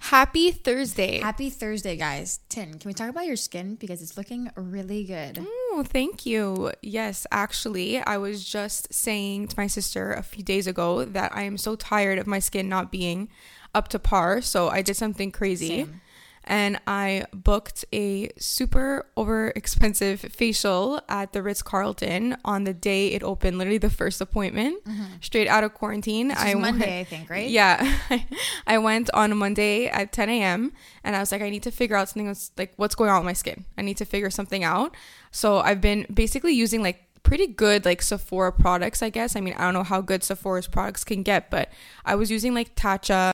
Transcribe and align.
Happy 0.00 0.50
Thursday. 0.50 1.20
Happy 1.20 1.50
Thursday, 1.50 1.96
guys. 1.96 2.40
Tin, 2.48 2.78
can 2.78 2.88
we 2.88 2.94
talk 2.94 3.10
about 3.10 3.26
your 3.26 3.36
skin 3.36 3.74
because 3.76 4.02
it's 4.02 4.16
looking 4.16 4.50
really 4.56 5.04
good? 5.04 5.38
Oh, 5.40 5.84
thank 5.86 6.26
you. 6.26 6.72
Yes, 6.82 7.26
actually, 7.30 7.98
I 8.00 8.16
was 8.18 8.44
just 8.44 8.92
saying 8.92 9.48
to 9.48 9.54
my 9.58 9.66
sister 9.66 10.12
a 10.12 10.22
few 10.22 10.42
days 10.42 10.66
ago 10.66 11.04
that 11.04 11.34
I 11.34 11.42
am 11.42 11.58
so 11.58 11.76
tired 11.76 12.18
of 12.18 12.26
my 12.26 12.38
skin 12.38 12.68
not 12.68 12.90
being 12.90 13.28
up 13.74 13.88
to 13.88 13.98
par. 13.98 14.40
So 14.40 14.68
I 14.68 14.82
did 14.82 14.96
something 14.96 15.30
crazy. 15.30 15.68
Same. 15.68 16.00
And 16.46 16.80
I 16.86 17.24
booked 17.32 17.84
a 17.92 18.30
super 18.38 19.06
over 19.16 19.48
expensive 19.56 20.20
facial 20.32 21.00
at 21.08 21.32
the 21.32 21.42
Ritz 21.42 21.62
Carlton 21.62 22.36
on 22.44 22.64
the 22.64 22.72
day 22.74 23.08
it 23.08 23.22
opened, 23.22 23.58
literally 23.58 23.78
the 23.78 23.90
first 23.90 24.20
appointment, 24.20 24.82
straight 25.20 25.48
out 25.48 25.64
of 25.64 25.74
quarantine. 25.74 26.30
Mm-hmm. 26.30 26.46
Is 26.48 26.54
Monday, 26.54 26.78
went- 26.78 26.92
I 26.92 27.04
think, 27.04 27.30
right? 27.30 27.50
Yeah. 27.50 27.98
I 28.66 28.78
went 28.78 29.10
on 29.12 29.32
a 29.32 29.34
Monday 29.34 29.86
at 29.88 30.12
10 30.12 30.28
a.m. 30.30 30.72
and 31.02 31.16
I 31.16 31.20
was 31.20 31.32
like, 31.32 31.42
I 31.42 31.50
need 31.50 31.64
to 31.64 31.70
figure 31.70 31.96
out 31.96 32.08
something 32.08 32.26
that's 32.26 32.52
like, 32.56 32.72
what's 32.76 32.94
going 32.94 33.10
on 33.10 33.20
with 33.20 33.26
my 33.26 33.32
skin? 33.32 33.64
I 33.76 33.82
need 33.82 33.96
to 33.98 34.04
figure 34.04 34.30
something 34.30 34.62
out. 34.62 34.94
So 35.32 35.58
I've 35.58 35.80
been 35.80 36.06
basically 36.12 36.52
using 36.52 36.82
like 36.82 37.02
pretty 37.22 37.48
good 37.48 37.84
like 37.84 38.00
Sephora 38.02 38.52
products, 38.52 39.02
I 39.02 39.10
guess. 39.10 39.34
I 39.34 39.40
mean, 39.40 39.54
I 39.54 39.64
don't 39.64 39.74
know 39.74 39.82
how 39.82 40.00
good 40.00 40.22
Sephora's 40.22 40.68
products 40.68 41.02
can 41.02 41.24
get, 41.24 41.50
but 41.50 41.70
I 42.04 42.14
was 42.14 42.30
using 42.30 42.54
like 42.54 42.76
Tatcha, 42.76 43.32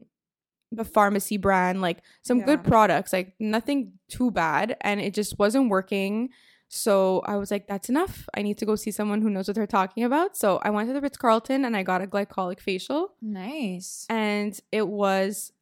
the 0.73 0.85
pharmacy 0.85 1.37
brand, 1.37 1.81
like 1.81 1.99
some 2.23 2.41
good 2.43 2.65
products, 2.65 3.13
like 3.13 3.35
nothing 3.39 3.93
too 4.09 4.31
bad. 4.31 4.77
And 4.81 5.01
it 5.01 5.15
just 5.15 5.39
wasn't 5.39 5.69
working. 5.69 6.31
So 6.69 7.21
I 7.27 7.37
was 7.37 7.51
like, 7.51 7.67
that's 7.67 7.91
enough. 7.91 8.27
I 8.35 8.41
need 8.41 8.57
to 8.59 8.65
go 8.67 8.77
see 8.77 8.91
someone 8.91 9.21
who 9.21 9.29
knows 9.29 9.47
what 9.47 9.55
they're 9.55 9.67
talking 9.67 10.05
about. 10.05 10.37
So 10.37 10.59
I 10.63 10.71
went 10.71 10.89
to 10.89 10.95
the 10.95 11.03
Ritz 11.03 11.19
Carlton 11.19 11.65
and 11.67 11.77
I 11.77 11.83
got 11.83 12.01
a 12.03 12.07
glycolic 12.07 12.61
facial 12.61 13.13
Nice. 13.21 14.07
and 14.09 14.59
it 14.73 14.89
was 14.89 15.53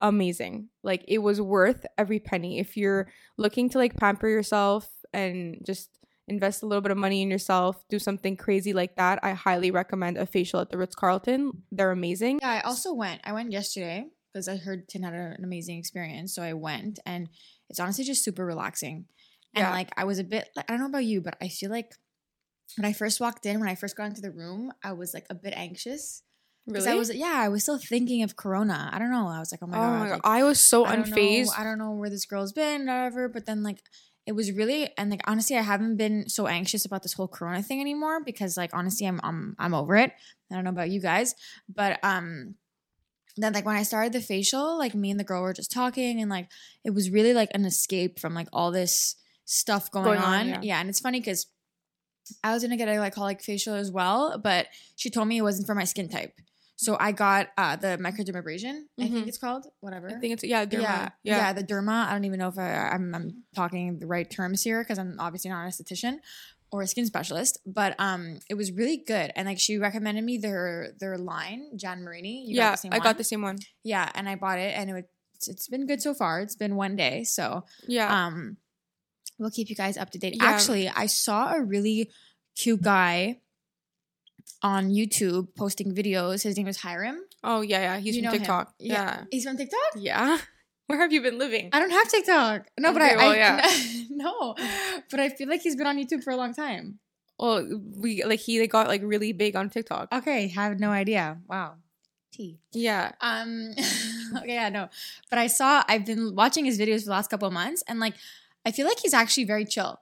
amazing. 0.00 0.68
Like 0.82 1.04
it 1.08 1.18
was 1.18 1.40
worth 1.40 1.84
every 1.98 2.20
penny. 2.20 2.58
If 2.60 2.76
you're 2.76 3.08
looking 3.36 3.68
to 3.70 3.78
like 3.78 3.96
pamper 3.96 4.28
yourself 4.28 4.88
and 5.12 5.60
just 5.66 5.90
invest 6.28 6.62
a 6.62 6.66
little 6.66 6.80
bit 6.80 6.92
of 6.92 6.98
money 6.98 7.22
in 7.22 7.30
yourself, 7.30 7.84
do 7.88 7.98
something 7.98 8.36
crazy 8.36 8.72
like 8.72 8.94
that, 8.96 9.18
I 9.24 9.32
highly 9.32 9.72
recommend 9.72 10.16
a 10.16 10.26
facial 10.26 10.60
at 10.60 10.70
the 10.70 10.78
Ritz 10.78 10.94
Carlton. 10.94 11.64
They're 11.72 11.90
amazing. 11.90 12.38
Yeah, 12.40 12.50
I 12.50 12.60
also 12.60 12.94
went. 12.94 13.20
I 13.24 13.32
went 13.32 13.50
yesterday 13.50 14.06
because 14.32 14.48
I 14.48 14.56
heard 14.56 14.88
Tin 14.88 15.02
had 15.02 15.14
an 15.14 15.44
amazing 15.44 15.78
experience. 15.78 16.34
So 16.34 16.42
I 16.42 16.52
went 16.52 16.98
and 17.06 17.28
it's 17.68 17.80
honestly 17.80 18.04
just 18.04 18.24
super 18.24 18.44
relaxing. 18.44 19.06
And 19.54 19.62
Yeah. 19.62 19.70
like 19.70 19.90
I 19.96 20.04
was 20.04 20.18
a 20.18 20.24
bit 20.24 20.48
like 20.54 20.70
I 20.70 20.72
don't 20.74 20.80
know 20.80 20.86
about 20.86 21.04
you, 21.04 21.20
but 21.20 21.36
I 21.40 21.48
feel 21.48 21.70
like 21.70 21.94
when 22.76 22.84
I 22.84 22.92
first 22.92 23.20
walked 23.20 23.46
in, 23.46 23.58
when 23.60 23.68
I 23.68 23.74
first 23.74 23.96
got 23.96 24.04
into 24.04 24.20
the 24.20 24.30
room, 24.30 24.72
I 24.82 24.92
was 24.92 25.12
like 25.12 25.26
a 25.30 25.34
bit 25.34 25.54
anxious. 25.56 26.22
Really? 26.66 26.86
I 26.88 26.94
was 26.94 27.12
yeah, 27.12 27.34
I 27.36 27.48
was 27.48 27.62
still 27.64 27.78
thinking 27.78 28.22
of 28.22 28.36
Corona. 28.36 28.90
I 28.92 28.98
don't 28.98 29.10
know. 29.10 29.26
I 29.26 29.40
was 29.40 29.50
like, 29.50 29.60
oh 29.62 29.66
my 29.66 29.76
oh 29.76 29.80
god. 29.80 29.98
my 29.98 30.04
god, 30.06 30.12
like, 30.12 30.20
I 30.24 30.44
was 30.44 30.60
so 30.60 30.84
I 30.84 30.94
unfazed. 30.96 31.46
Know, 31.46 31.52
I 31.58 31.64
don't 31.64 31.78
know 31.78 31.92
where 31.92 32.10
this 32.10 32.26
girl's 32.26 32.52
been, 32.52 32.86
whatever. 32.86 33.28
But 33.28 33.46
then 33.46 33.62
like 33.64 33.82
it 34.26 34.32
was 34.32 34.52
really 34.52 34.90
and 34.96 35.10
like 35.10 35.22
honestly, 35.26 35.56
I 35.56 35.62
haven't 35.62 35.96
been 35.96 36.28
so 36.28 36.46
anxious 36.46 36.84
about 36.84 37.02
this 37.02 37.14
whole 37.14 37.26
Corona 37.26 37.62
thing 37.62 37.80
anymore 37.80 38.22
because 38.22 38.56
like 38.56 38.70
honestly, 38.72 39.06
I'm 39.06 39.20
I'm 39.24 39.56
I'm 39.58 39.74
over 39.74 39.96
it. 39.96 40.12
I 40.50 40.54
don't 40.54 40.64
know 40.64 40.70
about 40.70 40.90
you 40.90 41.00
guys, 41.00 41.34
but 41.68 41.98
um, 42.04 42.54
then 43.36 43.52
like 43.52 43.64
when 43.66 43.76
I 43.76 43.82
started 43.82 44.12
the 44.12 44.20
facial, 44.20 44.78
like 44.78 44.94
me 44.94 45.10
and 45.10 45.18
the 45.20 45.24
girl 45.24 45.42
were 45.42 45.52
just 45.52 45.70
talking 45.72 46.20
and 46.20 46.30
like 46.30 46.48
it 46.84 46.90
was 46.90 47.10
really 47.10 47.32
like 47.34 47.50
an 47.54 47.64
escape 47.64 48.18
from 48.18 48.34
like 48.34 48.48
all 48.52 48.70
this 48.72 49.16
stuff 49.44 49.90
going, 49.90 50.04
Going 50.04 50.18
on, 50.18 50.40
on. 50.40 50.48
yeah. 50.48 50.60
yeah, 50.62 50.80
and 50.80 50.88
it's 50.88 51.00
funny 51.00 51.20
because. 51.20 51.46
I 52.44 52.52
was 52.54 52.62
gonna 52.62 52.76
get 52.76 52.86
a 52.88 53.00
like 53.00 53.16
glycolic 53.16 53.42
facial 53.42 53.74
as 53.74 53.90
well, 53.90 54.38
but 54.38 54.68
she 54.94 55.10
told 55.10 55.26
me 55.26 55.38
it 55.38 55.42
wasn't 55.42 55.66
for 55.66 55.74
my 55.74 55.82
skin 55.82 56.08
type. 56.08 56.32
So 56.76 56.96
I 57.00 57.10
got 57.10 57.48
uh, 57.58 57.74
the 57.74 57.98
microdermabrasion, 58.00 58.82
I 59.00 59.02
Mhm. 59.02 59.10
think 59.10 59.26
it's 59.26 59.36
called, 59.38 59.66
whatever. 59.80 60.08
I 60.08 60.14
think 60.20 60.34
it's 60.34 60.44
yeah, 60.44 60.64
derma. 60.64 60.80
Yeah, 60.80 61.08
yeah, 61.24 61.36
yeah, 61.38 61.52
the 61.52 61.64
derma. 61.64 62.06
I 62.06 62.12
don't 62.12 62.24
even 62.24 62.38
know 62.38 62.46
if 62.46 62.56
I, 62.56 62.90
I'm, 62.92 63.12
I'm 63.16 63.42
talking 63.54 63.98
the 63.98 64.06
right 64.06 64.30
terms 64.30 64.62
here 64.62 64.80
because 64.84 64.96
I'm 64.98 65.16
obviously 65.18 65.50
not 65.50 65.64
an 65.64 65.70
esthetician 65.70 66.18
or 66.72 66.82
a 66.82 66.86
skin 66.86 67.06
specialist. 67.06 67.58
But 67.66 67.94
um, 67.98 68.38
it 68.48 68.54
was 68.54 68.72
really 68.72 68.98
good, 68.98 69.32
and 69.36 69.46
like 69.46 69.58
she 69.58 69.78
recommended 69.78 70.24
me 70.24 70.38
their 70.38 70.92
their 70.98 71.18
line, 71.18 71.76
Jan 71.76 72.02
Marini. 72.02 72.44
You 72.46 72.56
yeah. 72.56 72.70
got 72.70 72.72
the 72.72 72.78
same 72.78 72.92
I 72.92 72.96
one? 72.98 73.04
got 73.04 73.18
the 73.18 73.24
same 73.24 73.42
one. 73.42 73.58
Yeah, 73.84 74.10
and 74.14 74.28
I 74.28 74.36
bought 74.36 74.58
it, 74.58 74.74
and 74.76 74.90
it, 74.90 75.10
it's, 75.34 75.48
it's 75.48 75.68
been 75.68 75.86
good 75.86 76.02
so 76.02 76.14
far. 76.14 76.40
It's 76.40 76.56
been 76.56 76.76
one 76.76 76.96
day, 76.96 77.24
so 77.24 77.64
Yeah, 77.86 78.26
um, 78.26 78.56
we'll 79.38 79.50
keep 79.50 79.70
you 79.70 79.76
guys 79.76 79.96
up 79.96 80.10
to 80.10 80.18
date. 80.18 80.36
Yeah. 80.36 80.44
Actually, 80.44 80.88
I 80.88 81.06
saw 81.06 81.52
a 81.54 81.62
really 81.62 82.10
cute 82.56 82.82
guy 82.82 83.40
on 84.62 84.90
YouTube 84.90 85.48
posting 85.56 85.94
videos. 85.94 86.42
His 86.42 86.56
name 86.56 86.68
is 86.68 86.78
Hyram. 86.78 87.18
oh 87.42 87.62
yeah, 87.62 87.80
yeah. 87.80 87.98
He's 87.98 88.16
You 88.16 88.22
from. 88.22 88.32
TikTok. 88.32 88.74
Yeah, 88.78 89.24
he's 89.30 89.44
from 89.44 89.56
TikTok. 89.56 89.78
yeah. 89.96 90.38
Where 90.90 90.98
have 90.98 91.12
you 91.12 91.22
been 91.22 91.38
living? 91.38 91.70
I 91.72 91.78
don't 91.78 91.90
have 91.90 92.08
TikTok. 92.08 92.66
No, 92.76 92.92
but 92.92 93.00
I, 93.00 93.14
well, 93.14 93.30
I 93.30 93.36
yeah. 93.36 93.70
no, 94.10 94.56
but 95.08 95.20
I 95.20 95.28
feel 95.28 95.48
like 95.48 95.60
he's 95.60 95.76
been 95.76 95.86
on 95.86 95.96
YouTube 95.96 96.24
for 96.24 96.32
a 96.32 96.36
long 96.36 96.52
time. 96.52 96.98
Well, 97.38 97.64
we 97.96 98.24
like 98.24 98.40
he 98.40 98.66
got 98.66 98.88
like 98.88 99.00
really 99.04 99.32
big 99.32 99.54
on 99.54 99.70
TikTok. 99.70 100.08
Okay, 100.12 100.48
have 100.48 100.80
no 100.80 100.90
idea. 100.90 101.38
Wow. 101.48 101.74
T. 102.32 102.58
Yeah, 102.72 103.12
Um. 103.20 103.70
okay, 104.38 104.54
yeah, 104.54 104.68
no, 104.68 104.88
but 105.30 105.38
I 105.38 105.46
saw. 105.46 105.84
I've 105.88 106.04
been 106.04 106.34
watching 106.34 106.64
his 106.64 106.76
videos 106.76 107.00
for 107.00 107.06
the 107.06 107.10
last 107.12 107.30
couple 107.30 107.46
of 107.46 107.54
months, 107.54 107.84
and 107.86 108.00
like, 108.00 108.14
I 108.66 108.72
feel 108.72 108.86
like 108.86 108.98
he's 108.98 109.14
actually 109.14 109.44
very 109.44 109.64
chill. 109.64 110.00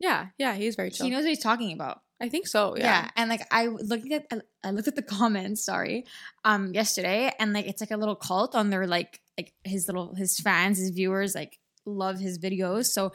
yeah, 0.00 0.26
yeah. 0.38 0.54
He's 0.54 0.74
very 0.74 0.90
chill. 0.90 1.06
He 1.06 1.12
knows 1.12 1.22
what 1.22 1.28
he's 1.28 1.38
talking 1.42 1.72
about. 1.72 2.02
I 2.20 2.28
think 2.28 2.48
so. 2.48 2.76
Yeah. 2.76 2.82
Yeah. 2.84 3.10
and 3.14 3.30
like 3.30 3.42
I 3.52 3.66
looking 3.66 4.12
at 4.12 4.26
I 4.66 4.70
looked 4.72 4.88
at 4.88 4.96
the 4.96 5.02
comments. 5.18 5.64
Sorry, 5.64 6.04
um, 6.44 6.74
yesterday, 6.74 7.32
and 7.38 7.52
like 7.52 7.66
it's 7.66 7.80
like 7.80 7.90
a 7.90 7.96
little 7.96 8.16
cult 8.16 8.54
on 8.54 8.70
their 8.70 8.86
like 8.86 9.20
like 9.38 9.52
his 9.64 9.86
little 9.86 10.14
his 10.14 10.38
fans, 10.38 10.78
his 10.78 10.90
viewers 10.90 11.34
like 11.34 11.58
love 11.84 12.18
his 12.18 12.38
videos. 12.38 12.86
So 12.86 13.12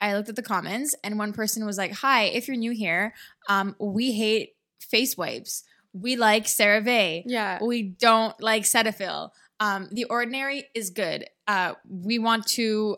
I 0.00 0.14
looked 0.14 0.28
at 0.28 0.36
the 0.36 0.42
comments, 0.42 0.94
and 1.04 1.18
one 1.18 1.32
person 1.32 1.64
was 1.64 1.78
like, 1.78 1.92
"Hi, 1.92 2.24
if 2.24 2.48
you're 2.48 2.56
new 2.56 2.72
here, 2.72 3.14
um, 3.48 3.76
we 3.78 4.12
hate 4.12 4.54
face 4.80 5.16
wipes. 5.16 5.64
We 5.92 6.16
like 6.16 6.44
CeraVe. 6.44 7.22
Yeah. 7.26 7.58
We 7.62 7.82
don't 7.82 8.38
like 8.42 8.64
Cetaphil. 8.64 9.30
Um, 9.60 9.88
the 9.90 10.04
Ordinary 10.04 10.64
is 10.74 10.90
good. 10.90 11.26
Uh, 11.46 11.74
we 11.88 12.18
want 12.18 12.46
to." 12.48 12.96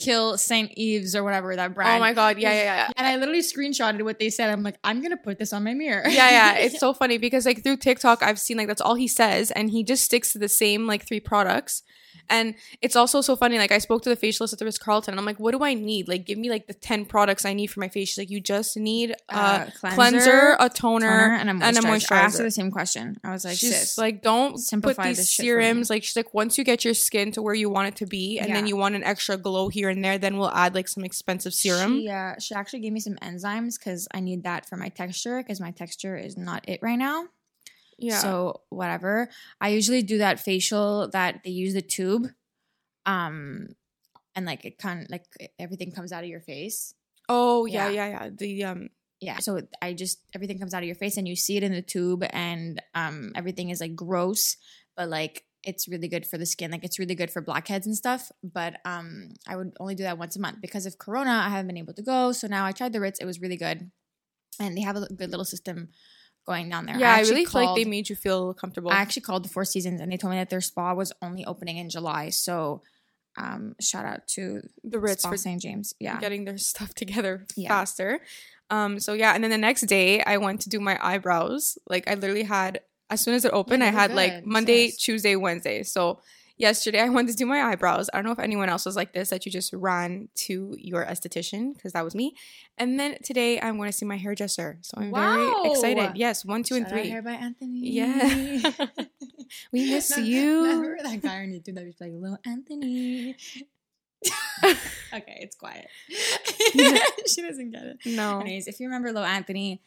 Kill 0.00 0.38
Saint 0.38 0.72
Ives 0.78 1.14
or 1.14 1.22
whatever 1.22 1.54
that 1.54 1.70
oh 1.70 1.74
brand. 1.74 1.96
Oh 1.96 2.00
my 2.00 2.12
god. 2.12 2.38
Yeah, 2.38 2.52
yeah, 2.52 2.62
yeah. 2.62 2.90
And 2.96 3.06
I 3.06 3.16
literally 3.16 3.42
screenshotted 3.42 4.02
what 4.02 4.18
they 4.18 4.30
said. 4.30 4.50
I'm 4.50 4.62
like, 4.62 4.78
I'm 4.82 5.02
gonna 5.02 5.16
put 5.16 5.38
this 5.38 5.52
on 5.52 5.62
my 5.64 5.74
mirror. 5.74 6.08
yeah, 6.08 6.30
yeah. 6.30 6.58
It's 6.64 6.80
so 6.80 6.92
funny 6.92 7.18
because 7.18 7.46
like 7.46 7.62
through 7.62 7.76
TikTok, 7.76 8.22
I've 8.22 8.38
seen 8.38 8.56
like 8.56 8.68
that's 8.68 8.80
all 8.80 8.94
he 8.94 9.08
says, 9.08 9.50
and 9.50 9.70
he 9.70 9.84
just 9.84 10.04
sticks 10.04 10.32
to 10.32 10.38
the 10.38 10.48
same 10.48 10.86
like 10.86 11.06
three 11.06 11.20
products. 11.20 11.82
And 12.30 12.54
it's 12.80 12.96
also 12.96 13.20
so 13.20 13.36
funny. 13.36 13.58
Like 13.58 13.72
I 13.72 13.78
spoke 13.78 14.02
to 14.02 14.08
the 14.08 14.16
facialist 14.16 14.52
at 14.52 14.58
the 14.58 14.64
Ritz 14.64 14.78
Carlton, 14.78 15.12
and 15.12 15.18
I'm 15.20 15.26
like, 15.26 15.38
"What 15.40 15.50
do 15.50 15.62
I 15.64 15.74
need? 15.74 16.08
Like, 16.08 16.24
give 16.24 16.38
me 16.38 16.48
like 16.48 16.66
the 16.66 16.74
ten 16.74 17.04
products 17.04 17.44
I 17.44 17.52
need 17.52 17.66
for 17.66 17.80
my 17.80 17.88
face." 17.88 18.08
She's 18.10 18.18
like, 18.18 18.30
"You 18.30 18.40
just 18.40 18.76
need 18.76 19.10
a 19.10 19.34
Uh, 19.36 19.70
cleanser, 19.78 19.96
cleanser, 19.96 20.56
a 20.60 20.68
toner, 20.68 21.06
toner 21.08 21.34
and 21.34 21.48
a 21.50 21.64
and 21.66 21.76
a 21.76 21.80
moisturizer. 21.80 22.12
I 22.12 22.20
asked 22.20 22.38
her 22.38 22.44
the 22.44 22.50
same 22.50 22.70
question. 22.70 23.18
I 23.24 23.32
was 23.32 23.44
like, 23.44 23.58
she's 23.58 23.76
sis, 23.76 23.98
like, 23.98 24.22
"Don't 24.22 24.58
simplify 24.58 25.02
put 25.02 25.08
these 25.08 25.16
this 25.18 25.30
shit 25.30 25.44
for 25.44 25.58
me." 25.58 25.64
serums." 25.64 25.90
Like, 25.90 26.04
she's 26.04 26.16
like, 26.16 26.32
"Once 26.32 26.56
you 26.56 26.64
get 26.64 26.84
your 26.84 26.94
skin 26.94 27.32
to 27.32 27.42
where 27.42 27.54
you 27.54 27.68
want 27.68 27.88
it 27.88 27.96
to 27.96 28.06
be, 28.06 28.38
and 28.38 28.54
then 28.54 28.66
you 28.66 28.76
want 28.76 28.94
an 28.94 29.02
extra 29.02 29.36
glow 29.36 29.68
here 29.68 29.88
and 29.88 30.04
there, 30.04 30.16
then 30.16 30.36
we'll 30.38 30.50
add 30.52 30.74
like 30.74 30.88
some 30.88 31.04
expensive 31.04 31.52
serum." 31.52 32.00
She, 32.00 32.08
uh, 32.08 32.34
she 32.38 32.54
actually 32.54 32.80
gave 32.80 32.92
me 32.92 33.00
some 33.00 33.16
enzymes 33.16 33.78
because 33.78 34.06
I 34.14 34.20
need 34.20 34.44
that 34.44 34.68
for 34.68 34.76
my 34.76 34.88
texture 34.88 35.38
because 35.42 35.60
my 35.60 35.72
texture 35.72 36.16
is 36.16 36.36
not 36.36 36.68
it 36.68 36.80
right 36.82 36.98
now. 36.98 37.26
Yeah. 38.00 38.18
So 38.18 38.62
whatever. 38.70 39.28
I 39.60 39.68
usually 39.68 40.02
do 40.02 40.18
that 40.18 40.40
facial 40.40 41.08
that 41.10 41.42
they 41.44 41.50
use 41.50 41.74
the 41.74 41.82
tube, 41.82 42.26
um, 43.06 43.68
and 44.34 44.46
like 44.46 44.64
it 44.64 44.78
kind 44.78 45.02
of 45.02 45.10
like 45.10 45.24
everything 45.58 45.92
comes 45.92 46.12
out 46.12 46.24
of 46.24 46.30
your 46.30 46.40
face. 46.40 46.94
oh 47.28 47.66
yeah, 47.66 47.88
yeah. 47.88 48.06
yeah, 48.06 48.24
yeah. 48.24 48.30
The 48.32 48.64
um, 48.64 48.88
Yeah. 49.20 49.38
So 49.38 49.60
I 49.82 49.92
just 49.92 50.18
everything 50.34 50.58
comes 50.58 50.74
out 50.74 50.82
of 50.82 50.86
your 50.86 50.96
face 50.96 51.16
and 51.16 51.28
you 51.28 51.36
see 51.36 51.56
it 51.56 51.62
in 51.62 51.72
the 51.72 51.82
tube 51.82 52.24
and 52.30 52.82
um 52.94 53.32
everything 53.34 53.70
is 53.70 53.80
like 53.80 53.94
gross, 53.94 54.56
but 54.96 55.08
like 55.08 55.44
it's 55.62 55.86
really 55.88 56.08
good 56.08 56.26
for 56.26 56.38
the 56.38 56.46
skin. 56.46 56.70
Like 56.70 56.84
it's 56.84 56.98
really 56.98 57.14
good 57.14 57.30
for 57.30 57.42
blackheads 57.42 57.86
and 57.86 57.94
stuff. 57.94 58.32
But 58.42 58.80
um 58.84 59.34
I 59.46 59.56
would 59.56 59.72
only 59.78 59.94
do 59.94 60.04
that 60.04 60.18
once 60.18 60.36
a 60.36 60.40
month 60.40 60.60
because 60.62 60.86
of 60.86 60.98
Corona. 60.98 61.30
I 61.30 61.50
haven't 61.50 61.66
been 61.66 61.76
able 61.76 61.94
to 61.94 62.02
go. 62.02 62.32
So 62.32 62.46
now 62.48 62.64
I 62.64 62.72
tried 62.72 62.92
the 62.94 63.00
Ritz. 63.00 63.20
It 63.20 63.26
was 63.26 63.40
really 63.40 63.58
good, 63.58 63.90
and 64.58 64.76
they 64.76 64.80
have 64.82 64.96
a 64.96 65.06
good 65.06 65.30
little 65.30 65.44
system 65.44 65.90
going 66.52 66.68
down 66.68 66.82
there. 66.86 66.98
yeah, 66.98 67.12
I, 67.14 67.18
actually 67.20 67.34
really 67.34 67.46
feel 67.52 67.64
like 67.64 67.76
they 67.80 67.90
made 67.96 68.06
you 68.10 68.16
feel 68.26 68.42
comfortable. 68.62 68.90
I 68.90 68.96
actually 69.04 69.22
called 69.28 69.42
the 69.46 69.48
Four 69.54 69.64
Seasons 69.64 70.00
and 70.00 70.10
they 70.10 70.16
told 70.16 70.32
me 70.32 70.38
that 70.42 70.50
their 70.50 70.60
spa 70.70 70.92
was 70.94 71.10
only 71.26 71.44
opening 71.52 71.76
in 71.82 71.88
July. 71.96 72.30
So 72.30 72.82
um 73.38 73.62
shout 73.80 74.04
out 74.12 74.22
to 74.34 74.42
the 74.92 74.98
Ritz 74.98 75.22
Spa 75.22 75.30
for 75.30 75.36
St. 75.36 75.60
James. 75.62 75.94
Yeah. 76.06 76.18
getting 76.24 76.44
their 76.44 76.58
stuff 76.58 76.90
together 77.02 77.34
Yeah. 77.56 77.68
faster. 77.74 78.10
Um, 78.70 79.00
so 79.00 79.10
yeah, 79.22 79.32
and 79.34 79.42
then 79.42 79.50
the 79.50 79.58
next 79.68 79.82
day 79.82 80.22
I 80.22 80.36
went 80.46 80.60
to 80.62 80.68
do 80.68 80.78
my 80.80 80.96
eyebrows. 81.10 81.76
Like 81.92 82.04
I 82.10 82.14
literally 82.14 82.44
had 82.58 82.80
as 83.10 83.20
soon 83.20 83.34
as 83.34 83.44
it 83.44 83.52
opened, 83.52 83.82
they 83.82 83.88
I 83.88 83.90
had 84.02 84.14
like. 84.14 84.46
Monday, 84.46 84.88
Sis. 84.90 85.02
Tuesday, 85.06 85.34
Wednesday. 85.36 85.82
So 85.82 86.20
yesterday 86.60 87.00
I 87.00 87.08
went 87.08 87.28
to 87.30 87.34
do 87.34 87.46
my 87.46 87.60
eyebrows. 87.62 88.08
I 88.12 88.18
don't 88.18 88.26
know 88.26 88.32
if 88.32 88.38
anyone 88.38 88.68
else 88.68 88.84
was 88.86 88.94
like 88.94 89.12
this 89.12 89.30
that 89.30 89.44
you 89.46 89.50
just 89.52 89.72
ran 89.72 90.28
to 90.46 90.74
your 90.78 91.04
esthetician 91.04 91.74
because 91.74 91.92
that 91.94 92.04
was 92.04 92.14
me. 92.14 92.34
And 92.78 93.00
then 93.00 93.16
today 93.24 93.60
I'm 93.60 93.76
going 93.78 93.88
to 93.90 93.96
see 93.96 94.04
my 94.06 94.16
hairdresser. 94.16 94.78
So 94.82 94.94
I'm 94.98 95.10
Wow. 95.10 95.34
very 95.62 95.70
excited. 95.72 96.16
Yes, 96.16 96.44
one, 96.44 96.62
two, 96.62 96.76
and 96.76 96.84
Shout 96.86 96.92
out 96.92 97.00
three. 97.00 97.10
Hair 97.10 97.22
by 97.22 97.32
Anthony. 97.32 97.80
Yeah. 97.90 98.70
we 99.72 99.90
miss 99.90 100.16
No, 100.16 100.22
you. 100.22 100.62
Remember 100.62 100.96
that 101.02 101.22
guy 101.22 101.38
on 101.38 101.48
YouTube 101.48 101.74
that 101.76 101.84
was 101.86 102.00
like, 102.00 102.12
"Lil 102.14 102.38
Anthony." 102.46 103.36
okay, 104.64 105.38
it's 105.40 105.56
quiet. 105.56 105.86
she 107.26 107.42
doesn't 107.42 107.70
get 107.70 107.82
it. 107.84 107.96
No. 108.04 108.40
Anyways, 108.40 108.66
if 108.68 108.78
you 108.80 108.86
remember 108.86 109.12
Lil 109.12 109.24
Anthony, 109.24 109.82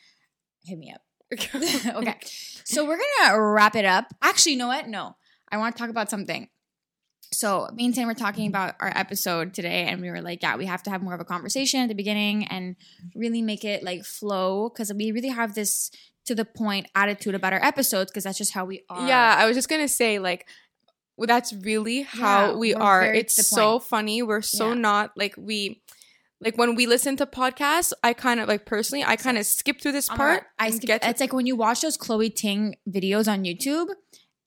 hit 0.66 0.78
me 0.78 0.92
up. 0.94 1.02
okay, 1.32 2.18
so 2.64 2.86
we're 2.86 2.98
gonna 2.98 3.42
wrap 3.42 3.76
it 3.76 3.86
up. 3.86 4.06
Actually, 4.22 4.52
you 4.54 4.58
know 4.60 4.68
what? 4.68 4.88
No, 4.88 5.16
I 5.50 5.58
want 5.58 5.76
to 5.76 5.80
talk 5.82 5.90
about 5.90 6.10
something. 6.12 6.48
So 7.34 7.68
me 7.74 7.86
and 7.86 7.96
Sam 7.96 8.08
were 8.08 8.14
talking 8.14 8.48
about 8.48 8.76
our 8.80 8.92
episode 8.96 9.54
today, 9.54 9.86
and 9.86 10.02
we 10.02 10.10
were 10.10 10.22
like, 10.22 10.42
yeah, 10.42 10.56
we 10.56 10.66
have 10.66 10.84
to 10.84 10.90
have 10.90 11.02
more 11.02 11.14
of 11.14 11.20
a 11.20 11.26
conversation 11.26 11.82
at 11.82 11.90
the 11.90 11.96
beginning 11.96 12.46
and 12.48 12.76
really 13.16 13.42
make 13.42 13.64
it 13.66 13.84
like 13.84 14.06
flow 14.06 14.70
because 14.70 14.94
we 14.94 15.12
really 15.12 15.30
have 15.30 15.56
this 15.56 15.92
to 16.26 16.36
the 16.36 16.46
point 16.46 16.88
attitude 16.96 17.36
about 17.36 17.52
our 17.54 17.64
episodes 17.64 18.10
because 18.12 18.24
that's 18.24 18.38
just 18.38 18.54
how 18.54 18.64
we 18.66 18.84
are. 18.90 19.08
Yeah, 19.08 19.36
I 19.38 19.46
was 19.46 19.56
just 19.58 19.68
gonna 19.70 19.88
say 19.90 20.20
like 20.20 20.48
well, 21.16 21.28
that's 21.28 21.54
really 21.54 22.02
how 22.02 22.52
Yeah, 22.52 22.56
we 22.56 22.74
we're 22.76 23.14
It's 23.14 23.48
so 23.48 23.74
point. 23.74 23.84
funny. 23.84 24.24
We're 24.24 24.42
so 24.42 24.70
Yeah. 24.70 24.74
not 24.76 25.12
like 25.16 25.36
we 25.38 25.84
like 26.42 26.58
when 26.58 26.76
we 26.76 26.88
listen 26.88 27.16
to 27.18 27.26
podcasts. 27.26 27.94
I 28.04 28.14
kind 28.14 28.40
of 28.40 28.48
like 28.48 28.66
personally, 28.66 29.04
I 29.04 29.16
kind 29.16 29.38
of 29.38 29.46
skip 29.46 29.80
through 29.82 29.92
this 29.92 30.10
part. 30.10 30.44
I 30.58 30.72
skip, 30.72 30.88
get 30.88 31.06
it's 31.06 31.20
like 31.22 31.32
when 31.34 31.46
you 31.46 31.56
watch 31.56 31.82
those 31.82 31.98
Chloe 31.98 32.30
Ting 32.32 32.76
videos 32.90 33.32
on 33.32 33.44
YouTube, 33.44 33.90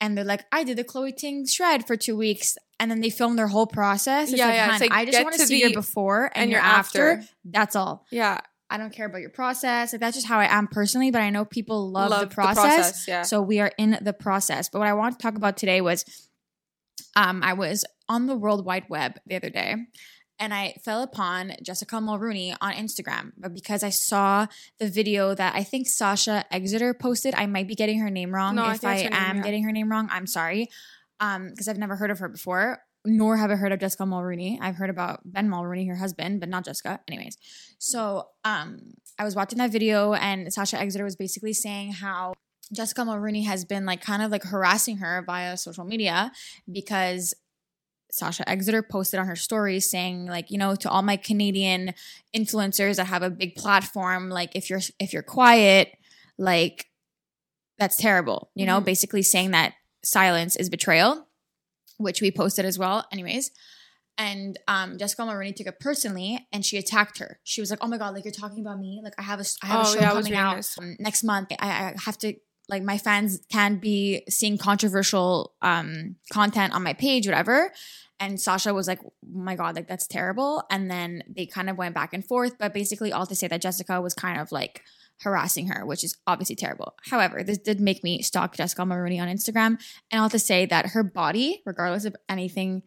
and 0.01 0.17
they're 0.19 0.25
like, 0.25 0.45
"I 0.51 0.65
did 0.65 0.77
the 0.77 0.85
Chloe 0.85 1.13
Ting 1.13 1.47
shred 1.47 1.87
for 1.87 1.97
two 1.97 2.17
weeks," 2.17 2.59
and 2.79 2.91
then 2.91 3.01
they 3.01 3.11
film 3.11 3.37
their 3.37 3.47
whole 3.47 3.67
process. 3.67 4.31
It's 4.31 4.39
Yeah, 4.39 4.47
like, 4.47 4.55
yeah, 4.55 4.73
it's 4.73 4.81
like, 4.81 4.93
I 4.93 5.05
just 5.05 5.23
want 5.23 5.37
to 5.37 5.47
see 5.47 5.61
your 5.61 5.73
before 5.73 6.25
and, 6.27 6.45
and 6.45 6.51
your 6.51 6.61
after. 6.61 7.13
after. 7.13 7.29
That's 7.45 7.77
all. 7.77 8.07
yeah, 8.11 8.41
I 8.69 8.79
don't 8.79 8.93
care 8.93 9.07
about 9.07 9.21
your 9.21 9.31
process. 9.31 9.93
Like 9.93 10.01
that's 10.01 10.17
just 10.17 10.27
how 10.27 10.39
I 10.41 10.47
am 10.47 10.67
personally. 10.67 11.11
But 11.11 11.23
I 11.23 11.31
know 11.31 11.45
people 11.45 11.91
love, 11.91 12.11
love 12.11 12.29
the, 12.29 12.35
process, 12.35 13.07
yeah, 13.07 13.23
So 13.23 13.41
we 13.41 13.61
are 13.61 13.71
in 13.79 13.99
the 14.01 14.13
process. 14.13 14.69
But 14.69 14.81
what 14.81 14.89
I 14.89 14.93
want 14.95 15.19
to 15.19 15.23
talk 15.23 15.37
about 15.37 15.57
today 15.57 15.81
was, 15.81 16.05
um, 17.15 17.43
I 17.43 17.53
was 17.53 17.85
on 18.09 18.27
the 18.27 18.37
World 18.37 18.65
Wide 18.65 18.87
Web 18.89 19.19
the 19.27 19.37
other 19.37 19.51
day, 19.51 19.77
and 20.39 20.53
I 20.53 20.75
fell 20.85 21.03
upon 21.03 21.53
Jessica 21.63 21.97
Mulroney 21.97 22.57
on 22.61 22.73
Instagram. 22.75 23.33
But 23.39 23.55
because 23.55 23.83
I 23.83 23.91
saw 23.91 24.47
the 24.79 24.89
video 24.89 25.35
that 25.35 25.55
I 25.55 25.63
think 25.63 25.87
Sasha 25.89 26.45
Exeter 26.51 26.93
posted, 26.93 27.35
I 27.35 27.47
might 27.47 27.69
be 27.69 27.75
getting 27.75 28.01
her 28.01 28.11
name 28.11 28.35
wrong. 28.35 28.57
No, 28.57 28.65
I 28.65 28.75
if 28.75 28.85
I, 28.85 28.95
it's 28.95 29.03
her 29.05 29.11
name, 29.11 29.19
am 29.19 29.37
yeah. 29.37 29.43
getting 29.43 29.63
her 29.63 29.73
name 29.73 29.91
wrong, 29.91 30.09
I'm 30.11 30.27
sorry. 30.27 30.69
Um, 31.21 31.49
because 31.51 31.69
I've 31.69 31.79
never 31.79 31.97
heard 31.97 32.11
of 32.11 32.19
her 32.19 32.29
before. 32.29 32.79
Nor 33.05 33.37
have 33.37 33.51
I 33.53 33.55
heard 33.55 33.71
of 33.73 33.79
Jessica 33.79 34.03
Mulroney. 34.03 34.59
I've 34.61 34.75
heard 34.77 34.91
about 34.91 35.21
Ben 35.25 35.49
Mulroney, 35.49 35.87
her 35.89 35.95
husband, 35.97 36.41
but 36.41 36.49
not 36.49 36.65
Jessica. 36.65 37.01
Anyways, 37.07 37.39
so 37.79 38.29
um, 38.45 38.81
I 39.17 39.23
was 39.25 39.37
watching 39.37 39.59
that 39.59 39.71
video, 39.71 40.13
and 40.15 40.53
Sasha 40.53 40.77
Exeter 40.81 41.05
was 41.05 41.15
basically 41.15 41.53
saying 41.53 41.93
how 41.93 42.35
Jessica 42.73 43.03
Mulroney 43.03 43.45
has 43.47 43.65
been 43.65 43.87
like 43.87 44.01
kind 44.01 44.23
of 44.23 44.33
like 44.33 44.43
harassing 44.43 44.97
her 44.97 45.23
via 45.25 45.57
social 45.57 45.85
media 45.85 46.33
because 46.71 47.33
Sasha 48.11 48.49
Exeter 48.49 48.83
posted 48.83 49.21
on 49.21 49.27
her 49.27 49.37
stories 49.37 49.89
saying 49.89 50.27
like 50.27 50.51
you 50.51 50.59
know 50.59 50.75
to 50.75 50.91
all 50.91 51.03
my 51.03 51.17
Canadian 51.17 51.95
influencers 52.35 52.97
that 52.97 53.07
have 53.07 53.23
a 53.23 53.31
big 53.31 53.55
platform 53.55 54.31
like 54.31 54.51
if 54.57 54.69
you're 54.69 54.81
if 54.99 55.13
you're 55.13 55.23
quiet 55.23 55.93
like 56.39 56.87
that's 57.79 57.97
terrible 57.97 58.51
you 58.55 58.65
know 58.67 58.81
Mhm. 58.81 58.85
basically 58.85 59.23
saying 59.23 59.51
that 59.53 59.75
silence 60.07 60.57
is 60.57 60.71
betrayal 60.71 61.27
which 61.99 62.21
we 62.21 62.31
posted 62.31 62.65
as 62.65 62.79
well 62.79 63.07
anyways 63.13 63.51
and 64.19 64.59
um, 64.67 64.97
Jessica 64.97 65.23
Mulroney 65.23 65.55
took 65.55 65.67
it 65.67 65.79
personally, 65.79 66.49
and 66.51 66.65
she 66.65 66.79
attacked 66.79 67.19
her. 67.19 67.39
She 67.45 67.61
was 67.61 67.69
like, 67.69 67.81
"Oh 67.83 67.87
my 67.87 67.99
god, 67.99 68.15
like 68.15 68.25
you're 68.25 68.33
talking 68.33 68.61
about 68.61 68.79
me? 68.79 69.01
Like 69.05 69.13
I 69.19 69.23
have 69.23 69.41
a, 69.41 69.45
I 69.63 69.67
have 69.67 69.81
a 69.81 69.89
Oh, 69.89 69.93
show 69.95 70.01
yeah, 70.01 70.13
coming 70.13 70.35
out 70.35 70.67
um, 70.79 70.97
next 70.99 71.23
month. 71.23 71.53
I, 71.59 71.67
I 71.69 71.95
have 72.03 72.17
to 72.19 72.35
like 72.69 72.83
my 72.83 72.97
fans 72.99 73.41
can 73.53 73.77
be 73.77 74.23
seeing 74.29 74.57
controversial 74.59 75.55
um 75.63 76.17
content 76.33 76.75
on 76.75 76.83
my 76.83 76.95
page, 76.95 77.27
whatever." 77.27 77.73
And 78.19 78.41
Sasha 78.41 78.73
was 78.73 78.89
like, 78.89 79.01
oh 79.05 79.13
"My 79.31 79.55
god, 79.55 79.77
like 79.77 79.87
that's 79.87 80.07
terrible." 80.07 80.65
And 80.71 80.91
then 80.91 81.23
they 81.29 81.45
kind 81.45 81.69
of 81.69 81.77
went 81.77 81.95
back 81.95 82.15
and 82.15 82.25
forth, 82.25 82.57
but 82.59 82.73
basically 82.73 83.13
all 83.13 83.27
to 83.27 83.35
say 83.35 83.49
that 83.49 83.61
Jessica 83.61 84.01
was 84.01 84.15
kind 84.15 84.41
of 84.41 84.51
like 84.51 84.83
harassing 85.21 85.69
her, 85.69 85.85
which 85.87 86.05
is 86.05 86.17
obviously 86.27 86.57
terrible. 86.57 86.95
However, 87.11 87.43
this 87.43 87.59
did 87.59 87.81
make 87.81 88.05
me 88.05 88.23
stalk 88.23 88.57
Jessica 88.57 88.83
Mulroney 88.83 89.21
on 89.21 89.29
Instagram, 89.29 89.79
and 90.11 90.21
I'll 90.21 90.31
to 90.31 90.39
say 90.39 90.67
that 90.67 90.89
her 90.89 91.03
body, 91.03 91.63
regardless 91.65 92.05
of 92.05 92.17
anything, 92.29 92.83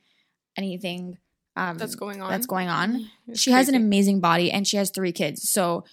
anything 0.58 1.18
um, 1.56 1.78
that's 1.78 1.96
going 1.96 2.22
on. 2.22 2.30
that's 2.30 2.46
going 2.46 2.70
on, 2.70 3.10
It's 3.28 3.42
she 3.42 3.52
has 3.52 3.68
an 3.70 3.76
amazing 3.76 4.20
body 4.20 4.52
and 4.52 4.68
she 4.68 4.78
has 4.78 4.90
three 4.90 5.12
kids. 5.12 5.50
So 5.50 5.84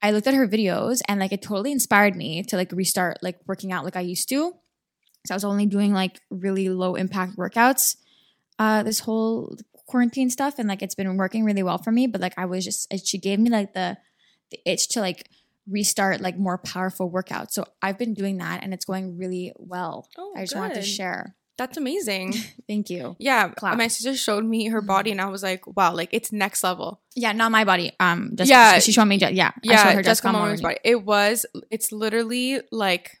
I 0.00 0.10
looked 0.10 0.26
at 0.26 0.34
her 0.34 0.46
videos 0.46 1.00
and 1.08 1.18
like 1.20 1.32
it 1.32 1.42
totally 1.42 1.72
inspired 1.72 2.16
me 2.16 2.42
to 2.44 2.56
like 2.56 2.72
restart 2.72 3.18
like 3.22 3.38
working 3.46 3.72
out 3.72 3.84
like 3.84 3.96
I 3.96 4.00
used 4.00 4.28
to. 4.30 4.52
So 5.26 5.34
I 5.34 5.36
was 5.36 5.44
only 5.44 5.66
doing 5.66 5.92
like 5.92 6.20
really 6.30 6.68
low 6.68 6.94
impact 6.94 7.36
workouts 7.36 7.96
uh 8.58 8.82
this 8.82 9.00
whole 9.00 9.56
quarantine 9.86 10.30
stuff 10.30 10.58
and 10.58 10.68
like 10.68 10.82
it's 10.82 10.94
been 10.94 11.16
working 11.16 11.44
really 11.44 11.62
well 11.62 11.78
for 11.78 11.90
me, 11.90 12.06
but 12.06 12.20
like 12.20 12.34
I 12.36 12.44
was 12.44 12.64
just 12.64 12.92
she 13.06 13.18
gave 13.18 13.38
me 13.38 13.50
like 13.50 13.74
the 13.74 13.96
the 14.50 14.60
itch 14.66 14.88
to 14.90 15.00
like 15.00 15.28
restart 15.68 16.20
like 16.20 16.38
more 16.38 16.58
powerful 16.58 17.10
workouts. 17.10 17.52
So 17.52 17.64
I've 17.82 17.98
been 17.98 18.14
doing 18.14 18.38
that 18.38 18.62
and 18.62 18.74
it's 18.74 18.84
going 18.84 19.16
really 19.16 19.52
well. 19.56 20.08
Oh, 20.18 20.32
I 20.36 20.42
just 20.42 20.56
wanted 20.56 20.74
to 20.74 20.82
share. 20.82 21.34
That's 21.56 21.76
amazing. 21.76 22.34
Thank 22.68 22.90
you. 22.90 23.14
Yeah, 23.20 23.48
Clap. 23.50 23.78
my 23.78 23.86
sister 23.86 24.16
showed 24.16 24.44
me 24.44 24.66
her 24.70 24.82
body, 24.82 25.12
and 25.12 25.20
I 25.20 25.26
was 25.26 25.44
like, 25.44 25.64
"Wow, 25.76 25.94
like 25.94 26.08
it's 26.10 26.32
next 26.32 26.64
level." 26.64 27.00
Yeah, 27.14 27.30
not 27.30 27.52
my 27.52 27.64
body. 27.64 27.92
Um, 28.00 28.32
just 28.34 28.50
Yeah. 28.50 28.80
she 28.80 28.90
showed 28.90 29.04
me. 29.04 29.16
Yeah, 29.18 29.52
I 29.54 29.60
Yeah, 29.62 29.84
showed 29.84 29.94
her 29.94 30.02
Jessica 30.02 30.28
Mulroney. 30.28 30.34
Mulroney's 30.54 30.62
body. 30.62 30.78
It 30.82 31.04
was. 31.04 31.46
It's 31.70 31.92
literally 31.92 32.60
like. 32.72 33.20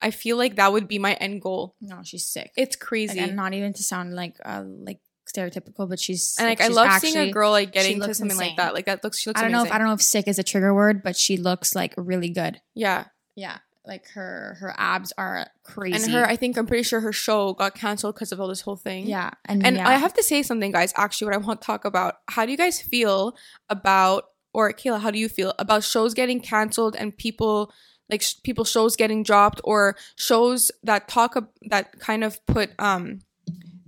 I 0.00 0.10
feel 0.10 0.36
like 0.36 0.56
that 0.56 0.72
would 0.72 0.88
be 0.88 0.98
my 0.98 1.14
end 1.14 1.42
goal. 1.42 1.76
No, 1.80 2.00
she's 2.02 2.26
sick. 2.26 2.50
It's 2.56 2.74
Like, 2.74 2.80
crazy, 2.80 3.20
and 3.20 3.36
not 3.36 3.54
even 3.54 3.72
to 3.74 3.82
sound 3.84 4.14
like 4.14 4.34
uh 4.44 4.64
like 4.66 4.98
stereotypical, 5.32 5.88
but 5.88 5.98
she's 5.98 6.36
and 6.38 6.48
like. 6.48 6.60
I 6.60 6.66
She's 6.68 6.76
love 6.76 6.92
seeing 7.00 7.16
a 7.16 7.30
girl 7.32 7.50
like 7.50 7.72
getting 7.72 8.00
to 8.00 8.14
something 8.14 8.36
insane. 8.36 8.48
like 8.48 8.56
that. 8.58 8.74
Like 8.74 8.86
that 8.86 9.02
looks. 9.04 9.18
She 9.20 9.30
looks. 9.30 9.40
I 9.40 9.44
don't 9.44 9.52
know 9.52 9.64
if. 9.64 9.72
I 9.72 9.78
don't 9.78 9.86
know 9.86 9.94
if 9.94 10.02
sick 10.02 10.28
is 10.28 10.38
a 10.38 10.42
trigger 10.42 10.74
word, 10.74 11.02
but 11.02 11.16
she 11.16 11.36
looks 11.36 11.74
like 11.74 11.94
really 11.96 12.28
good. 12.30 12.60
Yeah, 12.74 13.04
Yeah, 13.36 13.58
like 13.86 14.06
her 14.14 14.56
her 14.60 14.74
abs 14.76 15.12
are 15.18 15.46
crazy. 15.64 16.04
and 16.04 16.12
her. 16.12 16.24
I 16.26 16.36
think 16.36 16.56
I'm 16.56 16.66
pretty 16.66 16.82
sure 16.82 17.00
her 17.00 17.12
show 17.12 17.52
got 17.54 17.74
canceled 17.74 18.14
because 18.14 18.32
of 18.32 18.40
all 18.40 18.48
this 18.48 18.60
whole 18.60 18.76
thing. 18.76 19.06
yeah, 19.06 19.30
and 19.44 19.64
And 19.66 19.76
yeah. 19.76 19.88
I 19.88 19.94
have 19.94 20.14
to 20.14 20.22
say 20.22 20.42
something, 20.42 20.70
guys. 20.72 20.92
Actually, 20.96 21.26
what 21.26 21.34
I 21.34 21.38
want 21.38 21.60
to 21.60 21.66
talk 21.66 21.84
about. 21.84 22.16
How 22.28 22.44
do 22.44 22.50
you 22.52 22.58
guys 22.58 22.80
feel 22.82 23.36
about, 23.68 24.24
or 24.52 24.72
Kayla, 24.72 25.00
how 25.00 25.10
do 25.10 25.18
you 25.18 25.28
feel 25.28 25.54
about 25.58 25.82
shows 25.84 26.14
getting 26.14 26.40
canceled 26.40 26.94
and 26.96 27.16
people 27.16 27.72
like 28.10 28.20
sh- 28.22 28.34
people 28.42 28.64
shows 28.64 28.94
getting 28.96 29.22
dropped 29.22 29.60
or 29.64 29.96
shows 30.16 30.70
that 30.82 31.08
talk 31.08 31.36
ab- 31.36 31.48
that 31.70 31.98
kind 31.98 32.22
of 32.24 32.44
put 32.46 32.70
um 32.78 33.20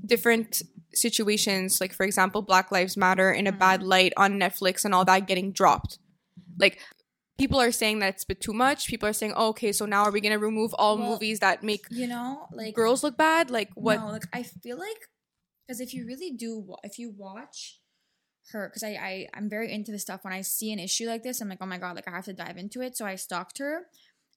different 0.06 0.62
situations, 0.94 1.80
like 1.80 1.92
for 1.92 2.04
example, 2.04 2.42
Black 2.42 2.70
Lives 2.70 2.96
Matter 2.96 3.30
in 3.30 3.46
a 3.46 3.52
bad 3.52 3.82
light 3.82 4.12
on 4.16 4.38
Netflix 4.38 4.84
and 4.84 4.94
all 4.94 5.04
that 5.04 5.26
getting 5.26 5.52
dropped. 5.52 5.98
Like 6.58 6.80
people 7.38 7.60
are 7.60 7.72
saying 7.72 7.98
that 8.00 8.14
it's 8.14 8.24
a 8.24 8.28
bit 8.28 8.40
too 8.40 8.52
much. 8.52 8.86
People 8.86 9.08
are 9.08 9.12
saying, 9.12 9.32
oh, 9.36 9.48
okay, 9.48 9.72
so 9.72 9.86
now 9.86 10.04
are 10.04 10.12
we 10.12 10.20
gonna 10.20 10.38
remove 10.38 10.74
all 10.74 10.98
Well, 10.98 11.10
movies 11.10 11.40
that 11.40 11.62
make 11.62 11.86
you 11.90 12.06
know 12.06 12.46
like 12.52 12.74
girls 12.74 13.02
look 13.02 13.16
bad? 13.16 13.50
Like 13.50 13.70
what? 13.74 14.00
No, 14.00 14.08
like 14.08 14.26
I 14.32 14.42
feel 14.42 14.78
like 14.78 15.08
because 15.66 15.80
if 15.80 15.94
you 15.94 16.06
really 16.06 16.30
do, 16.30 16.74
if 16.82 16.98
you 16.98 17.10
watch 17.16 17.80
her, 18.52 18.68
because 18.68 18.82
I, 18.82 18.90
I 18.90 19.28
I'm 19.34 19.48
very 19.48 19.72
into 19.72 19.92
this 19.92 20.02
stuff. 20.02 20.24
When 20.24 20.32
I 20.32 20.42
see 20.42 20.72
an 20.72 20.78
issue 20.78 21.06
like 21.06 21.22
this, 21.22 21.40
I'm 21.40 21.48
like, 21.48 21.58
oh 21.60 21.66
my 21.66 21.78
god, 21.78 21.96
like 21.96 22.08
I 22.08 22.12
have 22.12 22.26
to 22.26 22.32
dive 22.32 22.56
into 22.56 22.80
it. 22.80 22.96
So 22.96 23.06
I 23.06 23.16
stalked 23.16 23.58
her, 23.58 23.86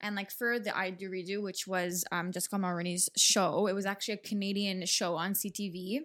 and 0.02 0.16
like 0.16 0.32
for 0.32 0.60
the 0.60 0.76
I 0.78 0.90
Do 0.92 1.10
Redo, 1.10 1.42
which 1.42 1.68
was 1.68 2.06
um 2.12 2.32
Jessica 2.32 2.56
Mulroney's 2.56 3.10
show, 3.16 3.68
it 3.68 3.74
was 3.74 3.86
actually 3.86 4.16
a 4.16 4.18
Canadian 4.18 4.86
show 4.86 5.16
on 5.16 5.34
CTV. 5.34 6.00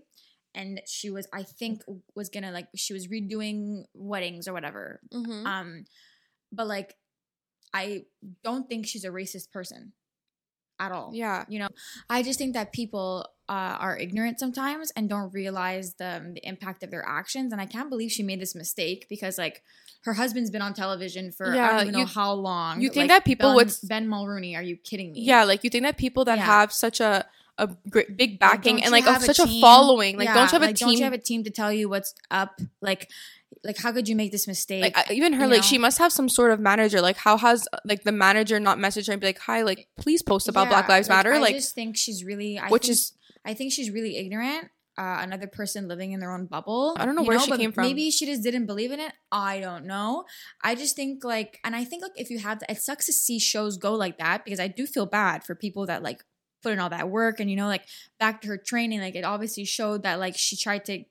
And 0.55 0.81
she 0.87 1.11
was, 1.11 1.27
I 1.33 1.43
think, 1.45 1.83
was 2.15 2.29
gonna 2.29 2.51
like 2.53 2.69
she 2.77 2.93
was 2.93 3.09
redoing 3.09 3.85
weddings 3.95 4.47
or 4.49 4.53
whatever. 4.53 5.01
Mhm. 5.13 5.47
Um, 5.47 5.85
but 6.53 6.67
like, 6.67 6.97
I 7.73 8.05
don't 8.45 8.69
think 8.69 8.87
she's 8.87 9.05
a 9.05 9.09
racist 9.09 9.51
person 9.51 9.93
at 10.81 10.91
all 10.91 11.11
yeah. 11.15 11.45
you 11.49 11.59
know 11.59 11.69
i 12.11 12.23
just 12.23 12.39
think 12.39 12.55
that 12.55 12.73
people 12.73 13.25
uh, 13.49 13.77
are 13.79 13.97
ignorant 13.97 14.41
sometimes 14.41 14.91
and 14.97 15.09
don't 15.09 15.33
realize 15.33 15.95
the, 15.95 16.33
the 16.35 16.47
impact 16.47 16.83
of 16.83 16.91
their 16.91 17.05
actions 17.07 17.53
and 17.53 17.61
i 17.61 17.67
can't 17.67 17.89
believe 17.89 18.11
she 18.11 18.23
made 18.23 18.41
this 18.41 18.55
mistake 18.55 19.07
because 19.09 19.39
like 19.39 19.63
her 20.05 20.15
husband's 20.15 20.51
been 20.51 20.63
on 20.63 20.75
television 20.75 21.31
for 21.31 21.53
i 21.53 21.71
don't 21.71 21.89
even 21.89 21.93
know 22.01 22.07
how 22.07 22.33
long 22.33 22.81
you 22.81 22.89
think 22.89 23.09
Like, 23.11 23.19
that 23.21 23.25
people 23.25 23.51
ben, 23.51 23.57
would- 23.57 23.75
ben 23.85 24.09
mulroney 24.09 24.57
are 24.57 24.63
you 24.63 24.77
kidding 24.77 25.13
me 25.13 25.21
Yeah, 25.21 25.45
like 25.45 25.63
you 25.63 25.71
think 25.71 25.85
that 25.85 25.99
people 25.99 26.25
that 26.25 26.39
Yeah. 26.39 26.47
have 26.47 26.73
such 26.73 27.01
a 27.01 27.27
a 27.59 27.69
great, 27.91 28.17
big 28.17 28.39
backing 28.39 28.83
and 28.83 28.91
like 28.93 29.07
a, 29.07 29.21
such 29.21 29.39
a 29.39 29.45
team? 29.45 29.61
following, 29.61 30.17
like 30.17 30.27
Yeah, 30.27 30.35
don't 30.35 30.53
you 30.53 30.59
have 30.61 30.63
a 30.69 30.73
team? 30.73 30.89
don't 30.89 30.99
you 30.99 31.05
have 31.05 31.13
a 31.13 31.19
team 31.19 31.45
to 31.45 31.51
tell 31.51 31.73
you 31.73 31.89
what's 31.89 32.15
up 32.31 32.61
like 32.81 33.11
like 33.65 33.79
how 33.79 33.93
could 33.93 34.09
you 34.09 34.17
make 34.17 34.33
this 34.33 34.49
mistake 34.49 34.83
like 34.97 35.11
even 35.11 35.35
her, 35.35 35.45
you 35.45 35.51
like 35.51 35.59
know? 35.59 35.63
she 35.63 35.79
must 35.79 35.99
have 35.99 36.13
some 36.13 36.29
sort 36.29 36.51
of 36.51 36.59
manager. 36.59 37.01
Like 37.01 37.17
how 37.17 37.37
has 37.37 37.69
like 37.85 38.03
the 38.03 38.11
manager 38.13 38.59
not 38.59 38.79
messaged 38.79 39.07
her 39.07 39.13
and 39.13 39.21
be 39.21 39.29
like, 39.29 39.39
"Hi, 39.41 39.63
like 39.63 39.87
please 39.99 40.23
post 40.23 40.49
about 40.49 40.69
Black 40.69 40.89
Yeah, 40.89 40.95
Lives 40.95 41.09
Matter." 41.09 41.33
I 41.35 41.39
Like, 41.39 41.55
I 41.55 41.59
just 41.59 41.75
think 41.75 41.97
she's 41.97 42.25
really 42.25 42.59
I 42.59 42.69
which 42.71 42.85
think- 42.85 42.93
is 42.93 43.13
I 43.45 43.55
think 43.55 43.73
she's 43.73 43.91
really 43.91 44.17
ignorant. 44.17 44.69
Uh, 44.99 45.19
another 45.21 45.47
person 45.47 45.89
living 45.89 46.13
in 46.13 46.21
their 46.21 46.31
own 46.31 46.45
bubble. 46.45 46.95
I 46.99 47.07
don't 47.07 47.15
know 47.17 47.23
where 47.23 47.39
she 47.39 47.49
but 47.49 47.59
came 47.59 47.73
from. 47.73 47.85
Maybe 47.85 48.11
she 48.11 48.27
just 48.27 48.43
didn't 48.43 48.67
believe 48.67 48.93
in 48.93 49.01
it. 49.01 49.13
I 49.31 49.59
don't 49.59 49.87
know. 49.87 50.25
I 50.63 50.75
just 50.75 50.97
think 50.97 51.25
like, 51.25 51.59
and 51.65 51.75
I 51.75 51.83
think 51.85 52.03
like 52.03 52.13
if 52.17 52.29
you 52.29 52.39
have, 52.41 52.63
it 52.69 52.77
sucks 52.77 53.07
to 53.07 53.13
see 53.13 53.39
shows 53.39 53.79
go 53.79 53.95
like 53.95 54.19
that 54.19 54.45
because 54.45 54.61
I 54.61 54.69
do 54.69 54.87
feel 54.87 55.07
bad 55.07 55.45
for 55.45 55.55
people 55.55 55.87
that 55.87 56.03
like 56.03 56.23
put 56.63 56.73
in 56.73 56.79
all 56.79 56.91
that 56.91 57.11
work 57.11 57.41
and 57.41 57.51
you 57.51 57.57
know 57.57 57.67
like 57.67 57.85
back 58.19 58.41
to 58.43 58.49
her 58.49 58.57
training 58.57 59.01
like 59.01 59.15
it 59.15 59.25
obviously 59.25 59.65
showed 59.65 60.03
that 60.03 60.19
like 60.19 60.37
she 60.37 60.57
tried 60.57 60.85
to 60.85 61.05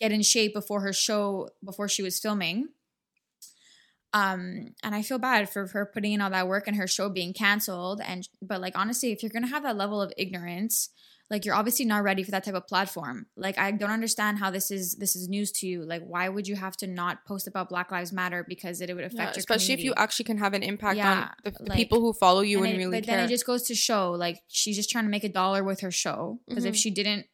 get 0.00 0.12
in 0.12 0.22
shape 0.22 0.54
before 0.54 0.80
her 0.80 0.92
show 0.92 1.48
before 1.64 1.88
she 1.88 2.02
was 2.02 2.18
filming. 2.18 2.68
Um 4.14 4.74
and 4.82 4.94
i 4.94 5.02
feel 5.02 5.18
bad 5.18 5.50
for 5.50 5.66
her 5.66 5.84
putting 5.84 6.12
in 6.12 6.20
all 6.22 6.30
that 6.30 6.48
work 6.48 6.66
and 6.66 6.76
her 6.76 6.86
show 6.86 7.08
being 7.08 7.32
canceled. 7.32 8.00
And 8.04 8.28
but 8.40 8.60
like 8.60 8.76
honestly 8.76 9.12
if 9.12 9.22
you're 9.22 9.30
gonna 9.30 9.48
have 9.48 9.64
that 9.64 9.76
level 9.76 10.00
of 10.00 10.12
ignorance 10.16 10.90
like 11.30 11.44
you're 11.44 11.54
obviously 11.54 11.84
not 11.84 12.02
ready 12.02 12.22
for 12.22 12.30
that 12.30 12.42
type 12.44 12.54
of 12.54 12.66
platform 12.66 13.26
like 13.36 13.58
i 13.58 13.70
don't 13.70 13.90
understand 13.90 14.38
how 14.38 14.50
this 14.50 14.70
is 14.70 14.94
this 14.96 15.14
is 15.14 15.28
news 15.28 15.52
to 15.52 15.66
you 15.66 15.84
like 15.84 16.02
why 16.02 16.28
would 16.28 16.48
you 16.48 16.56
have 16.56 16.76
to 16.76 16.86
not 16.86 17.24
post 17.26 17.46
about 17.46 17.68
black 17.68 17.90
lives 17.90 18.12
matter 18.12 18.44
because 18.48 18.80
it 18.80 18.94
would 18.94 19.04
affect 19.04 19.14
Yeah, 19.18 19.24
your 19.26 19.38
especially 19.38 19.74
if 19.74 19.80
you 19.80 19.92
actually 19.96 20.24
can 20.24 20.38
have 20.38 20.54
an 20.54 20.62
impact 20.62 20.96
Yeah, 20.96 21.12
on 21.22 21.30
the, 21.44 21.50
the 21.50 21.64
like- 21.70 21.76
people 21.76 22.00
who 22.00 22.12
follow 22.12 22.40
you 22.40 22.62
and, 22.64 22.74
it- 22.74 22.78
really 22.78 23.00
but 23.00 23.06
care. 23.06 23.16
then 23.16 23.26
it 23.26 23.28
just 23.28 23.46
goes 23.46 23.62
to 23.64 23.74
show 23.74 24.12
like 24.12 24.40
she's 24.48 24.76
just 24.76 24.90
trying 24.90 25.04
to 25.04 25.10
make 25.10 25.24
a 25.24 25.28
dollar 25.28 25.62
with 25.62 25.80
her 25.80 25.90
show 25.90 26.40
because 26.48 26.64
if 26.64 26.74
Mhm. 26.74 26.78
she 26.82 26.90
didn't 26.90 27.26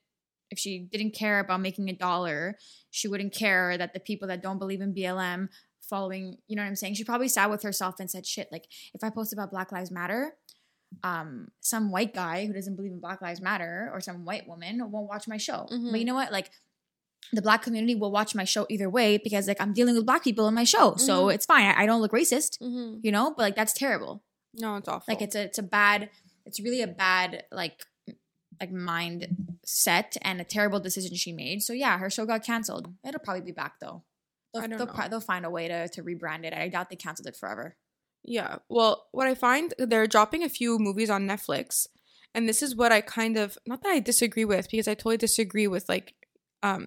if 0.50 0.58
she 0.58 0.88
didn't 0.92 1.14
care 1.14 1.38
about 1.40 1.60
making 1.60 1.88
a 1.88 1.92
dollar 1.94 2.56
she 2.90 3.08
wouldn't 3.08 3.32
care 3.34 3.76
that 3.78 3.92
the 3.94 4.00
people 4.00 4.28
that 4.28 4.42
don't 4.42 4.58
believe 4.58 4.80
in 4.80 4.92
blm 4.94 5.48
following 5.88 6.36
you 6.48 6.56
know 6.56 6.62
what 6.62 6.68
i'm 6.68 6.76
saying 6.76 6.94
she 6.94 7.04
probably 7.04 7.28
sat 7.28 7.50
with 7.50 7.62
herself 7.62 7.96
and 8.00 8.10
said 8.10 8.24
shit 8.26 8.48
like 8.50 8.64
if 8.94 9.02
i 9.04 9.10
post 9.10 9.32
about 9.32 9.50
black 9.50 9.70
lives 9.72 9.90
matter 9.90 10.34
um 11.02 11.48
some 11.60 11.90
white 11.90 12.14
guy 12.14 12.46
who 12.46 12.52
doesn't 12.52 12.76
believe 12.76 12.92
in 12.92 13.00
black 13.00 13.20
lives 13.20 13.40
matter 13.40 13.90
or 13.92 14.00
some 14.00 14.24
white 14.24 14.46
woman 14.46 14.78
won't 14.90 15.08
watch 15.08 15.26
my 15.26 15.36
show. 15.36 15.66
Mhm. 15.72 15.90
but 15.90 16.00
you 16.00 16.06
know 16.06 16.14
what? 16.14 16.30
Like 16.32 16.50
the 17.32 17.42
black 17.42 17.62
community 17.62 17.94
will 17.94 18.12
watch 18.12 18.34
my 18.34 18.44
show 18.44 18.66
either 18.68 18.88
way 18.90 19.16
because 19.16 19.48
like 19.48 19.58
i'm 19.60 19.72
dealing 19.72 19.94
with 19.96 20.04
black 20.04 20.22
people 20.22 20.46
in 20.46 20.54
my 20.54 20.64
show. 20.64 20.94
So 20.96 21.26
Mhm. 21.26 21.34
it's 21.34 21.46
fine. 21.46 21.64
I, 21.64 21.82
I 21.82 21.86
don't 21.86 22.00
look 22.02 22.12
racist 22.12 22.58
Mhm. 22.60 23.00
you 23.02 23.10
know? 23.10 23.30
But 23.36 23.42
like 23.42 23.56
that's 23.56 23.72
terrible. 23.72 24.22
No, 24.52 24.76
it's 24.76 24.88
awful. 24.88 25.12
like 25.12 25.22
it's 25.22 25.34
a 25.34 25.42
it's 25.44 25.58
a 25.58 25.62
bad 25.62 26.10
it's 26.46 26.60
really 26.60 26.82
a 26.82 26.86
bad 26.86 27.44
like 27.50 27.84
like 28.60 28.70
mind 28.70 29.56
set 29.64 30.16
and 30.22 30.40
a 30.40 30.44
terrible 30.44 30.78
decision 30.80 31.16
she 31.16 31.32
made. 31.32 31.62
So 31.62 31.72
yeah 31.72 31.98
her 31.98 32.10
show 32.10 32.26
got 32.26 32.44
canceled. 32.44 32.92
It'll 33.06 33.20
probably 33.20 33.42
be 33.42 33.52
back 33.52 33.80
though. 33.80 34.04
They'll, 34.52 34.62
I 34.62 34.66
don't 34.68 34.78
they'll, 34.78 34.86
know. 34.86 34.92
pro- 34.92 35.08
they'll 35.08 35.20
find 35.20 35.44
a 35.44 35.50
way 35.50 35.66
to, 35.66 35.88
to 35.88 36.02
rebrand 36.04 36.44
it. 36.44 36.52
I 36.52 36.68
doubt 36.68 36.88
they 36.90 36.94
canceled 36.96 37.26
it 37.26 37.36
forever 37.36 37.74
Yeah. 38.24 38.56
Well, 38.68 39.06
what 39.12 39.26
I 39.26 39.34
find 39.34 39.74
they're 39.78 40.06
dropping 40.06 40.42
a 40.42 40.48
few 40.48 40.78
movies 40.78 41.10
on 41.10 41.26
Netflix, 41.28 41.86
and 42.34 42.48
this 42.48 42.62
is 42.62 42.74
what 42.74 42.90
I 42.90 43.00
kind 43.02 43.36
of 43.36 43.58
not 43.66 43.82
that 43.82 43.90
I 43.90 44.00
disagree 44.00 44.44
with 44.46 44.70
because 44.70 44.88
I 44.88 44.94
totally 44.94 45.18
disagree 45.18 45.66
with 45.66 45.88
like, 45.88 46.14
um, 46.62 46.86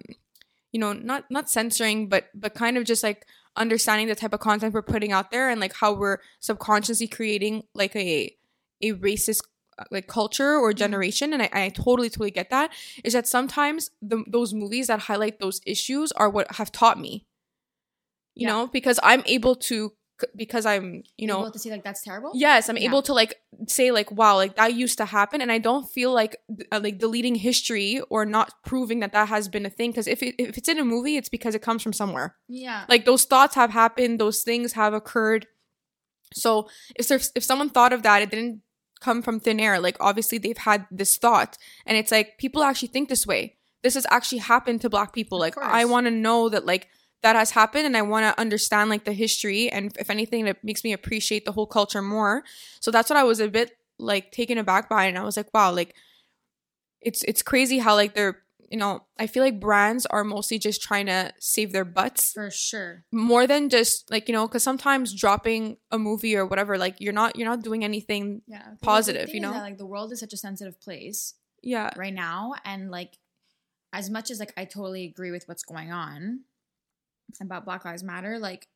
you 0.72 0.80
know, 0.80 0.92
not 0.92 1.30
not 1.30 1.48
censoring, 1.48 2.08
but 2.08 2.28
but 2.34 2.54
kind 2.54 2.76
of 2.76 2.84
just 2.84 3.02
like 3.04 3.24
understanding 3.56 4.08
the 4.08 4.14
type 4.16 4.32
of 4.34 4.40
content 4.40 4.74
we're 4.74 4.82
putting 4.82 5.12
out 5.12 5.30
there 5.30 5.48
and 5.48 5.60
like 5.60 5.74
how 5.74 5.92
we're 5.92 6.18
subconsciously 6.40 7.06
creating 7.08 7.62
like 7.74 7.94
a 7.96 8.34
a 8.82 8.92
racist 8.94 9.40
uh, 9.78 9.84
like 9.90 10.06
culture 10.06 10.56
or 10.56 10.72
generation 10.72 11.32
and 11.32 11.42
I, 11.42 11.50
I 11.52 11.68
totally 11.70 12.08
totally 12.10 12.30
get 12.30 12.50
that 12.50 12.72
is 13.02 13.14
that 13.14 13.26
sometimes 13.26 13.90
the, 14.00 14.22
those 14.28 14.54
movies 14.54 14.86
that 14.88 15.00
highlight 15.00 15.40
those 15.40 15.60
issues 15.66 16.12
are 16.12 16.30
what 16.30 16.52
have 16.56 16.70
taught 16.70 17.00
me 17.00 17.26
you 18.34 18.46
Yeah. 18.46 18.52
know 18.52 18.66
because 18.68 19.00
i'm 19.02 19.22
able 19.26 19.56
to 19.56 19.92
because 20.36 20.66
i'm 20.66 21.02
you 21.16 21.26
know 21.26 21.40
able 21.40 21.50
to 21.50 21.58
see 21.58 21.70
like 21.70 21.84
that's 21.84 22.02
terrible 22.02 22.30
Yes, 22.34 22.68
I'm 22.68 22.76
Yeah. 22.76 22.88
able 22.88 23.02
to 23.02 23.12
like 23.12 23.32
say 23.66 23.90
like 23.90 24.10
wow, 24.12 24.36
like 24.36 24.56
that 24.56 24.74
used 24.74 24.98
to 24.98 25.04
happen, 25.04 25.40
and 25.40 25.50
I 25.50 25.58
don't 25.58 25.86
feel 25.96 26.12
like 26.12 26.36
uh, 26.72 26.80
like 26.82 26.98
deleting 26.98 27.34
history 27.36 28.00
or 28.10 28.24
not 28.26 28.52
proving 28.64 29.00
that 29.00 29.12
that 29.12 29.28
has 29.28 29.48
been 29.48 29.64
a 29.66 29.70
thing. 29.70 29.90
Because 29.90 30.06
if 30.06 30.22
it, 30.22 30.34
if 30.38 30.58
it's 30.58 30.68
in 30.68 30.78
a 30.78 30.84
movie, 30.84 31.16
it's 31.16 31.28
because 31.28 31.54
it 31.54 31.62
comes 31.62 31.82
from 31.82 31.92
somewhere. 31.92 32.36
yeah 32.48 32.84
Like 32.88 33.04
those 33.04 33.24
thoughts 33.24 33.54
have 33.54 33.70
happened, 33.70 34.18
those 34.18 34.42
things 34.42 34.72
have 34.74 34.92
occurred. 34.94 35.46
So 36.34 36.68
if 36.96 37.08
there's 37.08 37.32
if 37.34 37.42
someone 37.44 37.70
thought 37.70 37.92
of 37.92 38.02
that, 38.02 38.22
it 38.22 38.30
didn't 38.30 38.62
come 39.00 39.22
from 39.22 39.40
thin 39.40 39.60
air. 39.60 39.78
Like 39.80 39.96
obviously 40.00 40.38
they've 40.38 40.58
had 40.58 40.86
this 40.90 41.16
thought, 41.16 41.56
and 41.86 41.96
it's 41.96 42.12
like 42.12 42.38
people 42.38 42.62
actually 42.62 42.88
think 42.88 43.08
this 43.08 43.26
way. 43.26 43.56
This 43.82 43.94
has 43.94 44.06
actually 44.10 44.38
happened 44.38 44.80
to 44.82 44.90
Black 44.90 45.12
people. 45.12 45.38
Of 45.38 45.40
Like 45.46 45.54
course. 45.54 45.66
I 45.70 45.84
want 45.84 46.06
to 46.06 46.10
know 46.10 46.48
that 46.48 46.66
like 46.66 46.88
that 47.22 47.36
has 47.36 47.50
happened, 47.50 47.86
and 47.86 47.96
I 47.96 48.02
want 48.02 48.24
to 48.24 48.40
understand 48.40 48.90
like 48.90 49.04
the 49.04 49.12
history, 49.12 49.70
and 49.70 49.96
if 49.98 50.10
anything, 50.10 50.46
it 50.46 50.62
makes 50.62 50.84
me 50.84 50.92
appreciate 50.92 51.44
the 51.44 51.52
whole 51.52 51.66
culture 51.66 52.02
more. 52.02 52.44
So 52.80 52.90
that's 52.90 53.10
what 53.10 53.16
I 53.16 53.24
was 53.24 53.40
a 53.40 53.48
bit 53.48 53.72
like 53.98 54.30
taken 54.30 54.58
aback 54.58 54.88
by, 54.88 55.04
and 55.04 55.18
I 55.18 55.24
was 55.24 55.36
like, 55.36 55.52
wow, 55.52 55.72
like 55.72 55.94
it's 57.00 57.22
it's 57.24 57.42
crazy 57.42 57.78
how 57.78 57.94
like 57.94 58.14
they're 58.14 58.42
you 58.70 58.78
know 58.78 59.04
I 59.18 59.26
feel 59.26 59.42
like 59.42 59.60
brands 59.60 60.06
are 60.06 60.24
mostly 60.24 60.58
just 60.58 60.82
trying 60.82 61.06
to 61.06 61.32
save 61.38 61.72
their 61.72 61.84
butts 61.84 62.32
for 62.32 62.50
sure 62.50 63.04
more 63.12 63.46
than 63.46 63.68
just 63.68 64.10
like 64.10 64.28
you 64.28 64.34
know 64.34 64.46
because 64.46 64.62
sometimes 64.62 65.14
dropping 65.14 65.78
a 65.90 65.98
movie 65.98 66.36
or 66.36 66.44
whatever 66.46 66.76
like 66.76 66.96
you're 66.98 67.12
not 67.12 67.36
you're 67.36 67.48
not 67.48 67.62
doing 67.62 67.84
anything 67.84 68.42
yeah 68.46 68.74
Positive, 68.82 69.28
you 69.30 69.40
know? 69.40 69.52
that, 69.52 69.62
like 69.62 69.78
the 69.78 69.86
world 69.86 70.12
is 70.12 70.20
such 70.20 70.32
a 70.32 70.36
sensitive 70.36 70.80
place 70.80 71.34
yeah 71.62 71.90
right 71.96 72.14
now 72.14 72.54
and 72.64 72.90
like 72.90 73.18
as 73.92 74.10
much 74.10 74.30
as 74.30 74.38
like 74.38 74.52
i 74.56 74.64
totally 74.64 75.04
agree 75.04 75.30
with 75.30 75.48
what's 75.48 75.62
going 75.62 75.90
on 75.90 76.40
about 77.40 77.64
black 77.64 77.84
lives 77.84 78.02
matter 78.02 78.38
like 78.38 78.66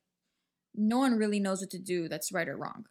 no 0.75 0.99
one 0.99 1.19
really 1.19 1.41
knows 1.41 1.61
what 1.61 1.71
to 1.71 1.79
do 1.79 2.09
that's 2.09 2.33
right 2.33 2.49
or 2.49 2.57
wrong 2.57 2.85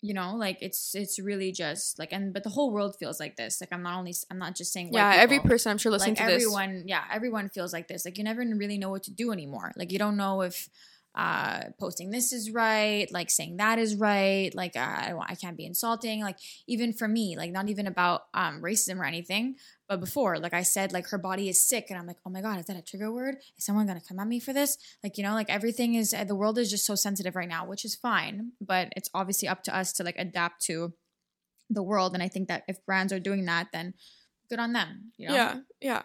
you 0.00 0.14
know? 0.14 0.36
Like 0.36 0.58
it's 0.60 0.94
it's 0.94 1.18
really 1.18 1.52
just 1.52 1.98
like 1.98 2.12
and 2.12 2.32
but 2.32 2.44
the 2.44 2.50
whole 2.50 2.72
world 2.72 2.96
feels 2.98 3.18
like 3.18 3.36
this. 3.36 3.60
Like 3.60 3.70
i'm 3.72 3.82
not 3.82 3.98
only 3.98 4.14
i'm 4.30 4.38
not 4.38 4.54
just 4.54 4.72
saying 4.72 4.90
yeah 4.92 5.14
every 5.16 5.40
person 5.40 5.70
i'm 5.70 5.78
sure 5.78 5.90
listening 5.92 6.14
like 6.14 6.26
to 6.26 6.32
this. 6.32 6.44
everyone 6.44 6.84
yeah 6.86 7.04
everyone 7.12 7.48
feels 7.48 7.72
like 7.72 7.88
this. 7.88 8.04
Like 8.04 8.18
you 8.18 8.24
never 8.24 8.42
really 8.42 8.78
know 8.78 8.90
what 8.90 9.04
to 9.04 9.10
do 9.10 9.32
anymore. 9.32 9.72
Like 9.76 9.92
you 9.92 9.98
don't 9.98 10.16
know 10.16 10.42
if 10.42 10.68
uh 11.14 11.62
posting 11.80 12.10
this 12.10 12.32
is 12.32 12.50
right 12.50 13.10
like 13.10 13.30
saying 13.30 13.56
that 13.56 13.78
is 13.78 13.96
right 13.96 14.54
like 14.54 14.76
uh, 14.76 14.80
I, 14.80 15.14
I 15.30 15.34
can't 15.34 15.56
be 15.56 15.66
insulting. 15.66 16.20
Like 16.20 16.38
even 16.68 16.92
for 16.92 17.08
me 17.08 17.36
like 17.36 17.50
not 17.50 17.68
even 17.68 17.86
about 17.86 18.22
um 18.34 18.62
racism 18.62 18.98
or 18.98 19.04
anything 19.04 19.56
but 19.88 20.00
before 20.00 20.38
like 20.38 20.54
i 20.54 20.62
said 20.62 20.92
like 20.92 21.08
her 21.08 21.18
body 21.18 21.48
is 21.48 21.60
sick 21.60 21.86
and 21.88 21.98
i'm 21.98 22.06
like 22.06 22.18
oh 22.26 22.30
my 22.30 22.40
god 22.40 22.58
is 22.58 22.66
that 22.66 22.76
a 22.76 22.82
trigger 22.82 23.10
word? 23.10 23.36
Is 23.56 23.64
someone 23.64 23.86
gonna 23.86 24.00
come 24.06 24.18
at 24.18 24.26
me 24.26 24.38
for 24.40 24.52
this? 24.52 24.76
Like 25.02 25.16
you 25.16 25.24
know 25.24 25.32
like 25.32 25.50
everything 25.50 25.94
is 25.94 26.14
the 26.26 26.34
world 26.34 26.58
is 26.58 26.70
just 26.70 26.86
so 26.86 26.94
sensitive 26.94 27.34
right 27.36 27.48
now 27.48 27.66
which 27.66 27.84
is 27.84 27.94
fine 27.94 28.52
but 28.60 28.92
it's 28.96 29.10
obviously 29.14 29.48
up 29.48 29.62
to 29.64 29.76
us 29.76 29.92
to 29.94 30.04
like 30.04 30.16
adapt 30.18 30.62
to 30.66 30.92
the 31.70 31.82
world 31.82 32.14
and 32.14 32.22
i 32.22 32.28
think 32.28 32.48
that 32.48 32.64
if 32.68 32.84
brands 32.86 33.12
are 33.12 33.20
doing 33.20 33.44
that 33.46 33.68
then 33.72 33.94
good 34.48 34.58
on 34.58 34.72
them 34.72 35.12
you 35.16 35.28
know? 35.28 35.34
Yeah 35.34 35.56
yeah. 35.80 36.02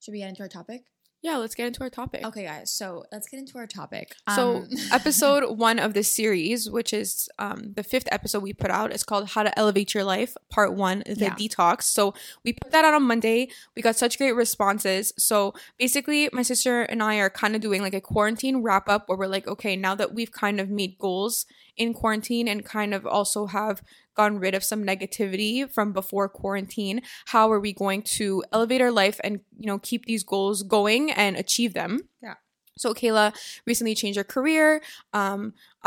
Should 0.00 0.12
we 0.12 0.18
get 0.18 0.28
into 0.28 0.42
our 0.42 0.48
topic? 0.48 0.82
Yeah 1.22 1.36
let's 1.36 1.54
get 1.54 1.66
into 1.66 1.80
our 1.82 1.90
topic 1.90 2.24
Okay, 2.24 2.44
guys. 2.44 2.70
So 2.70 3.04
let's 3.12 3.28
get 3.28 3.38
into 3.40 3.58
our 3.58 3.66
topic. 3.66 4.14
so 4.36 4.56
Um, 4.58 4.68
episode 4.92 5.58
one 5.58 5.78
of 5.78 5.92
this 5.94 6.12
series 6.12 6.70
which 6.70 6.92
is 6.92 7.28
um 7.38 7.72
the 7.74 7.82
fifth 7.82 8.08
episode 8.12 8.42
we 8.42 8.52
put 8.52 8.70
out 8.70 8.92
is 8.92 9.02
called 9.04 9.30
how 9.30 9.42
to 9.42 9.56
elevate 9.58 9.94
your 9.94 10.04
life 10.04 10.36
part 10.50 10.74
one 10.74 11.02
the 11.06 11.14
Yeah. 11.16 11.34
detox 11.34 11.82
so 11.82 12.14
we 12.44 12.52
put 12.52 12.70
that 12.72 12.84
out 12.84 12.94
on 12.94 13.02
monday 13.02 13.48
we 13.74 13.82
got 13.82 13.96
such 13.96 14.16
great 14.18 14.32
responses 14.32 15.12
so 15.18 15.54
basically 15.78 16.28
my 16.32 16.42
sister 16.42 16.82
and 16.82 17.02
i 17.02 17.16
are 17.16 17.30
kind 17.30 17.54
of 17.56 17.60
doing 17.60 17.82
like 17.82 17.94
a 17.94 18.00
quarantine 18.00 18.58
wrap 18.62 18.88
up 18.88 19.08
where 19.08 19.18
we're 19.18 19.26
like 19.26 19.46
okay 19.48 19.74
now 19.76 19.94
that 19.94 20.14
we've 20.14 20.32
kind 20.32 20.60
of 20.60 20.68
made 20.70 20.96
goals 20.98 21.46
in 21.76 21.94
quarantine 21.94 22.46
and 22.48 22.64
kind 22.64 22.92
of 22.94 23.06
also 23.06 23.46
have 23.46 23.82
gotten 24.18 24.38
rid 24.46 24.54
of 24.58 24.62
some 24.70 24.82
negativity 24.92 25.54
from 25.74 25.92
before 25.92 26.28
quarantine 26.28 27.00
how 27.34 27.44
are 27.52 27.60
we 27.66 27.72
going 27.72 28.02
to 28.02 28.42
elevate 28.52 28.80
our 28.86 28.90
life 29.02 29.18
and 29.22 29.40
you 29.56 29.66
know 29.70 29.78
keep 29.78 30.04
these 30.06 30.24
goals 30.32 30.62
going 30.76 31.10
and 31.12 31.36
achieve 31.44 31.72
them 31.72 31.92
Yeah. 32.20 32.34
so 32.76 32.92
kayla 33.00 33.26
recently 33.70 33.94
changed 33.94 34.18
her 34.18 34.24
career 34.36 34.82
um, 35.20 35.40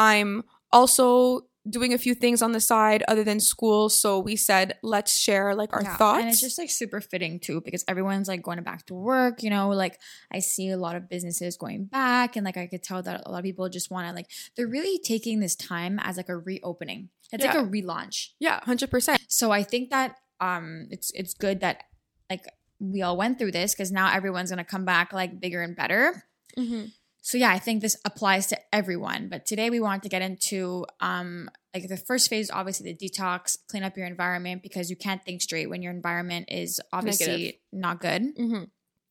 i'm 0.09 0.43
also 0.71 1.41
doing 1.69 1.93
a 1.93 1.97
few 2.05 2.15
things 2.15 2.41
on 2.41 2.53
the 2.53 2.59
side 2.71 3.03
other 3.07 3.23
than 3.29 3.39
school 3.39 3.87
so 3.89 4.17
we 4.17 4.35
said 4.35 4.67
let's 4.81 5.13
share 5.25 5.53
like 5.61 5.71
our 5.73 5.83
yeah, 5.83 5.95
thoughts 5.99 6.21
and 6.21 6.29
it's 6.29 6.41
just 6.47 6.57
like 6.57 6.71
super 6.81 6.99
fitting 7.11 7.39
too 7.39 7.61
because 7.61 7.83
everyone's 7.87 8.27
like 8.27 8.41
going 8.41 8.63
back 8.63 8.81
to 8.87 8.95
work. 8.95 9.43
You 9.43 9.51
know, 9.55 9.69
like 9.83 9.95
I 10.35 10.39
see 10.39 10.69
a 10.71 10.77
lot 10.85 10.95
of 10.95 11.07
businesses 11.07 11.57
going 11.57 11.85
back, 11.85 12.35
and 12.35 12.43
like 12.45 12.57
I 12.57 12.65
could 12.65 12.81
tell 12.81 13.03
that 13.03 13.21
a 13.25 13.29
lot 13.31 13.37
of 13.37 13.43
people 13.49 13.69
just 13.69 13.91
want 13.91 14.07
to 14.07 14.13
like 14.19 14.25
they're 14.55 14.73
really 14.77 14.97
taking 15.11 15.39
this 15.39 15.55
time 15.55 15.99
as 16.01 16.17
like 16.17 16.29
a 16.29 16.37
reopening. 16.49 17.09
It's 17.31 17.45
like 17.45 17.55
a 17.55 17.63
relaunch. 17.63 18.29
yeah 18.39 18.59
100% 18.61 19.17
So 19.27 19.51
I 19.51 19.63
think 19.63 19.89
that 19.91 20.15
um 20.39 20.87
it's 20.89 21.11
it's 21.13 21.33
good 21.33 21.59
that 21.61 21.83
like 22.29 22.45
we 22.79 23.01
all 23.03 23.15
went 23.17 23.37
through 23.37 23.51
this 23.51 23.73
because 23.73 23.91
now 23.91 24.11
everyone's 24.11 24.49
gonna 24.49 24.63
come 24.65 24.85
back 24.85 25.13
like 25.13 25.39
bigger 25.39 25.61
and 25.61 25.75
better. 25.75 26.23
mm-hmm. 26.57 26.85
So 27.23 27.37
yeah, 27.37 27.51
I 27.51 27.59
think 27.59 27.81
this 27.83 27.95
applies 28.03 28.47
to 28.47 28.57
everyone. 28.73 29.29
But 29.29 29.45
today 29.45 29.69
we 29.69 29.79
wanted 29.79 30.01
to 30.03 30.09
get 30.09 30.23
into 30.23 30.85
um 30.99 31.49
like 31.73 31.87
the 31.87 31.97
first 31.97 32.29
phase, 32.29 32.49
obviously 32.51 32.91
the 32.91 32.97
detox, 33.09 33.57
clean 33.69 33.83
up 33.83 33.95
your 33.95 34.07
environment 34.07 34.63
because 34.63 34.89
you 34.89 34.95
can't 34.95 35.23
think 35.23 35.41
straight 35.41 35.69
when 35.69 35.81
your 35.83 35.93
environment 35.93 36.47
is 36.49 36.81
obviously 36.91 37.27
Negative. 37.27 37.59
not 37.71 38.01
good, 38.01 38.21
Mm-hmm. 38.35 38.63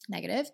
negative. 0.08 0.50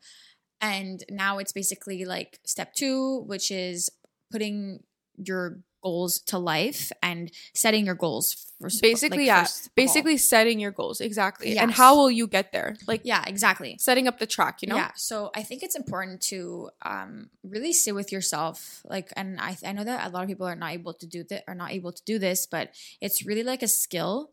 And 0.60 1.02
now 1.10 1.38
it's 1.38 1.52
basically 1.52 2.04
like 2.04 2.38
step 2.44 2.74
two, 2.74 3.22
which 3.26 3.50
is 3.50 3.90
putting 4.30 4.80
your 5.16 5.60
goals 5.86 6.12
to 6.30 6.36
life 6.38 6.82
and 7.02 7.30
setting 7.54 7.84
your 7.88 7.98
goals 8.06 8.26
for 8.60 8.70
basically 8.80 9.18
like, 9.18 9.34
yeah 9.34 9.42
first 9.42 9.74
basically 9.74 10.16
setting 10.16 10.58
your 10.64 10.74
goals 10.80 11.00
exactly 11.00 11.58
and 11.58 11.70
how 11.70 11.90
will 11.98 12.10
you 12.20 12.26
get 12.26 12.46
there 12.56 12.70
like 12.86 13.02
yeah, 13.04 13.22
exactly. 13.26 13.72
setting 13.78 14.06
up 14.08 14.16
the 14.18 14.26
track 14.36 14.62
you 14.62 14.68
know 14.68 14.76
Yeah. 14.76 14.90
So 14.96 15.30
I 15.34 15.42
think 15.42 15.62
it's 15.62 15.76
important 15.76 16.20
to 16.32 16.70
um, 16.82 17.30
really 17.42 17.72
sit 17.72 17.94
with 17.94 18.12
yourself. 18.12 18.82
Like, 18.84 19.12
and 19.16 19.40
I, 19.40 19.56
I 19.64 19.72
know 19.72 19.84
that 19.84 20.06
a 20.06 20.10
lot 20.10 20.22
of 20.22 20.28
people 20.28 20.46
are 20.46 20.56
not 20.56 20.72
able 20.72 20.94
to 20.94 21.06
do 21.06 21.24
that, 21.30 21.44
are 21.48 21.54
not 21.54 21.72
able 21.72 21.92
to 21.92 22.02
do 22.04 22.18
this, 22.18 22.46
but 22.46 22.74
it's 23.00 23.24
really 23.24 23.42
like 23.42 23.62
a 23.62 23.68
skill. 23.68 24.30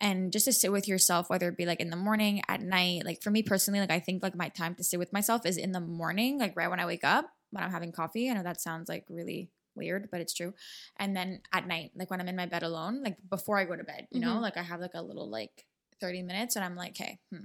and 0.00 0.32
just 0.32 0.44
to 0.46 0.52
sit 0.52 0.72
with 0.72 0.86
yourself, 0.88 1.30
whether 1.30 1.48
it 1.48 1.56
be 1.56 1.66
like 1.66 1.80
in 1.80 1.90
the 1.90 1.96
morning, 1.96 2.42
at 2.48 2.60
night. 2.60 3.04
Like 3.04 3.22
for 3.22 3.30
me 3.30 3.42
personally, 3.42 3.80
like 3.80 3.92
I 3.92 4.00
think 4.00 4.22
like 4.22 4.34
my 4.34 4.48
time 4.48 4.74
to 4.76 4.84
sit 4.84 4.98
with 4.98 5.12
myself 5.12 5.46
is 5.46 5.56
in 5.56 5.72
the 5.72 5.80
morning, 5.80 6.38
like 6.38 6.56
right 6.56 6.68
when 6.68 6.80
I 6.80 6.86
wake 6.86 7.04
up, 7.04 7.26
when 7.52 7.64
I'm 7.64 7.70
having 7.70 7.92
coffee. 7.92 8.28
I 8.28 8.34
know 8.34 8.42
that 8.42 8.60
sounds 8.60 8.88
like 8.88 9.04
really 9.08 9.50
weird, 9.76 10.08
but 10.10 10.20
it's 10.20 10.34
true. 10.34 10.54
And 10.96 11.16
then 11.16 11.40
at 11.52 11.66
night, 11.66 11.92
like 11.94 12.10
when 12.10 12.20
I'm 12.20 12.28
in 12.28 12.36
my 12.36 12.46
bed 12.46 12.62
alone, 12.62 13.02
like 13.02 13.16
before 13.28 13.58
I 13.58 13.64
go 13.64 13.76
to 13.76 13.84
bed, 13.84 14.06
you 14.10 14.20
know, 14.20 14.34
Mhm. 14.36 14.42
like 14.42 14.56
I 14.56 14.62
have 14.62 14.80
like 14.80 14.94
a 14.94 15.02
little 15.02 15.28
like 15.28 15.66
30 16.00 16.22
minutes 16.22 16.56
and 16.56 16.64
I'm 16.64 16.76
like, 16.76 16.90
okay, 16.92 17.18
hmm, 17.30 17.44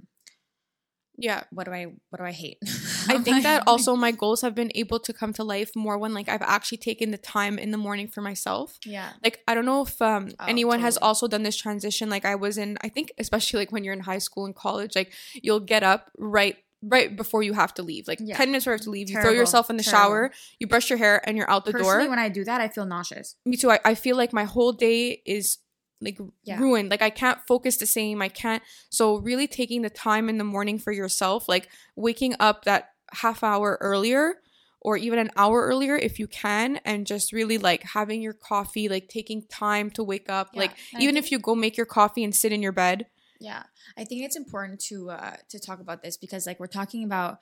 Yeah. 1.16 1.44
what 1.50 1.64
do 1.64 1.72
I 1.72 1.84
what 2.08 2.18
do 2.18 2.24
I 2.24 2.32
hate? 2.32 2.58
I 3.10 3.18
think 3.18 3.42
that 3.42 3.64
also 3.66 3.94
my 3.96 4.10
goals 4.12 4.40
have 4.42 4.54
been 4.54 4.70
able 4.74 5.00
to 5.00 5.12
come 5.12 5.32
to 5.34 5.44
life 5.44 5.74
more 5.76 5.98
when 5.98 6.14
like 6.14 6.28
I've 6.28 6.42
actually 6.42 6.78
taken 6.78 7.10
the 7.10 7.18
time 7.18 7.58
in 7.58 7.70
the 7.72 7.76
morning 7.78 8.08
for 8.08 8.20
myself. 8.22 8.78
yeah. 8.86 9.12
Like 9.22 9.40
I 9.46 9.54
don't 9.54 9.66
know 9.66 9.82
if 9.82 10.00
um 10.00 10.30
Oh, 10.38 10.44
anyone 10.46 10.80
has 10.80 10.96
also 10.96 11.26
done 11.28 11.42
this 11.42 11.56
transition 11.56 12.08
like 12.08 12.24
I 12.24 12.34
was 12.36 12.56
in 12.58 12.78
I 12.82 12.88
think 12.88 13.12
especially 13.18 13.58
like 13.60 13.72
when 13.72 13.84
you're 13.84 13.94
in 13.94 14.00
high 14.00 14.18
school 14.18 14.46
and 14.46 14.54
college 14.54 14.94
like 14.96 15.12
you'll 15.34 15.60
get 15.60 15.82
up 15.82 16.10
right 16.16 16.56
right 16.82 17.14
before 17.14 17.42
you 17.42 17.52
have 17.52 17.74
to 17.74 17.82
leave. 17.82 18.08
Like 18.08 18.18
Yeah. 18.22 18.36
10 18.36 18.48
minutes 18.48 18.64
before 18.64 18.72
you 18.72 18.78
have 18.78 18.84
to 18.84 18.90
leave, 18.90 19.10
you 19.10 19.20
throw 19.20 19.30
yourself 19.32 19.68
in 19.70 19.76
the 19.76 19.82
Terrible. 19.82 20.00
shower, 20.08 20.32
you 20.58 20.66
brush 20.66 20.88
your 20.88 20.98
hair 20.98 21.20
and 21.28 21.36
you're 21.36 21.50
out 21.50 21.64
the 21.66 21.72
Personally, 21.72 22.04
door. 22.04 22.10
when 22.10 22.18
I 22.18 22.28
do 22.28 22.44
that, 22.44 22.60
I 22.60 22.68
feel 22.68 22.86
nauseous. 22.86 23.36
Me 23.44 23.56
too. 23.56 23.70
I, 23.70 23.80
I 23.84 23.94
feel 23.94 24.16
like 24.16 24.32
my 24.32 24.44
whole 24.44 24.72
day 24.72 25.22
is 25.26 25.58
like 26.00 26.18
Yeah. 26.44 26.58
ruined. 26.58 26.90
Like 26.90 27.02
I 27.02 27.10
can't 27.10 27.38
focus 27.46 27.76
the 27.76 27.86
same. 27.86 28.22
I 28.22 28.28
can't. 28.28 28.62
So 28.88 29.16
really 29.16 29.46
taking 29.46 29.82
the 29.82 29.90
time 29.90 30.28
in 30.30 30.38
the 30.38 30.44
morning 30.44 30.78
for 30.78 30.92
yourself, 30.92 31.48
like 31.48 31.68
waking 31.96 32.34
up 32.40 32.64
that 32.64 32.90
half 33.12 33.42
hour 33.44 33.76
earlier 33.82 34.36
or 34.80 34.96
even 34.96 35.18
an 35.18 35.30
hour 35.36 35.66
earlier 35.66 35.96
if 35.96 36.18
you 36.18 36.26
can 36.26 36.78
and 36.86 37.06
just 37.06 37.32
really 37.34 37.58
like 37.58 37.82
having 37.82 38.22
your 38.22 38.32
coffee, 38.32 38.88
like 38.88 39.08
taking 39.10 39.42
time 39.48 39.90
to 39.90 40.02
wake 40.02 40.30
up. 40.30 40.48
Yeah. 40.54 40.60
Like 40.60 40.70
And 40.94 41.02
even 41.02 41.18
if 41.18 41.30
you 41.30 41.38
go 41.38 41.54
make 41.54 41.76
your 41.76 41.84
coffee 41.84 42.24
and 42.24 42.34
sit 42.34 42.52
in 42.52 42.62
your 42.62 42.72
bed. 42.72 43.04
Yeah, 43.40 43.62
I 43.96 44.04
think 44.04 44.22
it's 44.22 44.36
important 44.36 44.80
to 44.90 45.10
uh 45.10 45.36
to 45.48 45.58
talk 45.58 45.80
about 45.80 46.02
this 46.02 46.16
because 46.16 46.46
like 46.46 46.60
we're 46.60 46.66
talking 46.80 47.04
about 47.04 47.38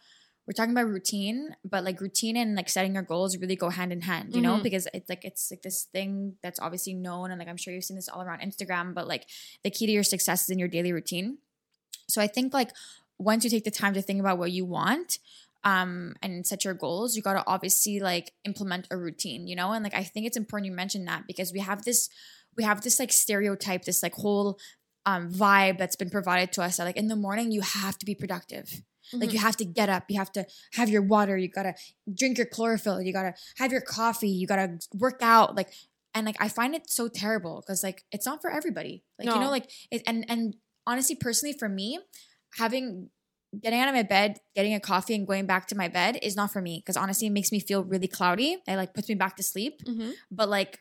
we're 0.47 0.53
talking 0.55 0.73
about 0.73 0.87
routine, 0.89 1.55
but 1.65 1.85
like 1.85 2.01
routine 2.01 2.35
and 2.37 2.55
like 2.55 2.71
setting 2.71 2.95
your 2.95 3.03
goals 3.03 3.37
really 3.37 3.57
go 3.57 3.69
hand 3.69 3.93
in 3.93 4.01
hand, 4.03 4.35
you 4.35 4.41
know, 4.41 4.55
Mhm. 4.57 4.63
because 4.63 4.89
it's 4.95 5.09
like 5.11 5.25
it's 5.25 5.51
like 5.51 5.63
this 5.63 5.85
thing 5.93 6.37
that's 6.43 6.61
obviously 6.61 6.95
known 6.95 7.31
and 7.31 7.39
like 7.39 7.49
I'm 7.49 7.59
sure 7.59 7.75
you've 7.75 7.85
seen 7.85 7.97
this 7.97 8.09
all 8.09 8.23
around 8.23 8.41
Instagram, 8.41 8.95
but 8.95 9.07
like 9.07 9.29
the 9.65 9.71
key 9.71 9.87
to 9.87 9.93
your 9.93 10.05
success 10.05 10.45
is 10.45 10.51
in 10.51 10.59
your 10.59 10.69
daily 10.69 10.93
routine. 10.93 11.39
So 12.09 12.23
I 12.23 12.29
think 12.29 12.55
like 12.55 12.71
once 13.19 13.43
you 13.45 13.51
take 13.51 13.65
the 13.65 13.71
time 13.71 13.93
to 13.95 14.01
think 14.01 14.21
about 14.21 14.39
what 14.39 14.53
you 14.53 14.65
want 14.65 15.19
um 15.65 16.15
and 16.23 16.47
set 16.47 16.65
your 16.65 16.75
goals, 16.75 17.17
you 17.17 17.23
got 17.23 17.35
to 17.35 17.45
obviously 17.47 17.99
like 17.99 18.33
implement 18.45 18.87
a 18.93 18.97
routine, 18.97 19.49
you 19.49 19.57
know? 19.57 19.73
And 19.73 19.83
like 19.83 19.95
I 19.95 20.05
think 20.05 20.27
it's 20.27 20.37
important 20.37 20.67
you 20.71 20.73
mentioned 20.73 21.09
that 21.09 21.27
because 21.27 21.53
we 21.53 21.59
have 21.61 21.83
this 21.85 22.09
we 22.57 22.65
have 22.65 22.81
this 22.83 22.99
like 22.99 23.13
stereotype, 23.13 23.85
this 23.85 24.03
like 24.03 24.15
whole 24.15 24.59
um, 25.07 25.31
vibe 25.33 25.79
that's 25.79 25.97
been 25.97 26.11
provided 26.11 26.53
to 26.53 26.63
us 26.63 26.77
that 26.77 26.85
like 26.85 26.97
in 26.97 27.09
the 27.09 27.17
morning 27.17 27.51
you 27.53 27.61
have 27.63 27.97
to 27.99 28.07
be 28.07 28.15
productive. 28.15 28.83
Like 29.15 29.33
you 29.33 29.39
have 29.39 29.57
to 29.57 29.65
get 29.65 29.89
up. 29.89 30.05
You 30.11 30.19
have 30.19 30.31
to 30.33 30.45
have 30.75 30.91
your 30.91 31.01
water. 31.01 31.37
You 31.39 31.49
gotta 31.49 31.75
drink 32.13 32.37
your 32.37 32.47
chlorophyll. 32.47 33.01
You 33.01 33.13
gotta 33.15 33.33
have 33.57 33.73
your 33.73 33.81
coffee. 33.81 34.29
You 34.29 34.47
gotta 34.47 34.79
work 34.93 35.21
out. 35.23 35.57
Like 35.57 35.73
and 36.15 36.27
like 36.27 36.37
i 36.41 36.49
find 36.49 36.75
it 36.75 36.91
so 36.91 37.09
terrible 37.09 37.63
because 37.63 37.83
like 37.83 38.05
it's 38.13 38.27
not 38.27 38.43
for 38.43 38.51
everybody. 38.51 39.03
Like 39.19 39.27
you 39.35 39.41
know 39.41 39.51
like 39.51 39.71
it, 39.91 40.03
and 40.07 40.27
and 40.29 40.57
honestly 40.87 41.17
personally 41.17 41.55
for 41.59 41.69
me 41.71 41.99
having 42.59 43.09
getting 43.59 43.81
out 43.81 43.89
of 43.89 43.95
my 43.95 44.03
bed 44.03 44.37
getting 44.55 44.75
a 44.75 44.81
coffee 44.81 45.15
and 45.15 45.27
going 45.27 45.47
back 45.47 45.67
to 45.69 45.75
my 45.75 45.89
bed 45.89 46.19
is 46.23 46.37
not 46.37 46.53
for 46.53 46.61
me 46.61 46.83
because 46.85 46.97
honestly 46.99 47.29
it 47.29 47.31
makes 47.31 47.51
me 47.51 47.61
feel 47.61 47.83
really 47.83 48.09
cloudy. 48.09 48.59
It 48.67 48.77
like 48.77 48.93
puts 48.93 49.09
me 49.09 49.15
back 49.15 49.37
to 49.37 49.43
sleep. 49.43 49.81
Mhm. 49.87 50.13
but 50.31 50.51
like 50.51 50.81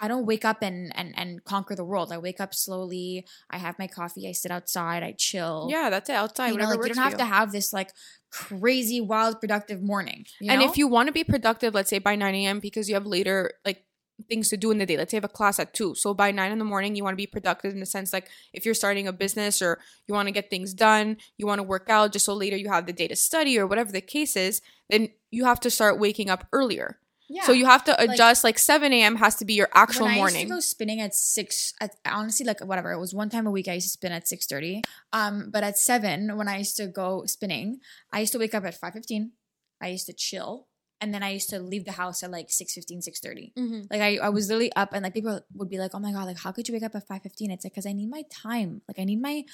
I 0.00 0.08
don't 0.08 0.24
wake 0.24 0.44
up 0.44 0.62
and 0.62 0.96
and 0.96 1.12
and 1.16 1.44
conquer 1.44 1.76
the 1.76 1.84
world. 1.84 2.10
I 2.10 2.18
wake 2.18 2.40
up 2.40 2.54
slowly. 2.54 3.26
I 3.50 3.58
have 3.58 3.78
my 3.78 3.86
coffee. 3.86 4.26
I 4.28 4.32
sit 4.32 4.50
outside. 4.50 5.02
I 5.02 5.12
chill. 5.12 5.68
Yeah, 5.70 5.90
that's 5.90 6.08
it. 6.08 6.14
Outside, 6.14 6.48
you 6.48 6.56
know, 6.56 6.64
whatever 6.64 6.82
like 6.82 6.88
you 6.88 6.94
don't 6.94 7.04
have 7.04 7.18
to 7.18 7.24
have 7.24 7.52
this 7.52 7.72
like 7.72 7.90
crazy, 8.30 9.00
wild, 9.00 9.40
productive 9.40 9.82
morning. 9.82 10.24
and 10.40 10.60
know? 10.60 10.70
if 10.70 10.78
you 10.78 10.88
want 10.88 11.08
to 11.08 11.12
be 11.12 11.24
productive, 11.24 11.74
let's 11.74 11.90
say 11.90 11.98
by 11.98 12.16
9 12.16 12.34
a.m. 12.34 12.60
because 12.60 12.88
you 12.88 12.94
have 12.94 13.06
later 13.06 13.52
like 13.64 13.84
things 14.28 14.48
to 14.48 14.56
do 14.56 14.70
in 14.70 14.78
the 14.78 14.86
day. 14.86 14.96
Let's 14.96 15.10
say 15.10 15.16
you 15.16 15.20
have 15.20 15.30
a 15.30 15.32
class 15.32 15.58
at 15.58 15.74
2. 15.74 15.94
So 15.94 16.14
by 16.14 16.30
9 16.30 16.52
in 16.52 16.58
the 16.58 16.64
morning, 16.64 16.94
you 16.94 17.04
want 17.04 17.12
to 17.12 17.16
be 17.16 17.26
productive 17.26 17.72
in 17.72 17.80
the 17.80 17.86
sense 17.86 18.12
like 18.12 18.28
if 18.52 18.64
you're 18.64 18.74
starting 18.74 19.06
a 19.06 19.12
business 19.12 19.60
or 19.60 19.80
you 20.06 20.14
want 20.14 20.28
to 20.28 20.32
get 20.32 20.50
things 20.50 20.72
done, 20.74 21.16
you 21.36 21.46
want 21.46 21.58
to 21.58 21.62
work 21.62 21.88
out 21.88 22.12
just 22.12 22.24
so 22.24 22.34
later 22.34 22.56
you 22.56 22.70
have 22.70 22.86
the 22.86 22.92
day 22.92 23.08
to 23.08 23.16
study 23.16 23.58
or 23.58 23.66
whatever 23.66 23.92
the 23.92 24.00
case 24.00 24.36
is, 24.36 24.62
then 24.88 25.08
you 25.30 25.44
have 25.44 25.60
to 25.60 25.70
start 25.70 25.98
waking 25.98 26.30
up 26.30 26.46
earlier. 26.52 26.98
Yeah. 27.32 27.44
So 27.44 27.52
you 27.52 27.64
have 27.66 27.84
to 27.84 28.02
adjust 28.02 28.42
like, 28.42 28.58
7 28.58 28.92
a.m. 28.92 29.14
has 29.16 29.36
to 29.36 29.44
be 29.44 29.54
your 29.54 29.68
actual 29.72 30.06
when 30.06 30.14
I 30.14 30.16
morning. 30.16 30.40
used 30.40 30.48
to 30.48 30.54
go 30.54 30.60
spinning 30.60 31.00
at 31.00 31.14
six, 31.14 31.72
at, 31.80 31.94
honestly, 32.04 32.44
like 32.44 32.60
whatever, 32.60 32.90
it 32.90 32.98
was 32.98 33.14
one 33.14 33.30
time 33.30 33.46
a 33.46 33.52
week. 33.52 33.68
I 33.68 33.74
used 33.74 33.86
to 33.86 33.90
spin 33.92 34.10
at 34.10 34.26
six 34.26 34.46
thirty. 34.46 34.82
Um, 35.12 35.50
but 35.52 35.62
at 35.62 35.78
seven, 35.78 36.36
when 36.36 36.48
I 36.48 36.58
used 36.58 36.76
to 36.78 36.88
go 36.88 37.24
spinning, 37.26 37.78
I 38.12 38.18
used 38.20 38.32
to 38.32 38.40
wake 38.40 38.54
up 38.54 38.64
at 38.64 38.74
five 38.74 38.94
fifteen. 38.94 39.32
I 39.80 39.88
used 39.88 40.06
to 40.06 40.12
chill, 40.12 40.66
and 41.00 41.14
then 41.14 41.22
I 41.22 41.30
used 41.30 41.48
to 41.50 41.58
leave 41.60 41.84
the 41.84 41.92
house 41.92 42.22
at 42.22 42.30
like 42.30 42.48
6.15, 42.48 43.00
6.30. 43.00 43.52
Mhm. 43.56 43.86
Like 43.90 44.00
I, 44.00 44.16
I 44.18 44.28
was 44.28 44.48
literally 44.48 44.72
up, 44.74 44.92
and 44.92 45.02
like 45.02 45.14
people 45.14 45.40
would 45.54 45.68
be 45.70 45.78
like, 45.78 45.92
"Oh 45.94 45.98
my 45.98 46.12
god, 46.12 46.24
like 46.26 46.38
how 46.38 46.52
could 46.52 46.68
you 46.68 46.74
wake 46.74 46.82
up 46.82 46.94
at 46.94 47.06
five 47.06 47.22
fifteen? 47.22 47.50
It's 47.50 47.64
like 47.64 47.72
because 47.72 47.86
I 47.86 47.92
need 47.92 48.10
my 48.10 48.24
time. 48.30 48.82
Like 48.88 48.98
I 48.98 49.04
need 49.04 49.20
my, 49.20 49.44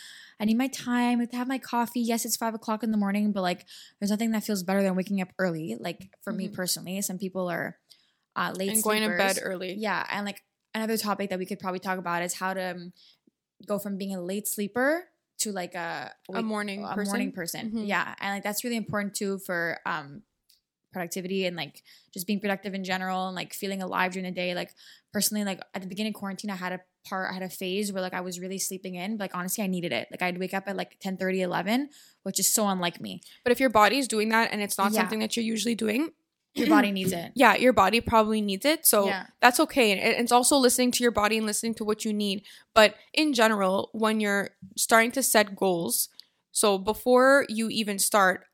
I 0.41 0.45
need 0.45 0.59
my 0.59 0.69
time 0.69 1.27
to 1.27 1.37
have 1.37 1.49
my 1.49 1.59
coffee. 1.59 2.01
Yes, 2.01 2.25
it's 2.25 2.37
five 2.37 2.55
o'clock 2.55 2.83
in 2.83 2.91
the 2.91 2.99
morning, 2.99 3.33
but 3.33 3.43
like 3.43 3.67
there's 3.99 4.11
nothing 4.11 4.33
that 4.33 4.45
feels 4.45 4.63
better 4.63 4.83
than 4.83 4.97
waking 4.97 5.21
up 5.21 5.29
early. 5.39 5.77
Like 5.79 6.11
for 6.23 6.33
me 6.33 6.49
Mhm. 6.49 6.55
personally, 6.55 7.01
some 7.03 7.19
people 7.19 7.49
are 7.51 7.79
uh, 8.35 8.53
late 8.55 8.73
and 8.73 8.83
going 8.83 9.03
to 9.03 9.17
bed 9.17 9.39
early. 9.43 9.75
Yeah, 9.75 10.05
and 10.11 10.27
like 10.27 10.43
another 10.75 10.97
topic 10.99 11.31
that 11.31 11.39
we 11.39 11.47
could 11.47 11.59
probably 11.59 11.81
talk 11.81 11.99
about 11.99 12.23
is 12.23 12.35
how 12.35 12.53
to 12.55 12.71
um, 12.73 12.93
go 13.67 13.79
from 13.79 13.97
being 13.97 14.15
a 14.15 14.21
late 14.21 14.47
sleeper 14.49 15.09
to 15.39 15.53
like 15.53 15.75
a 15.75 16.13
A 16.35 16.43
morning 16.43 16.85
a 16.85 16.95
person. 16.95 17.05
morning 17.05 17.33
person. 17.33 17.71
Mhm. 17.71 17.87
Yeah, 17.89 18.15
and 18.21 18.35
like 18.37 18.43
that's 18.43 18.65
really 18.65 18.77
important 18.77 19.15
too 19.15 19.39
for 19.39 19.79
um 19.87 20.23
productivity 20.97 21.45
and 21.47 21.57
like 21.57 21.83
just 22.15 22.27
being 22.27 22.41
productive 22.41 22.73
in 22.75 22.83
general 22.85 23.27
and 23.29 23.37
like 23.37 23.53
feeling 23.53 23.83
alive 23.83 24.13
during 24.13 24.25
the 24.25 24.31
day. 24.31 24.55
Like 24.55 24.71
personally, 25.13 25.45
like 25.45 25.61
at 25.75 25.83
the 25.83 25.89
beginning 25.89 26.13
of 26.15 26.19
quarantine, 26.19 26.51
I 26.51 26.57
had 26.57 26.73
a 26.73 26.81
part, 27.07 27.31
I 27.31 27.35
had 27.35 27.43
a 27.43 27.51
phase 27.51 27.93
where 27.93 28.03
like 28.03 28.15
I 28.15 28.23
was 28.23 28.41
really 28.41 28.59
sleeping 28.59 28.95
in. 28.95 29.17
But, 29.19 29.25
like 29.25 29.37
honestly, 29.37 29.63
I 29.63 29.67
needed 29.67 29.93
it. 29.93 30.09
Like 30.11 30.23
I'd 30.23 30.39
wake 30.39 30.55
up 30.55 30.65
at 30.67 30.77
like 30.77 30.99
10, 31.01 31.19
30, 31.19 31.43
11, 31.43 31.91
which 32.23 32.41
is 32.41 32.53
so 32.53 32.67
unlike 32.67 33.01
me. 33.01 33.21
But 33.45 33.53
if 33.53 33.61
your 33.61 33.69
body's 33.69 34.09
doing 34.09 34.31
that 34.31 34.51
and 34.53 34.63
it's 34.63 34.79
not 34.79 34.93
Yeah. 34.93 35.01
something 35.01 35.19
that 35.19 35.37
you're 35.37 35.45
usually 35.45 35.75
doing, 35.75 36.13
Your 36.55 36.69
body 36.69 36.91
needs 36.91 37.13
it. 37.23 37.33
yeah, 37.35 37.55
your 37.57 37.75
body 37.75 38.01
probably 38.01 38.41
needs 38.41 38.65
it. 38.65 38.87
So 38.87 39.09
Yeah. 39.09 39.27
that's 39.43 39.61
okay. 39.61 39.93
And 39.93 40.01
it's 40.23 40.33
also 40.33 40.57
listening 40.57 40.91
to 40.93 41.03
your 41.03 41.13
body 41.13 41.37
and 41.37 41.45
listening 41.45 41.75
to 41.75 41.85
what 41.85 42.07
you 42.07 42.15
need. 42.15 42.45
But 42.75 42.95
in 43.13 43.35
general, 43.35 43.91
when 43.93 44.21
you're 44.21 44.51
starting 44.75 45.11
to 45.13 45.23
set 45.23 45.55
goals, 45.55 46.09
so 46.53 46.79
before 46.79 47.45
you 47.51 47.69
even 47.69 47.99
start, 47.99 48.46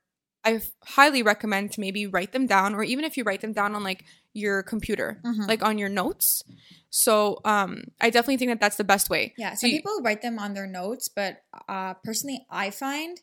I 0.44 0.61
highly 0.85 1.22
recommend 1.22 1.72
to 1.72 1.81
maybe 1.81 2.07
write 2.07 2.33
them 2.33 2.46
down, 2.46 2.74
or 2.74 2.83
even 2.83 3.05
if 3.05 3.16
you 3.16 3.22
write 3.24 3.40
them 3.42 3.52
down 3.52 3.74
on 3.74 3.85
like 3.85 4.05
your 4.33 4.62
computer, 4.62 5.20
Mhm. 5.24 5.46
like 5.46 5.62
on 5.62 5.78
your 5.78 5.88
notes. 5.88 6.42
So 6.90 7.40
um, 7.44 7.85
I 8.00 8.11
definitely 8.11 8.38
think 8.38 8.50
that 8.50 8.61
that's 8.61 8.76
the 8.76 8.85
best 8.85 9.09
way. 9.09 9.35
Yeah, 9.38 9.55
So 9.55 9.61
some 9.61 9.70
you- 9.70 9.76
people 9.78 10.00
write 10.02 10.22
them 10.22 10.38
on 10.38 10.55
their 10.55 10.66
notes, 10.66 11.09
but 11.09 11.42
uh, 11.68 11.94
personally, 12.02 12.44
I 12.50 12.70
find 12.70 13.18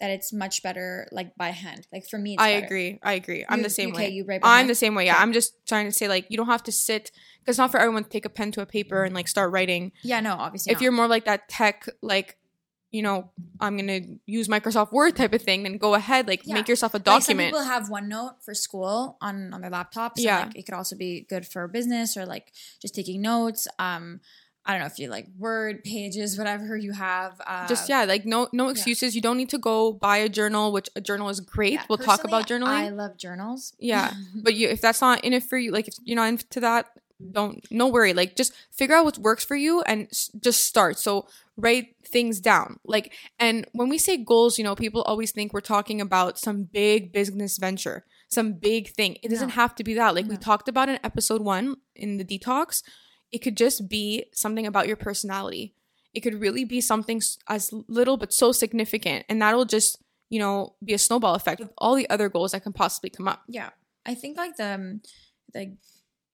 that 0.00 0.10
it's 0.10 0.32
much 0.32 0.62
better 0.62 1.08
like 1.10 1.34
by 1.36 1.48
hand. 1.50 1.86
Like 1.92 2.06
for 2.08 2.18
me, 2.18 2.34
it's 2.34 2.42
I 2.42 2.54
better. 2.54 2.66
agree. 2.66 2.98
I 3.02 3.12
agree. 3.14 3.44
I'm 3.48 3.58
You- 3.58 3.64
the 3.64 3.70
same 3.70 3.90
okay, 3.92 4.04
way. 4.06 4.10
you 4.10 4.24
write 4.24 4.40
I'm 4.44 4.58
hand? 4.58 4.70
the 4.70 4.74
same 4.76 4.94
way. 4.94 5.06
Yeah. 5.06 5.14
Okay. 5.14 5.22
I'm 5.22 5.32
just 5.32 5.54
trying 5.66 5.86
to 5.86 5.92
say 5.92 6.06
like 6.06 6.26
you 6.28 6.36
don't 6.36 6.46
have 6.46 6.62
to 6.64 6.72
sit 6.72 7.10
because 7.40 7.54
it's 7.54 7.58
not 7.58 7.72
for 7.72 7.78
everyone 7.80 8.04
to 8.04 8.10
take 8.10 8.24
a 8.24 8.30
pen 8.30 8.52
to 8.52 8.60
a 8.60 8.66
paper 8.66 9.02
and 9.04 9.14
like 9.14 9.26
start 9.26 9.50
writing. 9.52 9.90
Yeah, 10.02 10.20
no, 10.20 10.34
obviously. 10.34 10.70
if 10.70 10.76
not. 10.76 10.82
you're 10.82 10.92
more 10.92 11.08
like 11.08 11.24
that 11.24 11.48
tech 11.48 11.86
like 12.02 12.36
you 12.90 13.02
know 13.02 13.30
i'm 13.60 13.76
gonna 13.76 14.00
use 14.24 14.48
microsoft 14.48 14.92
word 14.92 15.14
type 15.14 15.32
of 15.34 15.42
thing 15.42 15.62
then 15.62 15.76
go 15.76 15.94
ahead 15.94 16.26
like 16.26 16.42
Yeah. 16.46 16.54
make 16.54 16.68
yourself 16.68 16.94
a 16.94 16.96
Like, 16.96 17.04
some 17.04 17.20
document 17.20 17.48
people 17.52 17.64
have 17.64 17.84
OneNote 17.90 18.42
for 18.42 18.54
school 18.54 19.18
on 19.20 19.52
on 19.52 19.60
their 19.60 19.70
laptops. 19.70 20.14
Yeah. 20.16 20.44
like, 20.46 20.56
it 20.56 20.62
could 20.64 20.74
also 20.74 20.96
be 20.96 21.26
good 21.28 21.46
for 21.46 21.68
business 21.68 22.16
or 22.16 22.24
like 22.24 22.52
just 22.80 22.94
taking 22.94 23.20
notes. 23.20 23.68
Um, 23.78 24.20
I 24.64 24.72
don't 24.72 24.80
know 24.80 24.86
if 24.86 24.98
you 24.98 25.08
like 25.08 25.26
Word 25.38 25.82
pages, 25.84 26.36
whatever 26.40 26.76
you 26.76 26.92
have. 26.92 27.40
Uh, 27.46 27.66
just 27.68 27.88
yeah 27.88 28.04
like 28.04 28.24
no 28.26 28.48
no 28.52 28.68
excuses 28.68 29.14
you 29.14 29.20
don't 29.22 29.36
need 29.36 29.48
to 29.50 29.58
go 29.58 29.92
buy 29.92 30.16
a 30.18 30.28
journal 30.28 30.72
which 30.72 30.88
a 30.96 31.00
journal 31.00 31.28
is 31.28 31.40
great 31.40 31.74
yeah, 31.74 31.84
we'll 31.88 31.98
talk 31.98 32.24
about 32.24 32.46
journaling 32.46 32.68
I 32.68 32.88
love 32.88 33.16
journals. 33.18 33.72
yeah 33.78 34.12
but 34.44 34.54
you 34.54 34.68
if 34.68 34.80
that's 34.80 35.00
not 35.00 35.24
in 35.24 35.32
it 35.32 35.42
for 35.44 35.56
you 35.58 35.72
like 35.72 35.88
if 35.88 35.94
you're 36.04 36.16
not 36.16 36.28
into 36.28 36.60
that 36.60 36.86
don't 37.32 37.66
no 37.70 37.88
worry. 37.88 38.12
Like 38.14 38.36
just 38.36 38.52
figure 38.70 38.94
out 38.96 39.04
what 39.04 39.18
works 39.18 39.44
for 39.44 39.56
you 39.56 39.82
and 39.82 40.06
s- 40.10 40.30
just 40.40 40.64
start. 40.64 40.98
So 40.98 41.26
write 41.56 41.96
things 42.06 42.40
down. 42.40 42.78
Like 42.84 43.12
and 43.38 43.66
when 43.72 43.88
we 43.88 43.98
say 43.98 44.16
goals 44.16 44.58
you 44.58 44.64
know 44.64 44.74
people 44.76 45.02
always 45.02 45.32
think 45.32 45.52
we're 45.52 45.60
talking 45.60 46.00
about 46.00 46.38
some 46.38 46.64
big 46.64 47.12
business 47.12 47.58
venture 47.58 48.04
some 48.30 48.52
big 48.52 48.88
thing. 48.90 49.16
It 49.22 49.30
doesn't 49.30 49.48
No. 49.48 49.54
have 49.54 49.74
to 49.76 49.82
be 49.84 49.94
that. 49.94 50.14
Like 50.14 50.26
we 50.28 50.36
talked 50.36 50.68
about 50.68 50.90
in 50.90 50.98
episode 51.02 51.40
one 51.40 51.76
in 51.96 52.18
the 52.18 52.24
detox 52.24 52.82
it 53.32 53.38
could 53.38 53.56
just 53.56 53.88
be 53.88 54.24
something 54.32 54.66
about 54.66 54.86
your 54.86 54.96
personality. 54.96 55.74
It 56.14 56.20
could 56.20 56.40
really 56.40 56.64
be 56.64 56.80
something 56.80 57.20
as 57.48 57.70
little 57.88 58.16
but 58.16 58.32
so 58.32 58.52
significant 58.52 59.24
and 59.28 59.40
that'll 59.42 59.64
just 59.64 59.98
you 60.30 60.38
know 60.38 60.74
be 60.84 60.92
a 60.94 60.98
snowball 60.98 61.34
effect 61.34 61.58
with 61.60 61.72
all 61.78 61.94
the 61.94 62.08
other 62.10 62.28
goals 62.28 62.52
that 62.52 62.62
can 62.62 62.72
possibly 62.74 63.10
come 63.10 63.26
up. 63.26 63.42
Yeah, 63.48 63.70
I 64.06 64.14
think 64.14 64.36
like 64.36 64.56
the 64.56 64.74
um, 64.74 65.00
the 65.54 65.76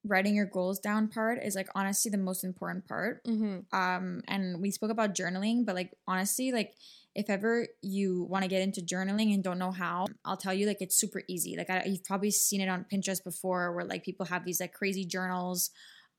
writing 0.04 0.34
your 0.34 0.46
goals 0.46 0.78
down 0.78 1.08
part 1.08 1.38
is 1.42 1.54
like 1.54 1.68
honestly 1.74 2.10
the 2.10 2.18
most 2.18 2.44
important 2.44 2.86
part. 2.86 3.24
Mm-hmm. 3.24 3.74
Um, 3.76 4.22
and 4.28 4.60
we 4.60 4.70
spoke 4.70 4.90
about 4.90 5.14
journaling, 5.14 5.64
but 5.64 5.74
like 5.74 5.92
honestly, 6.06 6.52
like 6.52 6.74
if 7.14 7.30
ever 7.30 7.66
you 7.80 8.24
want 8.24 8.42
to 8.42 8.48
get 8.48 8.62
into 8.62 8.82
journaling 8.82 9.32
and 9.32 9.42
don't 9.42 9.58
know 9.58 9.70
how, 9.70 10.06
I'll 10.24 10.36
tell 10.36 10.52
you 10.52 10.66
like 10.66 10.80
it's 10.80 10.96
super 10.96 11.22
easy. 11.28 11.56
Like 11.56 11.70
I, 11.70 11.84
you've 11.86 12.04
probably 12.04 12.30
seen 12.30 12.60
it 12.60 12.68
on 12.68 12.86
Pinterest 12.92 13.22
before, 13.24 13.72
where 13.72 13.84
like 13.84 14.04
people 14.04 14.26
have 14.26 14.44
these 14.44 14.60
like 14.60 14.74
crazy 14.74 15.04
journals, 15.06 15.70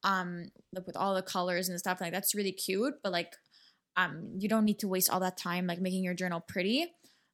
um, 0.03 0.45
like 0.73 0.87
with 0.87 0.97
all 0.97 1.13
the 1.13 1.21
colors 1.21 1.69
and 1.69 1.77
stuff. 1.79 2.01
Like 2.01 2.13
that's 2.13 2.33
really 2.33 2.53
cute, 2.53 2.95
but 3.03 3.11
like, 3.11 3.33
um, 3.97 4.31
you 4.37 4.49
don't 4.49 4.65
need 4.65 4.79
to 4.79 4.87
waste 4.87 5.09
all 5.09 5.19
that 5.21 5.37
time 5.37 5.67
like 5.67 5.79
making 5.79 6.03
your 6.03 6.13
journal 6.13 6.41
pretty. 6.41 6.87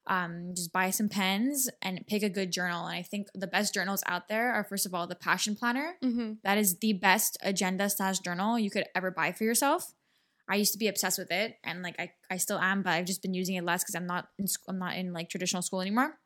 Um, 0.08 0.54
just 0.56 0.74
buy 0.74 0.90
some 0.90 1.10
pens 1.10 1.70
and 1.82 2.04
pick 2.08 2.24
a 2.24 2.30
good 2.30 2.52
journal. 2.52 2.88
And 2.88 2.98
I 2.98 3.04
think 3.04 3.28
the 3.36 3.48
best 3.48 3.74
journals 3.74 4.04
out 4.08 4.28
there 4.28 4.52
are 4.52 4.64
first 4.64 4.86
of 4.86 4.94
all 4.96 5.06
the 5.06 5.16
Passion 5.16 5.56
Planner. 5.56 5.96
Mm-hmm. 6.04 6.34
That 6.44 6.58
is 6.58 6.80
the 6.80 6.94
best 6.94 7.38
agenda 7.44 7.90
slash 7.90 8.20
journal 8.20 8.58
you 8.58 8.72
could 8.72 8.86
ever 8.96 9.12
buy 9.12 9.32
for 9.32 9.44
yourself. 9.44 9.94
I 10.50 10.56
used 10.56 10.74
to 10.74 10.80
be 10.80 10.88
obsessed 10.88 11.18
with 11.18 11.32
it, 11.32 11.56
and 11.64 11.82
like 11.82 11.96
I, 11.98 12.12
I 12.30 12.38
still 12.38 12.60
am, 12.60 12.82
but 12.82 12.92
I've 12.92 13.06
just 13.06 13.22
been 13.22 13.34
using 13.34 13.56
it 13.56 13.64
less 13.64 13.84
because 13.84 13.96
I'm 13.96 14.08
not 14.08 14.28
in 14.38 14.48
school, 14.48 14.74
I'm 14.74 14.80
not 14.80 14.98
in 14.98 15.14
like 15.14 15.30
traditional 15.30 15.62
school 15.62 15.80
anymore. 15.80 16.18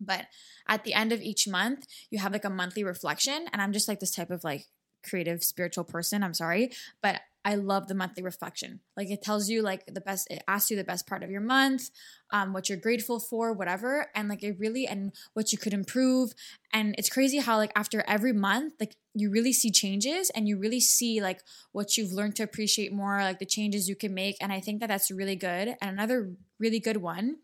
But 0.00 0.26
at 0.68 0.84
the 0.84 0.94
end 0.94 1.10
of 1.10 1.20
each 1.20 1.48
month, 1.48 1.86
you 2.10 2.20
have 2.20 2.32
like 2.32 2.44
a 2.44 2.50
monthly 2.50 2.84
reflection, 2.84 3.46
and 3.52 3.60
I'm 3.60 3.72
just 3.72 3.88
like 3.88 3.98
this 3.98 4.14
type 4.14 4.30
of 4.30 4.44
like 4.44 4.66
creative 5.04 5.42
spiritual 5.42 5.84
person. 5.84 6.22
I'm 6.22 6.34
sorry, 6.34 6.70
but 7.02 7.20
I 7.48 7.54
love 7.54 7.88
the 7.88 7.94
monthly 7.94 8.22
reflection. 8.22 8.80
Like 8.94 9.10
it 9.10 9.22
tells 9.22 9.48
you 9.48 9.62
like 9.62 9.86
the 9.86 10.02
best, 10.02 10.26
it 10.30 10.42
asks 10.46 10.70
you 10.70 10.76
the 10.76 10.84
best 10.84 11.06
part 11.06 11.22
of 11.22 11.30
your 11.30 11.40
month, 11.40 11.88
um, 12.30 12.52
what 12.52 12.68
you're 12.68 12.76
grateful 12.76 13.18
for, 13.18 13.54
whatever, 13.54 14.08
and 14.14 14.28
like 14.28 14.42
it 14.42 14.58
really 14.58 14.86
and 14.86 15.14
what 15.32 15.50
you 15.50 15.56
could 15.56 15.72
improve. 15.72 16.34
And 16.74 16.94
it's 16.98 17.08
crazy 17.08 17.38
how 17.38 17.56
like 17.56 17.72
after 17.74 18.04
every 18.06 18.34
month, 18.34 18.74
like 18.78 18.96
you 19.14 19.30
really 19.30 19.54
see 19.54 19.70
changes 19.70 20.28
and 20.34 20.46
you 20.46 20.58
really 20.58 20.78
see 20.78 21.22
like 21.22 21.40
what 21.72 21.96
you've 21.96 22.12
learned 22.12 22.36
to 22.36 22.42
appreciate 22.42 22.92
more, 22.92 23.16
like 23.22 23.38
the 23.38 23.46
changes 23.46 23.88
you 23.88 23.96
can 23.96 24.12
make. 24.12 24.36
And 24.42 24.52
I 24.52 24.60
think 24.60 24.80
that 24.80 24.88
that's 24.88 25.10
really 25.10 25.36
good. 25.36 25.68
And 25.80 25.90
another 25.90 26.34
really 26.60 26.80
good 26.80 26.98
one 26.98 27.36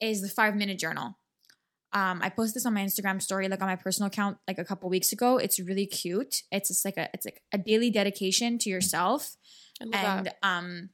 is 0.00 0.22
the 0.22 0.30
five 0.30 0.56
minute 0.56 0.78
journal. 0.78 1.18
Um, 1.94 2.20
I 2.22 2.30
posted 2.30 2.56
this 2.56 2.66
on 2.66 2.74
my 2.74 2.80
Instagram 2.80 3.20
story, 3.20 3.48
like 3.48 3.60
on 3.60 3.68
my 3.68 3.76
personal 3.76 4.06
account, 4.06 4.38
like 4.48 4.58
a 4.58 4.64
couple 4.64 4.88
weeks 4.88 5.12
ago. 5.12 5.36
It's 5.36 5.60
really 5.60 5.86
cute. 5.86 6.42
It's 6.50 6.68
just 6.68 6.84
like 6.84 6.96
a, 6.96 7.08
it's 7.12 7.26
like 7.26 7.42
a 7.52 7.58
daily 7.58 7.90
dedication 7.90 8.58
to 8.58 8.70
yourself, 8.70 9.36
and 9.80 9.92
that. 10.26 10.36
um, 10.42 10.90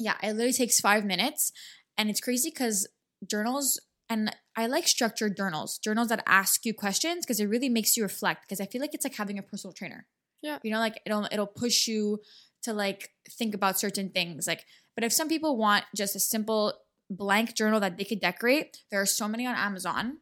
yeah, 0.00 0.16
it 0.22 0.32
literally 0.32 0.52
takes 0.52 0.80
five 0.80 1.04
minutes, 1.04 1.52
and 1.96 2.10
it's 2.10 2.20
crazy 2.20 2.50
because 2.50 2.88
journals, 3.28 3.80
and 4.08 4.34
I 4.56 4.66
like 4.66 4.88
structured 4.88 5.36
journals, 5.36 5.78
journals 5.78 6.08
that 6.08 6.22
ask 6.26 6.64
you 6.64 6.74
questions 6.74 7.24
because 7.24 7.38
it 7.38 7.46
really 7.46 7.68
makes 7.68 7.96
you 7.96 8.02
reflect. 8.02 8.42
Because 8.42 8.60
I 8.60 8.66
feel 8.66 8.80
like 8.80 8.94
it's 8.94 9.04
like 9.04 9.16
having 9.16 9.38
a 9.38 9.42
personal 9.42 9.72
trainer. 9.72 10.06
Yeah. 10.42 10.58
you 10.64 10.72
know, 10.72 10.80
like 10.80 11.00
it'll 11.06 11.28
it'll 11.30 11.46
push 11.46 11.86
you 11.86 12.18
to 12.64 12.72
like 12.72 13.10
think 13.30 13.54
about 13.54 13.78
certain 13.78 14.10
things, 14.10 14.46
like. 14.46 14.64
But 14.94 15.04
if 15.04 15.12
some 15.12 15.28
people 15.28 15.56
want 15.56 15.84
just 15.96 16.14
a 16.16 16.20
simple 16.20 16.74
blank 17.08 17.54
journal 17.54 17.80
that 17.80 17.96
they 17.96 18.04
could 18.04 18.20
decorate, 18.20 18.78
there 18.90 19.00
are 19.00 19.06
so 19.06 19.28
many 19.28 19.46
on 19.46 19.54
Amazon. 19.54 20.18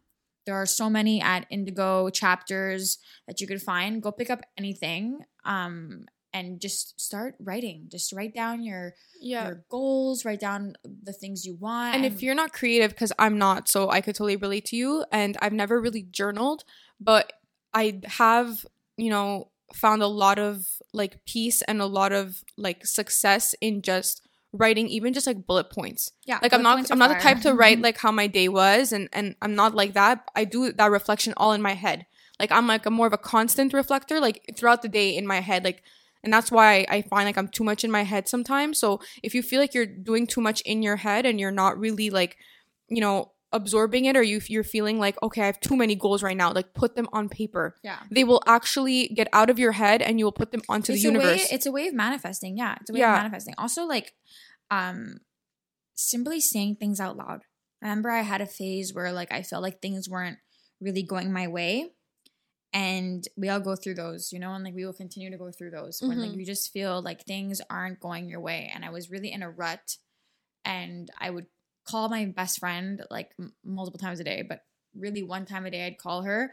There 0.50 0.60
are 0.60 0.66
so 0.66 0.90
many 0.90 1.22
at 1.22 1.46
Indigo 1.48 2.10
chapters 2.10 2.98
that 3.28 3.40
you 3.40 3.46
could 3.46 3.62
find. 3.62 4.02
Go 4.02 4.10
pick 4.10 4.30
up 4.30 4.42
anything 4.58 5.20
um, 5.44 6.06
and 6.32 6.60
just 6.60 7.00
start 7.00 7.36
writing. 7.38 7.86
Just 7.88 8.12
write 8.12 8.34
down 8.34 8.64
your 8.64 8.94
Yeah. 9.20 9.44
your 9.46 9.64
goals, 9.68 10.24
write 10.24 10.40
down 10.40 10.74
the 10.82 11.12
things 11.12 11.44
you 11.46 11.54
want. 11.54 11.94
And 11.94 12.04
if 12.04 12.20
you're 12.20 12.34
not 12.34 12.52
creative, 12.52 12.90
because 12.90 13.12
I'm 13.16 13.38
not, 13.38 13.68
so 13.68 13.90
I 13.90 14.00
could 14.00 14.16
totally 14.16 14.34
relate 14.34 14.64
to 14.70 14.76
you. 14.76 15.04
And 15.12 15.36
I've 15.40 15.52
never 15.52 15.80
really 15.80 16.02
journaled, 16.02 16.64
but 16.98 17.32
I 17.72 18.00
have, 18.20 18.66
you 18.96 19.10
know, 19.10 19.52
found 19.72 20.02
a 20.02 20.08
lot 20.24 20.38
of 20.40 20.66
like 20.92 21.24
peace 21.26 21.62
and 21.62 21.80
a 21.80 21.86
lot 21.86 22.10
of 22.10 22.42
like 22.56 22.84
success 22.84 23.54
in 23.60 23.82
just 23.82 24.22
writing 24.52 24.88
even 24.88 25.12
just 25.12 25.26
like 25.26 25.46
bullet 25.46 25.70
points. 25.70 26.12
Yeah, 26.24 26.38
like 26.42 26.52
i'm 26.52 26.62
not 26.62 26.90
i'm 26.90 26.98
not 26.98 27.08
the 27.08 27.22
type 27.22 27.40
to 27.42 27.54
write 27.54 27.80
like 27.80 27.98
how 27.98 28.10
my 28.10 28.26
day 28.26 28.48
was 28.48 28.92
and 28.92 29.08
and 29.12 29.36
i'm 29.42 29.54
not 29.54 29.74
like 29.74 29.94
that. 29.94 30.28
I 30.34 30.44
do 30.44 30.72
that 30.72 30.90
reflection 30.90 31.34
all 31.36 31.52
in 31.52 31.62
my 31.62 31.74
head. 31.74 32.06
Like 32.38 32.50
i'm 32.52 32.66
like 32.66 32.86
a 32.86 32.90
more 32.90 33.06
of 33.06 33.12
a 33.12 33.18
constant 33.18 33.72
reflector 33.72 34.20
like 34.20 34.54
throughout 34.56 34.82
the 34.82 34.88
day 34.88 35.16
in 35.16 35.26
my 35.26 35.40
head 35.40 35.64
like 35.64 35.82
and 36.22 36.32
that's 36.32 36.50
why 36.50 36.86
I 36.88 37.02
find 37.02 37.26
like 37.26 37.38
I'm 37.38 37.48
too 37.48 37.64
much 37.64 37.84
in 37.84 37.90
my 37.90 38.02
head 38.02 38.28
sometimes. 38.28 38.78
So 38.78 39.00
if 39.22 39.34
you 39.34 39.42
feel 39.42 39.60
like 39.60 39.74
you're 39.74 39.86
doing 39.86 40.26
too 40.26 40.40
much 40.40 40.60
in 40.62 40.82
your 40.82 40.96
head 40.96 41.24
and 41.24 41.40
you're 41.40 41.50
not 41.50 41.78
really 41.78 42.10
like, 42.10 42.36
you 42.88 43.00
know, 43.00 43.32
absorbing 43.52 44.04
it, 44.04 44.16
or 44.16 44.22
you 44.22 44.40
you're 44.48 44.62
feeling 44.64 44.98
like 44.98 45.16
okay, 45.22 45.42
I 45.42 45.46
have 45.46 45.60
too 45.60 45.76
many 45.76 45.94
goals 45.94 46.22
right 46.22 46.36
now, 46.36 46.52
like 46.52 46.72
put 46.74 46.94
them 46.96 47.08
on 47.12 47.28
paper. 47.28 47.76
yeah. 47.82 47.98
They 48.10 48.24
will 48.24 48.42
actually 48.46 49.08
get 49.08 49.28
out 49.32 49.50
of 49.50 49.58
your 49.58 49.72
head 49.72 50.02
and 50.02 50.18
you 50.18 50.24
will 50.24 50.32
put 50.32 50.52
them 50.52 50.62
onto 50.68 50.92
it's 50.92 51.02
the 51.02 51.08
a 51.08 51.12
universe. 51.12 51.38
way 51.40 51.46
it's 51.56 51.66
a 51.66 51.72
way 51.72 51.88
of 51.88 51.94
manifesting 51.94 52.56
yeah 52.56 52.76
it's 52.80 52.90
a 52.90 52.92
way 52.92 53.00
Yeah. 53.00 53.12
of 53.12 53.22
manifesting 53.22 53.54
also 53.58 53.84
like 53.84 54.14
um 54.70 55.18
simply 55.94 56.40
saying 56.40 56.76
things 56.76 57.00
out 57.00 57.16
loud 57.16 57.40
i 57.82 57.86
remember 57.86 58.10
i 58.10 58.22
had 58.22 58.40
a 58.40 58.46
phase 58.46 58.94
where 58.94 59.12
like 59.12 59.32
i 59.32 59.42
felt 59.42 59.62
like 59.62 59.80
things 59.82 60.08
weren't 60.08 60.38
really 60.80 61.02
going 61.02 61.32
my 61.32 61.46
way 61.48 61.90
and 62.72 63.26
we 63.36 63.48
all 63.48 63.60
go 63.60 63.74
through 63.76 63.94
those 63.94 64.32
you 64.32 64.38
know 64.38 64.52
and 64.54 64.64
like 64.64 64.74
we 64.74 64.84
will 64.86 64.92
continue 64.92 65.30
to 65.30 65.36
go 65.36 65.50
through 65.50 65.70
those 65.70 66.00
when 66.00 66.18
like 66.20 66.30
Mhm. 66.30 66.38
you 66.38 66.46
just 66.46 66.72
feel 66.72 67.02
like 67.02 67.24
things 67.24 67.60
aren't 67.68 68.00
going 68.00 68.28
your 68.28 68.40
way 68.40 68.70
and 68.74 68.84
i 68.84 68.90
was 68.90 69.10
really 69.10 69.32
in 69.32 69.42
a 69.42 69.50
rut 69.50 69.96
and 70.64 71.10
i 71.18 71.28
would 71.30 71.46
call 71.90 72.09
my 72.09 72.24
best 72.26 72.59
friend 72.61 73.03
like 73.11 73.31
m- 73.38 73.53
multiple 73.64 73.98
times 73.98 74.20
a 74.20 74.24
day 74.24 74.42
but 74.48 74.61
really 74.94 75.22
one 75.22 75.44
time 75.46 75.66
a 75.66 75.70
day 75.70 75.85
i'd 75.87 75.98
call 75.98 76.22
her 76.22 76.53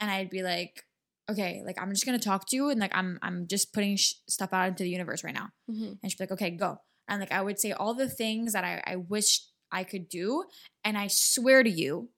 and 0.00 0.10
i'd 0.10 0.30
be 0.30 0.42
like 0.42 0.84
okay 1.30 1.62
like 1.66 1.80
i'm 1.80 1.90
just 1.90 2.04
gonna 2.06 2.18
talk 2.18 2.46
to 2.48 2.56
you 2.56 2.70
and 2.70 2.80
like 2.80 2.94
i'm 2.94 3.18
i'm 3.22 3.46
just 3.46 3.72
putting 3.72 3.96
sh- 3.96 4.14
stuff 4.28 4.52
out 4.52 4.68
into 4.68 4.82
the 4.82 4.90
universe 4.90 5.22
right 5.24 5.34
now 5.34 5.48
Mhm. 5.70 5.98
and 6.02 6.10
she'd 6.10 6.18
be 6.18 6.24
like 6.24 6.32
okay 6.32 6.50
go 6.50 6.78
and 7.08 7.20
like 7.20 7.32
i 7.32 7.40
would 7.40 7.58
say 7.58 7.72
all 7.72 7.94
the 7.94 8.08
things 8.08 8.52
that 8.52 8.64
i, 8.64 8.82
I 8.92 8.96
wish 8.96 9.30
i 9.72 9.82
could 9.84 10.08
do 10.08 10.44
and 10.84 10.96
i 10.98 11.06
swear 11.08 11.62
to 11.62 11.70
you 11.70 12.10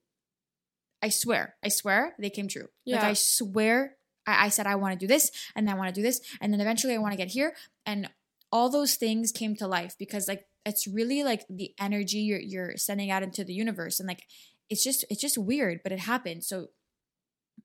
i 1.01 1.09
swear 1.09 1.55
i 1.63 1.69
swear 1.69 2.15
they 2.19 2.29
came 2.29 2.47
true 2.47 2.67
like 2.85 3.01
Yeah. 3.01 3.07
i 3.09 3.13
swear 3.13 3.97
I, 4.25 4.45
I 4.45 4.49
said 4.49 4.67
i 4.67 4.75
want 4.75 4.93
to 4.93 4.99
do 4.99 5.07
this 5.07 5.31
and 5.55 5.69
i 5.69 5.73
want 5.75 5.93
to 5.93 5.99
do 5.99 6.01
this 6.05 6.19
and 6.41 6.51
then 6.53 6.61
eventually 6.61 6.93
i 6.95 6.97
want 6.97 7.13
to 7.13 7.17
get 7.17 7.29
here 7.29 7.53
and 7.85 8.09
all 8.51 8.69
those 8.69 8.95
things 8.95 9.31
came 9.31 9.55
to 9.57 9.67
life 9.67 9.95
because 9.97 10.27
like 10.27 10.45
it's 10.65 10.87
really 10.87 11.23
like 11.23 11.45
the 11.49 11.73
energy 11.79 12.19
you're 12.19 12.39
you're 12.39 12.77
sending 12.77 13.11
out 13.11 13.23
into 13.23 13.43
the 13.43 13.53
universe 13.53 13.99
and 13.99 14.07
like 14.07 14.23
it's 14.69 14.83
just 14.83 15.05
it's 15.09 15.21
just 15.21 15.37
weird 15.37 15.79
but 15.83 15.91
it 15.91 15.99
happened 15.99 16.43
so 16.43 16.67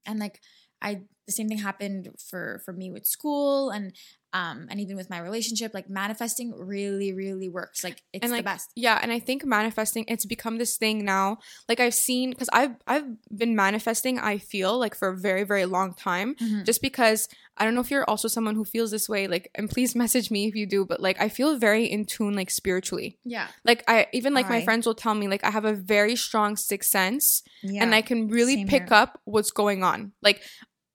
and 0.07 0.19
like 0.19 0.41
i 0.83 1.01
the 1.29 1.33
same 1.39 1.49
thing 1.49 1.59
happened 1.71 2.05
for 2.29 2.61
for 2.65 2.73
me 2.81 2.87
with 2.91 3.05
school 3.07 3.71
and 3.77 3.93
um 4.35 4.67
and 4.71 4.79
even 4.81 4.95
with 5.01 5.09
my 5.15 5.19
relationship 5.29 5.73
like 5.73 5.89
manifesting 5.89 6.49
really 6.75 7.11
really 7.23 7.49
works 7.49 7.79
like 7.87 7.99
it's 8.13 8.25
And, 8.25 8.33
the 8.39 8.43
best 8.53 8.67
Yeah, 8.87 8.99
and 9.03 9.11
I 9.17 9.21
think 9.29 9.41
manifesting 9.59 10.05
it's 10.13 10.27
become 10.27 10.57
this 10.59 10.77
thing 10.77 10.97
now. 11.17 11.39
Like 11.69 11.81
I've 11.85 11.95
seen 12.09 12.27
cuz 12.39 12.49
I've 12.61 12.75
I've 12.87 13.09
been 13.43 13.55
manifesting 13.57 14.15
I 14.33 14.35
feel 14.53 14.73
like 14.85 14.95
for 15.01 15.09
a 15.09 15.17
very 15.29 15.45
very 15.53 15.65
long 15.77 15.89
time 16.09 16.29
Mhm. 16.37 16.65
just 16.69 16.81
because 16.89 17.21
I 17.59 17.65
don't 17.65 17.75
know 17.75 17.81
if 17.87 17.91
you're 17.91 18.09
also 18.13 18.29
someone 18.29 18.55
who 18.59 18.67
feels 18.75 18.91
this 18.93 19.09
way 19.15 19.23
like 19.35 19.47
and 19.59 19.67
please 19.75 19.95
message 20.05 20.27
me 20.37 20.41
if 20.51 20.55
you 20.61 20.67
do 20.77 20.81
but 20.91 20.99
like 21.09 21.19
I 21.27 21.29
feel 21.39 21.51
very 21.69 21.85
in 21.97 22.05
tune 22.15 22.35
like 22.41 22.51
spiritually. 22.61 23.11
yeah 23.25 23.49
Like 23.71 23.81
I 23.95 23.97
even 24.19 24.33
like 24.39 24.49
my 24.57 24.61
friends 24.69 24.85
will 24.87 24.99
tell 25.05 25.15
me 25.23 25.27
like 25.33 25.45
I 25.49 25.51
have 25.59 25.65
a 25.65 25.77
very 25.97 26.17
strong 26.27 26.51
sixth 26.57 26.91
sense 26.99 27.25
yeah 27.63 27.83
and 27.83 27.95
I 27.95 28.03
can 28.11 28.21
really 28.39 28.57
Same 28.61 28.69
pick 28.75 28.87
here. 28.93 29.01
up 29.03 29.11
what's 29.35 29.53
going 29.63 29.81
on. 29.91 29.99
Like 30.29 30.39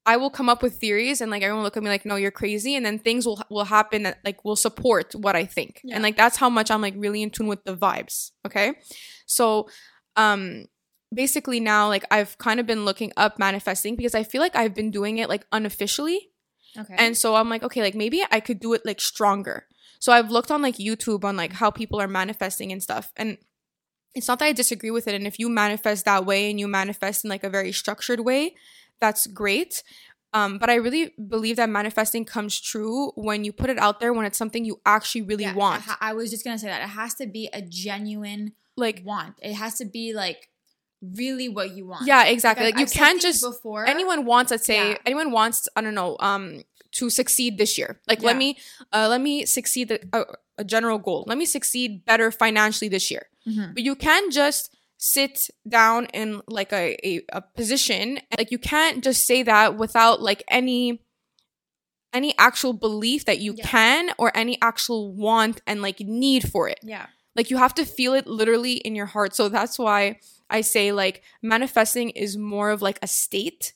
I 0.06 0.18
will 0.18 0.30
come 0.30 0.50
up 0.50 0.62
with 0.62 0.76
theories 0.76 1.22
and 1.22 1.32
like 1.32 1.42
everyone 1.42 1.60
will 1.60 1.66
look 1.66 1.78
at 1.78 1.84
me 1.84 1.90
like 1.90 2.06
no 2.06 2.16
you're 2.16 2.32
crazy 2.32 2.76
and 2.76 2.86
then 2.86 3.00
things 3.00 3.26
will 3.26 3.42
will 3.50 3.66
happen 3.66 4.04
that 4.04 4.20
like 4.26 4.44
will 4.44 4.56
support 4.56 5.16
what 5.16 5.36
I 5.36 5.46
think. 5.46 5.82
Yeah. 5.84 5.96
And 5.96 6.04
like 6.04 6.18
that's 6.18 6.38
how 6.38 6.50
much 6.50 6.70
I'm 6.70 6.82
like 6.82 6.96
really 6.98 7.22
in 7.22 7.30
tune 7.30 7.48
with 7.48 7.64
the 7.64 7.76
vibes, 7.76 8.32
okay? 8.46 8.74
So 9.26 9.70
um 10.16 10.66
basically 11.14 11.60
now 11.60 11.88
like 11.88 12.06
I've 12.12 12.38
kind 12.38 12.60
of 12.60 12.66
been 12.66 12.86
looking 12.86 13.12
up 13.18 13.40
manifesting 13.40 13.96
because 13.96 14.16
I 14.16 14.24
feel 14.24 14.42
like 14.42 14.56
I've 14.56 14.74
been 14.74 14.92
doing 14.92 15.20
it 15.20 15.30
like 15.30 15.46
unofficially 15.52 16.30
okay 16.78 16.96
and 16.98 17.18
so 17.18 17.36
I'm 17.36 17.50
like, 17.50 17.64
okay, 17.64 17.82
like 17.82 17.96
maybe 17.96 18.24
I 18.30 18.40
could 18.40 18.60
do 18.60 18.74
it 18.74 18.86
like 18.86 19.00
stronger. 19.00 19.68
So 20.00 20.12
I've 20.12 20.32
looked 20.32 20.52
on 20.52 20.62
like 20.62 20.76
YouTube 20.76 21.24
on 21.24 21.38
like 21.38 21.54
how 21.54 21.72
people 21.72 22.02
are 22.02 22.10
manifesting 22.10 22.74
and 22.74 22.84
stuff. 22.84 23.14
And 23.16 23.38
it's 24.14 24.28
not 24.28 24.40
that 24.40 24.46
I 24.46 24.52
disagree 24.52 24.92
with 24.92 25.08
it. 25.08 25.16
And 25.16 25.26
if 25.26 25.40
you 25.40 25.48
manifest 25.48 26.04
that 26.04 26.26
way 26.26 26.50
and 26.50 26.60
you 26.60 26.68
manifest 26.68 27.24
in 27.24 27.30
like 27.30 27.46
a 27.46 27.50
very 27.50 27.72
structured 27.72 28.20
way, 28.20 28.56
that's 29.06 29.28
great. 29.28 29.84
Um, 30.40 30.58
but 30.58 30.70
I 30.70 30.76
really 30.86 31.14
believe 31.36 31.58
that 31.58 31.70
manifesting 31.70 32.26
comes 32.26 32.60
true 32.60 33.12
when 33.28 33.44
you 33.46 33.52
put 33.54 33.70
it 33.70 33.78
out 33.78 34.00
there 34.00 34.12
when 34.18 34.26
it's 34.26 34.38
something 34.44 34.66
you 34.66 34.76
actually 34.96 35.22
really 35.32 35.44
Yeah, 35.44 35.54
want. 35.64 35.84
I, 35.88 36.10
I 36.10 36.14
was 36.20 36.32
just 36.34 36.44
gonna 36.46 36.58
say 36.58 36.68
that 36.74 36.82
it 36.82 36.90
has 37.02 37.14
to 37.22 37.28
be 37.28 37.44
a 37.54 37.62
genuine 37.62 38.54
like, 38.76 39.02
want 39.06 39.36
it 39.50 39.54
has 39.64 39.74
to 39.82 39.86
be 39.86 40.06
like 40.24 40.50
really 41.22 41.50
what 41.50 41.68
you 41.76 41.86
want 41.86 42.08
yeah, 42.08 42.24
exactly. 42.26 42.66
Like, 42.66 42.76
Like, 42.76 42.82
you 42.82 42.88
can't 43.00 43.22
just 43.22 43.42
before 43.44 43.86
anyone 43.86 44.26
wants 44.26 44.50
let's 44.52 44.66
say 44.66 44.92
Yeah. 44.92 44.98
anyone 45.06 45.30
wants 45.32 45.68
i 45.76 45.82
don't 45.82 45.94
know 46.02 46.16
um 46.20 46.64
to 46.98 47.10
succeed 47.10 47.58
this 47.58 47.78
year 47.78 48.00
like 48.08 48.22
Yeah. 48.22 48.28
let 48.30 48.38
me 48.38 48.58
uh 48.96 49.08
let 49.14 49.22
me 49.22 49.46
succeed 49.46 49.86
the, 49.90 49.98
uh, 50.14 50.24
a 50.58 50.64
general 50.64 50.98
goal 51.08 51.26
let 51.28 51.38
me 51.38 51.46
succeed 51.46 52.06
better 52.06 52.32
financially 52.32 52.90
this 52.90 53.12
year 53.12 53.28
Mhm. 53.46 53.74
but 53.76 53.84
you 53.84 53.96
can't 54.08 54.32
just 54.42 54.74
sit 55.06 55.50
down 55.68 56.06
in 56.14 56.42
like 56.48 56.72
a, 56.72 56.96
a, 57.06 57.22
a 57.34 57.42
position 57.42 58.20
like 58.38 58.52
you 58.52 58.58
can't 58.58 59.04
just 59.04 59.26
say 59.26 59.44
that 59.44 59.76
without 59.78 60.22
like 60.22 60.42
any 60.48 61.02
any 62.14 62.34
actual 62.38 62.74
belief 62.74 63.26
that 63.26 63.40
you 63.40 63.54
Yeah. 63.58 63.66
can 63.68 64.12
or 64.18 64.32
any 64.36 64.58
actual 64.62 65.12
want 65.14 65.62
and 65.68 65.82
like 65.82 66.00
need 66.00 66.50
for 66.50 66.70
it. 66.70 66.80
Yeah. 66.84 67.08
Like 67.36 67.50
you 67.50 67.58
have 67.58 67.74
to 67.76 67.86
feel 67.86 68.14
it 68.14 68.28
literally 68.28 68.74
in 68.74 68.96
your 68.96 69.08
heart. 69.08 69.36
So 69.36 69.50
that's 69.50 69.80
why 69.80 70.20
I 70.50 70.62
say 70.62 70.92
like 70.92 71.24
manifesting 71.42 72.12
is 72.12 72.38
more 72.38 72.70
of 72.70 72.82
like 72.82 73.00
a 73.02 73.08
state 73.08 73.74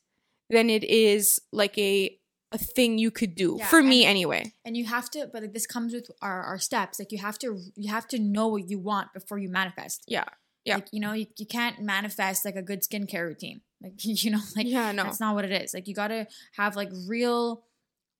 than 0.50 0.70
it 0.70 0.84
is 0.84 1.42
like 1.52 1.78
a 1.78 2.18
a 2.54 2.58
thing 2.58 2.98
you 2.98 3.12
could 3.12 3.36
do. 3.36 3.58
Yeah, 3.60 3.66
for 3.68 3.84
me 3.84 4.06
and- 4.06 4.12
anyway. 4.12 4.54
And 4.64 4.78
you 4.78 4.86
have 4.86 5.10
to, 5.12 5.28
but 5.34 5.42
like, 5.42 5.54
this 5.54 5.68
comes 5.68 5.92
with 5.94 6.10
our, 6.22 6.42
our 6.44 6.60
steps. 6.60 6.98
Like 7.00 7.12
you 7.12 7.18
have 7.18 7.38
to, 7.40 7.60
you 7.76 7.90
have 7.92 8.08
to 8.10 8.20
know 8.20 8.48
what 8.48 8.70
you 8.70 8.80
want 8.80 9.12
before 9.14 9.38
you 9.38 9.50
manifest. 9.50 10.06
Yeah. 10.08 10.24
Yeah. 10.68 10.76
Like, 10.76 10.90
you 10.92 11.00
know, 11.00 11.14
you, 11.14 11.28
you 11.38 11.46
can't 11.46 11.82
manifest 11.82 12.44
like 12.44 12.58
a 12.58 12.62
good 12.62 12.82
skincare 12.82 13.26
routine. 13.26 13.62
Like, 13.82 13.94
you 14.04 14.32
know, 14.32 14.42
like 14.56 14.68
yeah, 14.68 14.92
no. 14.92 15.04
that's 15.04 15.20
not 15.20 15.34
what 15.34 15.46
it 15.46 15.52
is. 15.64 15.74
Like 15.74 15.88
you 15.88 15.96
got 15.96 16.10
to 16.10 16.28
have 16.58 16.76
like 16.76 16.90
real 17.08 17.64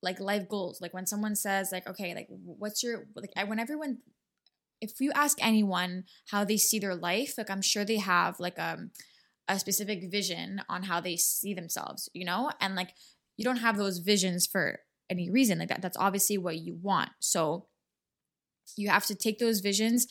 like 0.02 0.18
life 0.18 0.48
goals. 0.48 0.80
Like 0.80 0.94
when 0.94 1.06
someone 1.06 1.36
says 1.36 1.70
like, 1.72 1.86
okay, 1.86 2.14
like 2.14 2.28
what's 2.30 2.82
your, 2.82 3.06
like 3.14 3.30
I, 3.36 3.44
when 3.44 3.58
everyone, 3.58 3.98
if 4.80 5.00
you 5.00 5.12
ask 5.14 5.36
anyone 5.40 6.04
how 6.30 6.44
they 6.44 6.56
see 6.56 6.78
their 6.78 6.94
life, 6.94 7.34
like 7.36 7.50
I'm 7.50 7.62
sure 7.62 7.84
they 7.84 7.98
have 7.98 8.40
like 8.40 8.58
um, 8.58 8.92
a 9.46 9.58
specific 9.58 10.10
vision 10.10 10.62
on 10.68 10.84
how 10.84 11.00
they 11.00 11.16
see 11.16 11.52
themselves, 11.52 12.08
you 12.14 12.24
know? 12.24 12.50
And 12.60 12.74
like 12.76 12.94
you 13.36 13.44
don't 13.44 13.56
have 13.56 13.76
those 13.76 13.98
visions 13.98 14.46
for 14.46 14.80
any 15.10 15.30
reason 15.30 15.58
like 15.58 15.68
that. 15.68 15.82
That's 15.82 15.96
obviously 15.98 16.38
what 16.38 16.58
you 16.58 16.78
want. 16.80 17.10
So 17.18 17.66
you 18.76 18.88
have 18.88 19.06
to 19.06 19.14
take 19.14 19.38
those 19.38 19.60
visions 19.60 20.06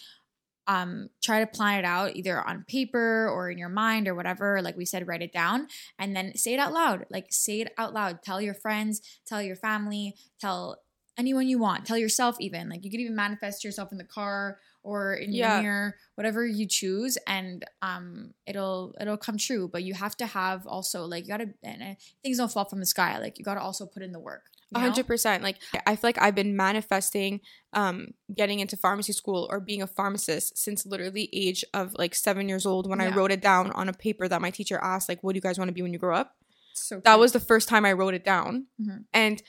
um 0.68 1.10
try 1.22 1.40
to 1.40 1.48
plan 1.48 1.80
it 1.80 1.86
out 1.86 2.16
either 2.16 2.42
on 2.48 2.64
paper 2.68 3.30
or 3.30 3.50
in 3.50 3.58
your 3.58 3.70
mind 3.70 4.08
or 4.08 4.16
whatever 4.16 4.62
like 4.62 4.76
we 4.78 4.86
said 4.86 5.08
write 5.08 5.22
it 5.22 5.32
down 5.32 5.68
and 6.00 6.16
then 6.16 6.36
say 6.36 6.54
it 6.54 6.60
out 6.60 6.74
loud. 6.74 7.06
Like 7.10 7.28
say 7.30 7.62
it 7.62 7.74
out 7.78 7.94
loud. 7.94 8.22
Tell 8.24 8.42
your 8.42 8.54
friends 8.54 9.02
tell 9.26 9.42
your 9.42 9.56
family 9.56 10.16
tell 10.40 10.80
anyone 11.18 11.48
you 11.48 11.58
want. 11.58 11.86
Tell 11.86 11.98
yourself 11.98 12.38
even. 12.40 12.70
Like 12.70 12.84
you 12.86 12.92
could 12.92 13.00
even 13.00 13.16
manifest 13.16 13.64
yourself 13.64 13.92
in 13.92 13.98
the 13.98 14.04
car 14.04 14.60
or 14.84 15.14
in 15.16 15.34
your 15.34 15.48
Yeah. 15.48 15.62
mirror 15.62 15.96
whatever 16.16 16.46
you 16.46 16.68
choose 16.68 17.18
and 17.28 17.66
um 17.82 18.34
it'll 18.46 18.94
it'll 19.00 19.18
come 19.18 19.38
true. 19.38 19.68
But 19.68 19.84
you 19.84 19.94
have 19.94 20.16
to 20.18 20.26
have 20.28 20.68
also 20.68 21.06
like 21.06 21.24
you 21.26 21.30
gotta 21.30 21.50
and 21.64 21.82
uh, 21.82 21.96
things 22.24 22.38
don't 22.38 22.52
fall 22.52 22.66
from 22.66 22.80
the 22.80 22.86
sky. 22.86 23.18
Like 23.20 23.38
you 23.40 23.46
gotta 23.46 23.62
also 23.62 23.86
put 23.86 24.04
in 24.04 24.12
the 24.12 24.20
work. 24.20 24.44
A 24.44 24.50
you 24.50 24.56
know? 24.56 24.57
Hundred 24.76 25.08
percent. 25.08 25.44
Like 25.44 25.58
I 25.86 25.96
feel 25.96 26.08
like 26.10 26.22
I've 26.22 26.36
been 26.36 26.56
manifesting 26.56 27.42
um 27.74 28.08
getting 28.36 28.60
into 28.60 28.76
pharmacy 28.78 29.14
school 29.14 29.48
or 29.50 29.60
being 29.60 29.82
a 29.82 29.88
pharmacist 29.88 30.58
since 30.58 30.86
literally 30.86 31.30
age 31.34 31.64
of 31.74 31.94
like 31.98 32.14
seven 32.16 32.50
years 32.50 32.66
old 32.66 32.90
when 32.90 33.00
I 33.02 33.10
wrote 33.10 33.32
it 33.32 33.42
down 33.42 33.72
on 33.72 33.88
a 33.90 33.94
paper 33.94 34.28
that 34.28 34.42
my 34.42 34.52
teacher 34.52 34.80
asked, 34.82 35.08
like, 35.10 35.24
what 35.24 35.34
do 35.34 35.38
you 35.38 35.42
guys 35.42 35.58
want 35.58 35.70
to 35.70 35.74
be 35.74 35.82
when 35.82 35.94
you 35.94 36.00
grow 36.00 36.16
up? 36.16 36.36
so 36.74 37.02
That 37.04 37.18
was 37.20 37.32
the 37.32 37.40
first 37.40 37.68
time 37.68 37.86
I 37.86 37.94
wrote 37.94 38.14
it 38.14 38.24
down. 38.24 38.68
Mhm. 38.80 39.06
And 39.14 39.42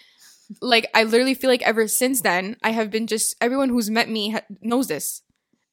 like 0.62 0.88
I 0.94 1.02
literally 1.04 1.34
feel 1.34 1.50
like 1.50 1.62
ever 1.62 1.86
since 1.88 2.22
then 2.22 2.56
I 2.62 2.70
have 2.70 2.90
been 2.90 3.06
just 3.06 3.36
everyone 3.40 3.68
who's 3.68 3.90
met 3.90 4.08
me 4.08 4.30
ha- 4.30 4.40
knows 4.62 4.86
this. 4.88 5.22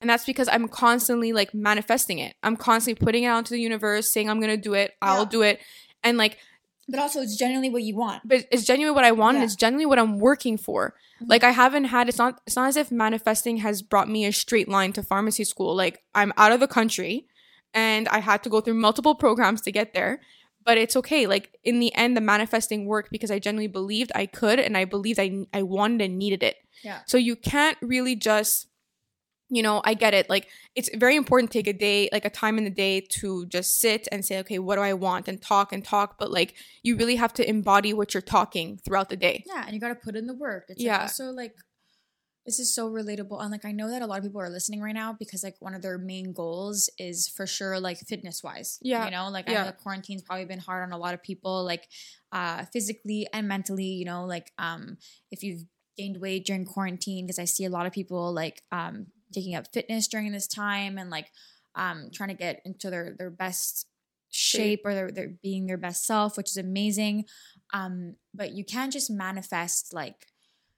And 0.01 0.09
that's 0.09 0.25
because 0.25 0.49
I'm 0.51 0.67
constantly 0.67 1.31
like 1.31 1.53
manifesting 1.53 2.19
it. 2.19 2.35
I'm 2.43 2.57
constantly 2.57 3.03
putting 3.03 3.23
it 3.23 3.27
out 3.27 3.37
into 3.39 3.53
the 3.53 3.61
universe, 3.61 4.11
saying 4.11 4.29
I'm 4.29 4.41
gonna 4.41 4.57
do 4.57 4.73
it, 4.73 4.91
I'll 5.01 5.23
Yeah. 5.23 5.29
do 5.29 5.41
it. 5.43 5.59
And 6.03 6.17
like 6.17 6.37
but 6.87 6.99
also 6.99 7.19
it's 7.21 7.35
genuinely 7.35 7.69
what 7.69 7.83
you 7.83 7.95
want 7.95 8.21
but 8.25 8.45
it's 8.51 8.63
genuinely 8.63 8.95
what 8.95 9.05
I 9.05 9.11
want 9.11 9.35
and 9.37 9.43
it's 9.43 9.55
genuinely 9.55 9.85
what 9.87 9.99
I'm 9.99 10.19
working 10.19 10.57
for. 10.57 10.93
Mhm. 11.21 11.29
Like 11.29 11.43
I 11.43 11.51
haven't 11.51 11.85
had 11.85 12.09
it's 12.09 12.17
not 12.17 12.41
it's 12.45 12.55
not 12.55 12.67
as 12.67 12.77
if 12.77 12.91
manifesting 12.91 13.57
has 13.57 13.81
brought 13.81 14.09
me 14.09 14.25
a 14.25 14.31
straight 14.31 14.69
line 14.69 14.93
to 14.93 15.03
pharmacy 15.03 15.43
school. 15.43 15.75
Like 15.75 16.03
I'm 16.13 16.31
out 16.37 16.51
of 16.51 16.59
the 16.59 16.67
country 16.67 17.27
and 17.73 18.07
I 18.09 18.19
had 18.19 18.43
to 18.43 18.49
go 18.49 18.61
through 18.61 18.75
multiple 18.75 19.15
programs 19.15 19.61
to 19.61 19.71
get 19.71 19.93
there. 19.93 20.21
But 20.63 20.77
it's 20.77 20.95
okay. 20.95 21.27
Like 21.27 21.45
in 21.63 21.79
the 21.79 21.93
end 21.95 22.15
the 22.17 22.21
manifesting 22.21 22.85
worked 22.85 23.11
because 23.11 23.31
I 23.31 23.39
genuinely 23.39 23.67
believed 23.67 24.11
I 24.15 24.25
could 24.25 24.59
and 24.59 24.75
I 24.77 24.85
believed 24.85 25.19
I 25.19 25.45
I 25.53 25.61
wanted 25.63 26.01
and 26.05 26.17
needed 26.17 26.41
it. 26.43 26.55
yeah 26.83 26.99
So 27.07 27.17
you 27.17 27.35
can't 27.35 27.77
really 27.81 28.15
just, 28.15 28.67
you 29.49 29.61
know, 29.61 29.81
I 29.85 29.93
get 29.93 30.13
it. 30.13 30.29
Like 30.29 30.47
it's 30.75 30.89
very 30.95 31.15
important 31.15 31.51
to 31.51 31.59
take 31.59 31.67
a 31.67 31.73
day, 31.77 32.09
like 32.11 32.25
a 32.25 32.29
time 32.29 32.57
in 32.57 32.63
the 32.63 32.69
day 32.69 33.01
to 33.19 33.45
just 33.45 33.79
sit 33.79 34.07
and 34.11 34.25
say, 34.25 34.39
okay, 34.39 34.59
what 34.59 34.75
do 34.75 34.81
I 34.81 34.93
want 34.93 35.27
and 35.27 35.41
talk 35.41 35.71
and 35.71 35.83
talk. 35.83 36.17
But 36.17 36.31
like 36.31 36.55
you 36.83 36.95
really 36.97 37.15
have 37.17 37.33
to 37.33 37.47
embody 37.47 37.93
what 37.93 38.13
you're 38.13 38.21
talking 38.21 38.77
throughout 38.83 39.09
the 39.09 39.17
day. 39.17 39.43
Yeah, 39.47 39.63
and 39.65 39.73
you 39.73 39.79
got 39.79 39.89
to 39.89 39.95
put 39.95 40.15
in 40.15 40.25
the 40.27 40.33
work. 40.33 40.65
It's 40.69 40.81
Yeah. 40.81 40.93
like 40.93 41.01
also 41.03 41.25
like 41.25 41.55
this 42.45 42.59
is 42.59 42.73
so 42.73 42.89
relatable, 42.91 43.41
and 43.41 43.49
like 43.51 43.65
I 43.65 43.71
know 43.71 43.89
that 43.89 44.03
a 44.03 44.05
lot 44.05 44.19
of 44.19 44.23
people 44.23 44.39
are 44.39 44.49
listening 44.49 44.79
right 44.79 44.93
now 44.93 45.13
because 45.17 45.43
like 45.43 45.55
one 45.59 45.73
of 45.73 45.81
their 45.81 45.97
main 45.97 46.31
goals 46.31 46.91
is 46.99 47.27
for 47.27 47.47
sure 47.47 47.79
like 47.79 47.97
fitness 47.99 48.43
wise. 48.43 48.77
Yeah. 48.83 49.05
you 49.05 49.11
know, 49.11 49.29
like 49.29 49.49
I 49.49 49.53
Yeah. 49.53 49.59
know 49.59 49.65
that 49.65 49.77
quarantine's 49.79 50.21
probably 50.21 50.45
been 50.45 50.59
hard 50.59 50.83
on 50.83 50.91
a 50.91 50.97
lot 50.97 51.13
of 51.15 51.23
people, 51.23 51.63
like 51.63 51.87
uh 52.31 52.65
physically 52.71 53.27
and 53.33 53.47
mentally. 53.47 53.85
You 53.85 54.05
know, 54.05 54.25
like 54.25 54.51
um 54.59 54.97
if 55.31 55.41
you've 55.43 55.63
gained 55.97 56.19
weight 56.21 56.45
during 56.45 56.65
quarantine, 56.65 57.25
because 57.25 57.39
I 57.39 57.45
see 57.45 57.65
a 57.65 57.69
lot 57.69 57.85
of 57.87 57.93
people 57.93 58.31
like 58.33 58.61
um 58.71 59.07
taking 59.33 59.55
up 59.55 59.71
fitness 59.73 60.07
during 60.07 60.31
this 60.31 60.47
time 60.47 60.97
and 60.97 61.09
like 61.09 61.27
um 61.75 62.09
trying 62.13 62.29
to 62.29 62.35
get 62.35 62.61
into 62.65 62.89
their 62.89 63.15
their 63.17 63.29
best 63.29 63.87
shape. 64.29 64.81
or 64.83 64.93
they're, 64.93 65.11
they're 65.11 65.33
being 65.41 65.65
their 65.65 65.77
best 65.77 66.05
self 66.05 66.37
which 66.37 66.49
is 66.49 66.57
amazing. 66.57 67.25
Um 67.73 68.15
but 68.33 68.51
you 68.51 68.63
can't 68.65 68.91
just 68.93 69.09
manifest 69.09 69.93
like 69.93 70.27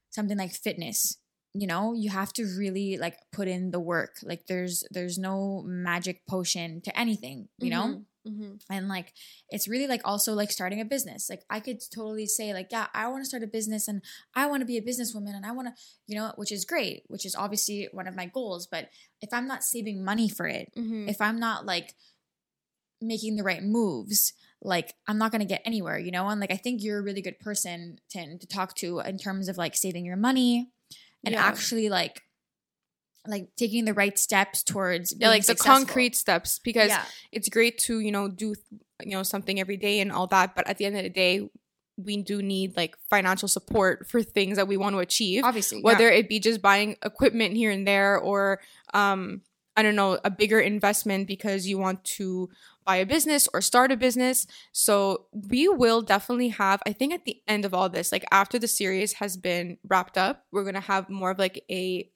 something 0.09 0.37
like 0.37 0.53
fitness. 0.53 1.17
You 1.53 1.67
know 1.67 1.93
you 1.93 2.09
have 2.09 2.33
to 2.33 2.45
really 2.57 2.97
like 2.97 3.17
put 3.31 3.47
in 3.47 3.71
the 3.71 3.79
work. 3.79 4.17
Like 4.23 4.47
there's 4.47 4.83
there's 4.91 5.17
no 5.17 5.63
magic 5.65 6.25
potion 6.27 6.81
to 6.81 6.99
anything 6.99 7.47
you 7.59 7.71
know 7.71 8.03
Mm-hmm. 8.27 8.53
and 8.69 8.87
like 8.89 9.13
it's 9.49 9.67
really 9.67 9.87
like 9.87 10.01
also 10.03 10.33
like 10.33 10.51
starting 10.51 10.81
a 10.81 10.85
business 10.85 11.29
like 11.29 11.43
i 11.49 11.59
could 11.59 11.79
totally 11.93 12.25
say 12.25 12.53
like 12.53 12.67
yeah 12.71 12.87
i 12.93 13.07
want 13.07 13.21
to 13.23 13.27
start 13.27 13.43
a 13.43 13.47
business 13.47 13.87
and 13.87 14.01
i 14.35 14.45
want 14.45 14.61
to 14.61 14.65
be 14.65 14.77
a 14.77 14.81
businesswoman 14.81 15.35
and 15.35 15.45
i 15.45 15.51
want 15.51 15.67
to 15.69 15.73
you 16.07 16.15
know 16.17 16.33
which 16.35 16.51
is 16.51 16.65
great 16.65 17.03
which 17.07 17.25
is 17.25 17.35
obviously 17.35 17.87
one 17.93 18.07
of 18.07 18.15
my 18.15 18.25
goals 18.25 18.67
but 18.67 18.89
if 19.21 19.29
i'm 19.33 19.47
not 19.47 19.63
saving 19.63 20.03
money 20.03 20.27
for 20.29 20.45
it 20.47 20.71
Mm-hmm. 20.77 21.07
if 21.09 21.21
i'm 21.21 21.39
not 21.39 21.65
like 21.65 21.93
making 23.01 23.35
the 23.35 23.43
right 23.43 23.63
moves 23.63 24.33
like 24.61 24.93
i'm 25.07 25.17
not 25.19 25.31
going 25.31 25.39
to 25.41 25.45
get 25.47 25.61
anywhere 25.65 25.99
you 25.99 26.11
know 26.11 26.27
and 26.27 26.41
like 26.41 26.51
i 26.51 26.57
think 26.57 26.81
you're 26.83 26.99
a 26.99 27.03
really 27.03 27.21
good 27.21 27.39
person 27.39 27.99
to, 28.09 28.37
to 28.39 28.47
talk 28.47 28.75
to 28.75 28.99
in 29.01 29.17
terms 29.17 29.47
of 29.47 29.57
like 29.57 29.75
saving 29.75 30.03
your 30.05 30.17
money 30.17 30.71
and 31.23 31.33
Yeah. 31.33 31.43
actually 31.45 31.89
like 31.89 32.23
like 33.27 33.49
taking 33.55 33.85
the 33.85 33.93
right 33.93 34.17
steps 34.17 34.63
towards 34.63 35.13
Yeah, 35.17 35.29
like 35.29 35.45
the 35.45 35.55
concrete 35.55 36.15
steps 36.15 36.59
because 36.59 36.89
yeah 36.89 37.03
it's 37.31 37.49
great 37.49 37.77
to, 37.79 37.99
you 37.99 38.11
know, 38.11 38.27
do, 38.27 38.55
you 39.03 39.11
know, 39.11 39.23
something 39.23 39.59
every 39.59 39.77
day 39.77 39.99
and 39.99 40.11
all 40.11 40.27
that. 40.27 40.55
But 40.55 40.67
at 40.67 40.77
the 40.77 40.85
end 40.85 40.97
of 40.97 41.03
the 41.03 41.09
day, 41.09 41.49
we 41.97 42.21
do 42.21 42.41
need 42.41 42.77
like 42.77 42.95
financial 43.09 43.47
support 43.47 44.07
for 44.07 44.21
things 44.21 44.57
that 44.57 44.67
we 44.67 44.77
want 44.77 44.93
to 44.93 44.99
achieve. 44.99 45.43
obviously 45.43 45.79
yeah. 45.79 45.83
whether 45.83 46.09
it 46.09 46.29
be 46.29 46.39
just 46.39 46.61
buying 46.61 46.95
equipment 47.03 47.55
here 47.55 47.71
and 47.71 47.87
there 47.87 48.19
or 48.19 48.59
um 48.93 49.41
i 49.75 49.81
don't 49.81 49.95
know 49.95 50.19
a 50.23 50.29
bigger 50.29 50.59
investment 50.59 51.27
because 51.27 51.67
you 51.67 51.77
want 51.77 52.03
to 52.03 52.49
buy 52.85 52.97
a 52.97 53.05
business 53.05 53.49
or 53.51 53.61
start 53.61 53.91
a 53.91 53.97
business 53.97 54.45
so 54.71 55.25
we 55.49 55.67
will 55.67 56.03
definitely 56.03 56.49
have 56.49 56.83
i 56.85 56.93
think 56.93 57.11
at 57.11 57.25
the 57.25 57.41
end 57.47 57.65
of 57.65 57.73
all 57.73 57.89
this 57.89 58.11
like 58.11 58.25
after 58.31 58.59
the 58.59 58.67
series 58.67 59.13
has 59.13 59.35
been 59.35 59.79
wrapped 59.87 60.19
up 60.19 60.45
we're 60.51 60.63
gonna 60.63 60.79
have 60.79 61.09
more 61.09 61.31
of 61.31 61.39
like 61.39 61.63
a 61.71 62.07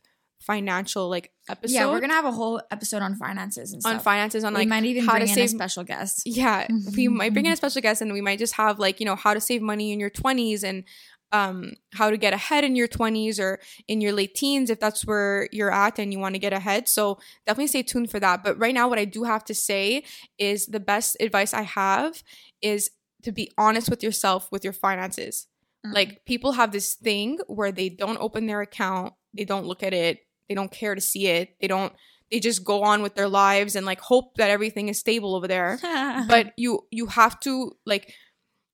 financial 0.42 1.10
like 1.10 1.32
episode 1.50 1.74
yeah 1.74 1.88
we're 1.88 2.00
gonna 2.00 2.14
have 2.14 2.26
a 2.26 2.32
whole 2.32 2.62
episode 2.72 3.02
on 3.02 3.16
finances 3.16 3.74
and 3.74 3.82
stuff. 3.82 3.94
on 3.94 4.00
finances 4.00 4.44
on 4.44 4.54
we 4.54 4.60
like 4.62 4.68
might 4.68 4.84
even 4.86 5.06
how 5.06 5.14
bring 5.14 5.26
to 5.26 5.32
in 5.32 5.38
a 5.38 5.48
save 5.48 5.50
special 5.50 5.84
guest. 5.84 6.24
Yeah 6.26 6.68
we 6.96 7.08
might 7.20 7.34
bring 7.34 7.46
in 7.46 7.52
a 7.52 7.56
special 7.56 7.82
guest 7.82 8.02
and 8.02 8.12
we 8.12 8.22
might 8.22 8.40
just 8.40 8.54
have 8.56 8.80
like 8.80 9.00
you 9.00 9.06
know 9.06 9.16
how 9.16 9.34
to 9.34 9.42
save 9.42 9.62
money 9.62 9.92
in 9.92 10.00
your 10.00 10.10
20s 10.10 10.64
and 10.64 10.84
um 11.32 11.74
how 11.94 12.10
to 12.10 12.18
get 12.18 12.34
ahead 12.34 12.64
in 12.64 12.76
your 12.76 12.88
20s 12.88 13.40
or 13.40 13.60
in 13.88 14.02
your 14.02 14.12
late 14.14 14.36
teens 14.36 14.70
if 14.70 14.80
that's 14.80 15.06
where 15.06 15.48
you're 15.52 15.72
at 15.72 16.00
and 16.00 16.12
you 16.12 16.20
want 16.20 16.36
to 16.36 16.40
get 16.40 16.54
ahead. 16.54 16.90
So 16.90 17.20
definitely 17.46 17.68
stay 17.68 17.84
tuned 17.84 18.10
for 18.12 18.20
that. 18.20 18.44
But 18.44 18.58
right 18.58 18.74
now 18.74 18.90
what 18.90 19.00
i 19.00 19.06
do 19.06 19.24
have 19.24 19.46
to 19.46 19.54
say 19.54 20.04
is 20.38 20.66
the 20.66 20.80
best 20.80 21.18
advice 21.20 21.54
i 21.54 21.62
have 21.62 22.24
is 22.62 22.90
to 23.24 23.32
be 23.32 23.52
honest 23.58 23.90
with 23.90 24.02
yourself 24.02 24.50
with 24.52 24.64
your 24.64 24.74
finances. 24.74 25.48
Mm. 25.86 25.96
like 25.96 26.26
people 26.26 26.52
have 26.52 26.72
this 26.72 26.94
thing 26.94 27.40
where 27.48 27.72
they 27.72 27.90
don't 27.90 28.20
open 28.22 28.46
their 28.46 28.62
account 28.62 29.14
they 29.34 29.46
don't 29.46 29.66
look 29.66 29.82
at 29.82 29.94
it 29.94 30.20
they 30.52 30.56
don't 30.60 30.72
care 30.72 30.96
to 30.96 31.00
see 31.02 31.28
it 31.28 31.56
they 31.62 31.68
don't 31.68 31.94
they 32.30 32.40
just 32.42 32.64
go 32.64 32.84
on 32.84 33.02
with 33.02 33.16
their 33.16 33.28
lives 33.30 33.76
and 33.78 33.86
like 33.86 34.02
hope 34.02 34.36
that 34.36 34.50
everything 34.50 34.90
is 34.90 35.00
stable 35.00 35.34
over 35.38 35.48
there 35.48 35.80
but 36.34 36.52
you 36.58 36.72
you 36.92 37.06
have 37.06 37.40
to 37.40 37.54
like 37.86 38.14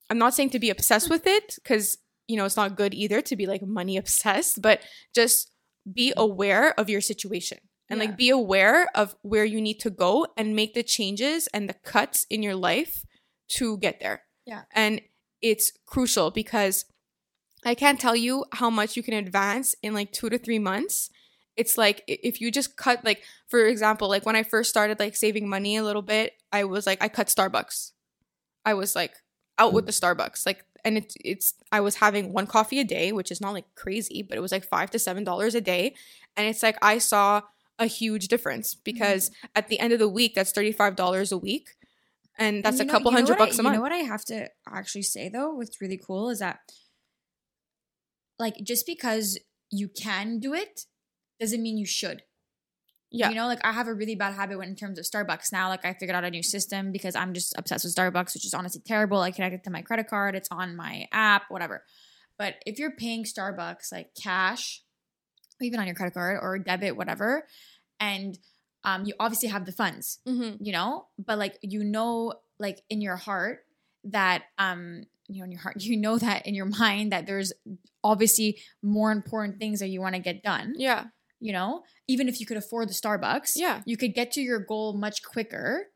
i'm 0.10 0.18
not 0.18 0.34
saying 0.34 0.50
to 0.50 0.60
be 0.66 0.72
obsessed 0.72 1.10
with 1.10 1.28
it 1.28 1.56
because 1.62 1.98
you 2.28 2.36
know 2.38 2.46
it's 2.46 2.58
not 2.58 2.76
good 2.82 2.94
either 3.04 3.22
to 3.22 3.36
be 3.36 3.46
like 3.46 3.62
money 3.62 3.96
obsessed 3.98 4.60
but 4.62 4.82
just 5.14 5.52
be 6.02 6.08
aware 6.18 6.74
of 6.80 6.90
your 6.90 7.02
situation 7.02 7.60
and 7.90 8.00
Yeah. 8.00 8.06
like 8.08 8.18
be 8.18 8.30
aware 8.30 8.88
of 8.96 9.16
where 9.22 9.46
you 9.46 9.62
need 9.62 9.80
to 9.82 9.90
go 9.92 10.26
and 10.36 10.56
make 10.56 10.74
the 10.74 10.84
changes 10.84 11.48
and 11.54 11.70
the 11.70 11.76
cuts 11.94 12.26
in 12.30 12.42
your 12.44 12.56
life 12.56 13.04
to 13.58 13.78
get 13.78 14.00
there 14.00 14.24
Yeah. 14.46 14.64
and 14.74 15.02
it's 15.52 15.72
crucial 15.86 16.32
because 16.32 16.86
i 17.64 17.74
can't 17.76 18.00
tell 18.00 18.16
you 18.16 18.34
how 18.60 18.70
much 18.80 18.98
you 18.98 19.04
can 19.08 19.14
advance 19.26 19.76
in 19.84 19.94
like 19.94 20.12
two 20.12 20.30
to 20.30 20.38
three 20.38 20.60
months 20.72 21.10
it's 21.58 21.78
like 21.78 22.04
if 22.08 22.40
you 22.40 22.52
just 22.52 22.78
cut 22.78 23.04
like 23.04 23.24
for 23.48 23.66
example 23.66 24.08
like 24.08 24.26
when 24.26 24.36
i 24.36 24.44
first 24.44 24.70
started 24.70 25.00
like 25.00 25.16
saving 25.16 25.50
money 25.50 25.76
a 25.76 25.84
little 25.84 26.02
bit 26.04 26.34
i 26.52 26.64
was 26.64 26.86
like 26.86 27.02
i 27.04 27.10
cut 27.10 27.28
starbucks. 27.28 27.92
I 28.66 28.74
was 28.74 28.96
like 28.96 29.14
out 29.58 29.72
with 29.74 29.86
the 29.86 29.92
mm. 29.94 30.02
starbucks 30.02 30.46
like 30.46 30.64
and 30.84 30.98
it's 30.98 31.16
it's 31.24 31.54
I 31.72 31.80
was 31.80 31.96
having 31.96 32.34
one 32.34 32.48
coffee 32.48 32.80
a 32.80 32.84
day, 32.84 33.12
which 33.12 33.32
is 33.32 33.42
not 33.42 33.54
like 33.54 33.66
crazy, 33.76 34.22
but 34.22 34.38
it 34.38 34.42
was 34.42 34.52
like 34.52 34.64
five 34.66 34.92
to 34.92 35.00
seven 35.00 35.24
dollars 35.24 35.56
a 35.56 35.62
day, 35.62 35.96
and 36.36 36.48
it's 36.48 36.64
like 36.64 36.78
I 36.82 36.98
saw 36.98 37.42
a 37.80 37.88
huge 37.88 38.28
difference 38.28 38.76
because 38.76 39.30
mm. 39.30 39.34
at 39.56 39.68
the 39.68 39.80
end 39.80 39.94
of 39.94 40.00
the 40.00 40.08
week, 40.08 40.36
that's 40.36 40.52
thirty 40.52 40.72
five 40.72 40.96
dollars 40.96 41.32
a 41.32 41.38
week, 41.38 41.76
and 42.38 42.64
that's 42.64 42.80
And 42.80 42.90
a 42.90 42.94
know- 42.94 43.00
couple 43.00 43.12
you 43.12 43.16
know 43.16 43.22
hundred 43.22 43.34
what 43.34 43.42
I- 43.42 43.46
bucks 43.46 43.56
a 43.56 43.60
You 43.60 43.64
month. 43.64 43.76
know 43.76 43.82
what 43.82 43.92
I 43.92 43.98
have 43.98 44.24
to 44.26 44.50
actually 44.70 45.04
say 45.04 45.30
though, 45.30 45.54
what's 45.54 45.82
really 45.82 45.98
cool 45.98 46.30
is 46.30 46.40
that 46.40 46.60
like 48.40 48.56
just 48.64 48.86
because 48.86 49.38
you 49.72 49.88
can 49.90 50.40
do 50.40 50.54
it 50.54 50.86
doesn't 51.40 51.62
mean 51.62 51.78
you 51.78 51.86
should. 51.86 52.24
yeah, 53.12 53.30
You 53.30 53.36
know, 53.36 53.48
like 53.48 53.64
I 53.64 53.72
have 53.72 53.88
a 53.88 53.94
really 53.94 54.16
bad 54.16 54.34
habit 54.34 54.58
when 54.58 54.70
in 54.70 54.76
terms 54.76 55.00
of 55.00 55.06
Starbucks 55.06 55.52
now. 55.52 55.70
Like 55.70 55.86
I 55.86 55.94
figured 55.94 56.16
out 56.16 56.24
a 56.24 56.30
new 56.30 56.44
system 56.44 56.92
because 56.92 57.16
I'm 57.16 57.34
just 57.34 57.54
obsessed 57.58 57.86
with 57.86 57.96
Starbucks, 57.96 58.34
which 58.34 58.46
is 58.46 58.54
honestly 58.54 58.82
terrible. 58.86 59.22
I 59.22 59.32
connect 59.32 59.56
it 59.56 59.64
to 59.64 59.70
my 59.70 59.82
credit 59.82 60.08
card, 60.08 60.36
it's 60.36 60.50
on 60.52 60.76
my 60.76 61.08
app, 61.12 61.44
whatever. 61.50 61.84
But 62.38 62.56
if 62.66 62.80
you're 62.80 62.92
paying 62.92 63.24
Starbucks 63.24 63.92
like 63.92 64.10
cash, 64.22 64.84
even 65.62 65.80
on 65.80 65.88
your 65.88 65.96
credit 65.96 66.14
card 66.14 66.40
or 66.42 66.60
debit, 66.60 66.96
whatever, 66.96 67.48
and 68.00 68.38
um, 68.84 69.06
you 69.06 69.14
obviously 69.20 69.50
have 69.50 69.66
the 69.66 69.72
funds, 69.72 70.20
mm-hmm. 70.28 70.64
you 70.64 70.72
know, 70.72 71.08
but 71.18 71.38
like 71.38 71.58
you 71.62 71.84
know, 71.84 72.34
like 72.60 72.82
in 72.90 73.02
your 73.02 73.16
heart 73.16 73.66
that 74.06 74.44
um, 74.58 75.04
you 75.28 75.40
know, 75.40 75.46
in 75.46 75.52
your 75.52 75.62
heart, 75.62 75.78
you 75.80 75.98
know 75.98 76.18
that 76.18 76.46
in 76.46 76.56
your 76.56 76.66
mind 76.66 77.12
that 77.12 77.26
there's 77.26 77.54
obviously 78.04 78.60
more 78.82 79.12
important 79.12 79.60
things 79.60 79.80
that 79.80 79.88
you 79.88 80.00
want 80.00 80.16
to 80.16 80.22
get 80.22 80.44
done 80.44 80.74
yeah, 80.78 81.06
you 81.40 81.54
know 81.54 81.84
even 82.08 82.28
if 82.28 82.40
you 82.40 82.46
could 82.46 82.58
afford 82.58 82.90
the 82.90 82.94
starbucks 82.94 83.52
Yeah. 83.56 83.82
you 83.86 83.98
could 83.98 84.14
get 84.14 84.32
to 84.34 84.42
your 84.42 84.60
goal 84.60 84.94
much 84.98 85.22
quicker 85.24 85.88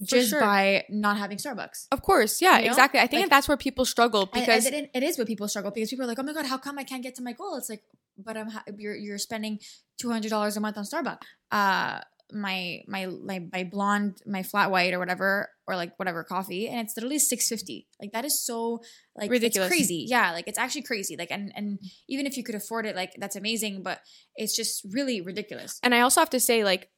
For 0.00 0.06
just 0.16 0.30
sure. 0.30 0.40
by 0.40 0.84
not 0.88 1.16
having 1.18 1.38
starbucks 1.38 1.86
of 1.92 2.00
course, 2.02 2.40
yeah, 2.42 2.58
You 2.58 2.64
know? 2.66 2.70
exactly. 2.72 3.00
I 3.00 3.06
think 3.06 3.22
Like- 3.22 3.30
that's 3.30 3.48
where 3.48 3.56
people 3.56 3.84
struggle 3.84 4.22
And- 4.22 4.30
because 4.32 4.66
and 4.66 4.74
it, 4.74 4.90
it 4.94 5.02
is 5.02 5.18
what 5.18 5.26
people 5.26 5.48
struggle 5.48 5.70
because 5.70 5.90
people 5.90 6.04
are 6.04 6.08
like 6.08 6.18
oh 6.18 6.22
my 6.22 6.32
god 6.32 6.46
how 6.46 6.58
come 6.58 6.78
i 6.78 6.84
can't 6.84 7.02
get 7.02 7.14
to 7.16 7.22
my 7.22 7.32
goal 7.32 7.56
it's 7.56 7.68
like 7.70 7.82
but 8.18 8.36
i'm 8.36 8.48
ha- 8.50 8.64
you're, 8.78 8.94
you're 8.96 9.18
spending 9.18 9.58
$200 10.02 10.56
a 10.56 10.60
month 10.60 10.76
on 10.78 10.84
starbucks 10.84 11.18
uh 11.52 12.00
my 12.32 12.80
my 12.88 13.04
like 13.06 13.42
my 13.52 13.62
blonde 13.64 14.20
my 14.26 14.42
flat 14.42 14.70
white 14.70 14.92
or 14.92 14.98
whatever 14.98 15.48
or 15.68 15.76
like 15.76 15.96
whatever 15.98 16.24
coffee 16.24 16.66
and 16.68 16.80
it's 16.80 16.96
literally 16.96 17.18
650 17.20 17.86
like 18.00 18.10
that 18.12 18.24
is 18.24 18.44
so 18.44 18.80
like 19.16 19.30
Ridiculous. 19.30 19.68
it's 19.68 19.76
crazy 19.76 20.06
yeah 20.08 20.32
like 20.32 20.48
it's 20.48 20.58
actually 20.58 20.82
crazy 20.82 21.16
like 21.16 21.30
and 21.30 21.52
and 21.54 21.78
even 22.08 22.26
if 22.26 22.36
you 22.36 22.42
could 22.42 22.56
afford 22.56 22.84
it 22.84 22.96
like 22.96 23.12
that's 23.18 23.36
amazing 23.36 23.82
but 23.82 24.00
it's 24.34 24.56
just 24.56 24.84
really 24.92 25.20
ridiculous 25.20 25.78
And 25.84 25.94
I 25.94 26.00
also 26.00 26.20
have 26.20 26.30
to 26.30 26.40
say, 26.40 26.64
like, 26.64 26.90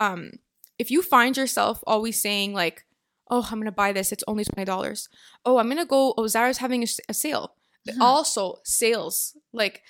um, 0.00 0.32
if 0.78 0.90
you 0.90 1.02
find 1.02 1.36
yourself 1.36 1.82
always 1.86 2.20
saying 2.20 2.52
like, 2.52 2.84
"Oh, 3.30 3.46
I'm 3.50 3.58
gonna 3.58 3.72
buy 3.72 3.92
this. 3.92 4.12
It's 4.12 4.24
only 4.28 4.44
twenty 4.44 4.64
dollars." 4.64 5.08
Oh, 5.44 5.58
I'm 5.58 5.68
gonna 5.68 5.86
go. 5.86 6.14
Oh, 6.16 6.26
Zara's 6.28 6.58
having 6.58 6.82
a 7.08 7.14
sale. 7.14 7.54
Mhm. 7.88 8.00
Also, 8.00 8.60
sales. 8.64 9.36
Like, 9.52 9.82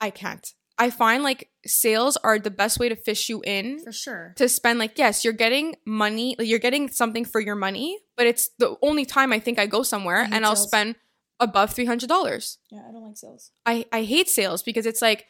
I 0.00 0.10
can't. 0.10 0.46
I 0.78 0.90
find 0.90 1.22
like 1.22 1.50
sales 1.66 2.16
are 2.24 2.38
the 2.38 2.50
best 2.50 2.78
way 2.78 2.88
to 2.88 2.96
fish 2.96 3.28
you 3.28 3.42
in 3.42 3.78
for 3.84 3.92
sure 3.92 4.34
to 4.36 4.48
spend. 4.48 4.78
Like, 4.78 4.98
yes, 4.98 5.24
you're 5.24 5.32
getting 5.32 5.76
money. 5.86 6.34
Like, 6.38 6.48
you're 6.48 6.58
getting 6.58 6.88
something 6.88 7.24
for 7.24 7.40
your 7.40 7.54
money, 7.54 7.98
but 8.16 8.26
it's 8.26 8.50
the 8.58 8.76
only 8.82 9.04
time 9.04 9.32
I 9.32 9.38
think 9.38 9.58
I 9.58 9.66
go 9.66 9.82
somewhere 9.82 10.18
I 10.18 10.28
and 10.34 10.44
I'll 10.44 10.56
spend 10.56 10.96
above 11.40 11.72
three 11.72 11.84
hundred 11.84 12.08
dollars. 12.08 12.58
yeah 12.70 12.82
i 12.88 12.92
don't 12.92 13.02
like 13.04 13.16
sales 13.16 13.50
I 13.66 13.84
I 13.92 14.04
hate 14.04 14.28
sales 14.28 14.62
because 14.62 14.86
it's 14.86 15.02
like 15.02 15.26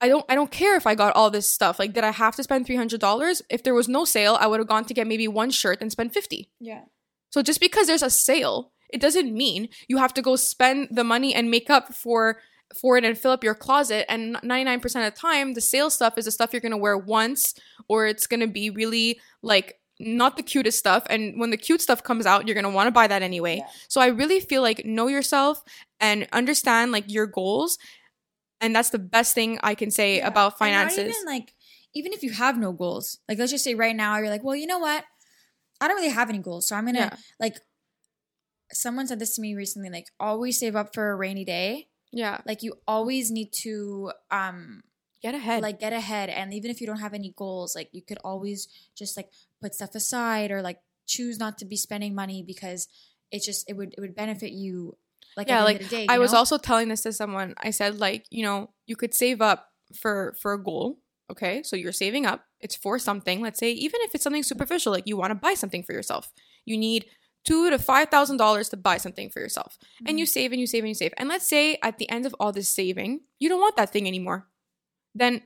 I 0.00 0.08
don't 0.08 0.24
I 0.28 0.34
don't 0.34 0.50
care 0.50 0.76
if 0.76 0.86
I 0.86 0.94
got 0.94 1.14
all 1.16 1.30
this 1.30 1.48
stuff. 1.50 1.78
Like 1.78 1.92
did 1.92 2.04
I 2.04 2.10
have 2.10 2.34
to 2.36 2.42
spend 2.42 2.66
$300? 2.66 3.42
If 3.48 3.62
there 3.62 3.72
was 3.74 3.88
no 3.88 4.04
sale, 4.04 4.36
I 4.40 4.46
would 4.46 4.58
have 4.60 4.68
gone 4.68 4.84
to 4.86 4.94
get 4.94 5.06
maybe 5.06 5.28
one 5.28 5.50
shirt 5.50 5.78
and 5.80 5.90
spend 5.92 6.12
50. 6.12 6.50
yeah 6.60 6.82
So 7.30 7.40
just 7.42 7.60
because 7.60 7.86
there's 7.86 8.02
a 8.02 8.10
sale, 8.10 8.72
it 8.92 9.00
doesn't 9.00 9.32
mean 9.32 9.68
you 9.88 9.98
have 9.98 10.12
to 10.14 10.22
go 10.22 10.36
spend 10.36 10.88
the 10.90 11.04
money 11.04 11.34
and 11.34 11.50
make 11.50 11.70
up 11.70 11.94
for 11.94 12.38
for 12.76 12.96
it 12.96 13.04
and 13.04 13.16
fill 13.18 13.30
up 13.32 13.44
your 13.44 13.54
closet 13.54 14.04
and 14.10 14.36
99% 14.36 14.84
of 14.84 14.92
the 14.92 15.10
time 15.10 15.54
the 15.54 15.60
sale 15.60 15.90
stuff 15.90 16.16
is 16.16 16.24
the 16.24 16.30
stuff 16.30 16.52
you're 16.52 16.60
going 16.60 16.72
to 16.72 16.76
wear 16.78 16.96
once 16.96 17.54
or 17.88 18.06
it's 18.06 18.26
going 18.26 18.40
to 18.40 18.46
be 18.46 18.70
really 18.70 19.20
like 19.42 19.78
not 20.00 20.36
the 20.36 20.42
cutest 20.42 20.78
stuff 20.78 21.04
and 21.10 21.38
when 21.38 21.50
the 21.50 21.56
cute 21.56 21.80
stuff 21.80 22.02
comes 22.02 22.26
out 22.26 22.46
you're 22.46 22.54
going 22.54 22.64
to 22.64 22.70
want 22.70 22.86
to 22.86 22.90
buy 22.92 23.06
that 23.06 23.22
anyway. 23.22 23.56
Yeah. 23.56 23.66
So 23.88 24.00
I 24.00 24.06
really 24.06 24.40
feel 24.40 24.62
like 24.62 24.84
know 24.84 25.06
yourself 25.06 25.62
and 26.00 26.26
understand 26.32 26.92
like 26.92 27.04
your 27.06 27.26
goals 27.26 27.78
and 28.60 28.74
that's 28.74 28.90
the 28.90 28.98
best 28.98 29.34
thing 29.34 29.58
I 29.62 29.74
can 29.74 29.90
say 29.90 30.16
Yeah. 30.18 30.28
about 30.28 30.58
finances. 30.58 30.98
even 30.98 31.14
like 31.26 31.54
even 31.94 32.12
if 32.12 32.22
you 32.22 32.30
have 32.30 32.58
no 32.58 32.72
goals, 32.72 33.18
like 33.28 33.38
let's 33.38 33.52
just 33.52 33.64
say 33.64 33.74
right 33.74 33.94
now 33.94 34.16
you're 34.16 34.30
like, 34.30 34.42
well, 34.42 34.56
you 34.56 34.66
know 34.66 34.78
what? 34.78 35.04
I 35.80 35.88
don't 35.88 35.96
really 35.96 36.08
have 36.08 36.30
any 36.30 36.38
goals, 36.38 36.66
so 36.68 36.74
I'm 36.76 36.86
gonna 36.86 36.98
Yeah. 36.98 37.16
like. 37.38 37.56
Someone 38.74 39.06
said 39.06 39.18
this 39.18 39.34
to 39.34 39.42
me 39.42 39.54
recently, 39.54 39.90
like 39.90 40.06
always 40.18 40.58
save 40.58 40.74
up 40.74 40.94
for 40.94 41.10
a 41.10 41.14
rainy 41.16 41.44
day. 41.44 41.88
Yeah, 42.12 42.40
Like 42.46 42.62
you 42.62 42.74
always 42.86 43.30
need 43.30 43.52
to 43.64 44.12
um 44.30 44.82
get 45.22 45.34
ahead. 45.34 45.62
like 45.62 45.80
get 45.80 45.92
ahead, 45.92 46.28
and 46.28 46.52
even 46.52 46.70
if 46.70 46.80
you 46.80 46.86
don't 46.86 47.00
have 47.00 47.14
any 47.14 47.32
goals, 47.36 47.74
like 47.74 47.88
you 47.92 48.02
could 48.02 48.18
always 48.24 48.68
just 48.94 49.16
like 49.16 49.30
put 49.60 49.74
stuff 49.74 49.94
aside 49.94 50.50
or 50.50 50.62
like 50.62 50.78
choose 51.06 51.38
not 51.38 51.58
to 51.58 51.64
be 51.64 51.76
spending 51.76 52.14
money 52.14 52.42
because 52.42 52.88
it 53.30 53.42
just 53.42 53.68
it 53.68 53.76
would 53.76 53.94
it 53.96 54.00
would 54.00 54.14
benefit 54.14 54.52
you. 54.52 54.96
Like 55.36 55.48
Yeah, 55.48 55.64
like, 55.64 55.76
end 55.76 55.84
of 55.84 55.90
the 55.90 55.96
day, 55.96 56.06
I 56.08 56.14
you 56.14 56.20
was 56.20 56.34
also 56.34 56.58
telling 56.58 56.88
this 56.88 57.02
to 57.02 57.12
someone. 57.12 57.54
I 57.56 57.70
said 57.70 57.98
like, 57.98 58.26
you 58.30 58.42
know, 58.44 58.70
you 58.86 58.96
could 58.96 59.14
save 59.14 59.40
up 59.40 59.70
for 59.98 60.36
for 60.40 60.52
a 60.52 60.62
goal. 60.62 60.98
Okay, 61.30 61.62
so 61.62 61.76
you're 61.76 61.92
saving 61.92 62.26
up. 62.26 62.44
It's 62.60 62.76
for 62.76 62.98
something. 62.98 63.40
Let's 63.40 63.58
say 63.58 63.72
even 63.72 64.00
if 64.02 64.14
it's 64.14 64.22
something 64.24 64.42
superficial, 64.42 64.92
like 64.92 65.06
you 65.06 65.16
want 65.16 65.30
to 65.30 65.34
buy 65.34 65.54
something 65.54 65.82
for 65.82 65.94
yourself, 65.94 66.30
you 66.66 66.76
need 66.76 67.06
two 67.44 67.70
to 67.70 67.78
five 67.78 68.08
thousand 68.08 68.36
dollars 68.36 68.68
to 68.70 68.76
buy 68.76 68.96
something 68.96 69.30
for 69.30 69.40
yourself, 69.40 69.78
and 70.06 70.18
you 70.18 70.24
mm-hmm. 70.24 70.30
save 70.30 70.52
and 70.52 70.60
you 70.60 70.66
save 70.66 70.82
and 70.84 70.88
you 70.88 70.94
save. 70.94 71.14
And 71.16 71.28
let's 71.28 71.48
say 71.48 71.78
at 71.82 71.98
the 71.98 72.08
end 72.10 72.26
of 72.26 72.34
all 72.38 72.52
this 72.52 72.68
saving, 72.68 73.20
you 73.38 73.48
don't 73.48 73.60
want 73.60 73.76
that 73.76 73.90
thing 73.90 74.06
anymore. 74.06 74.48
Then 75.14 75.42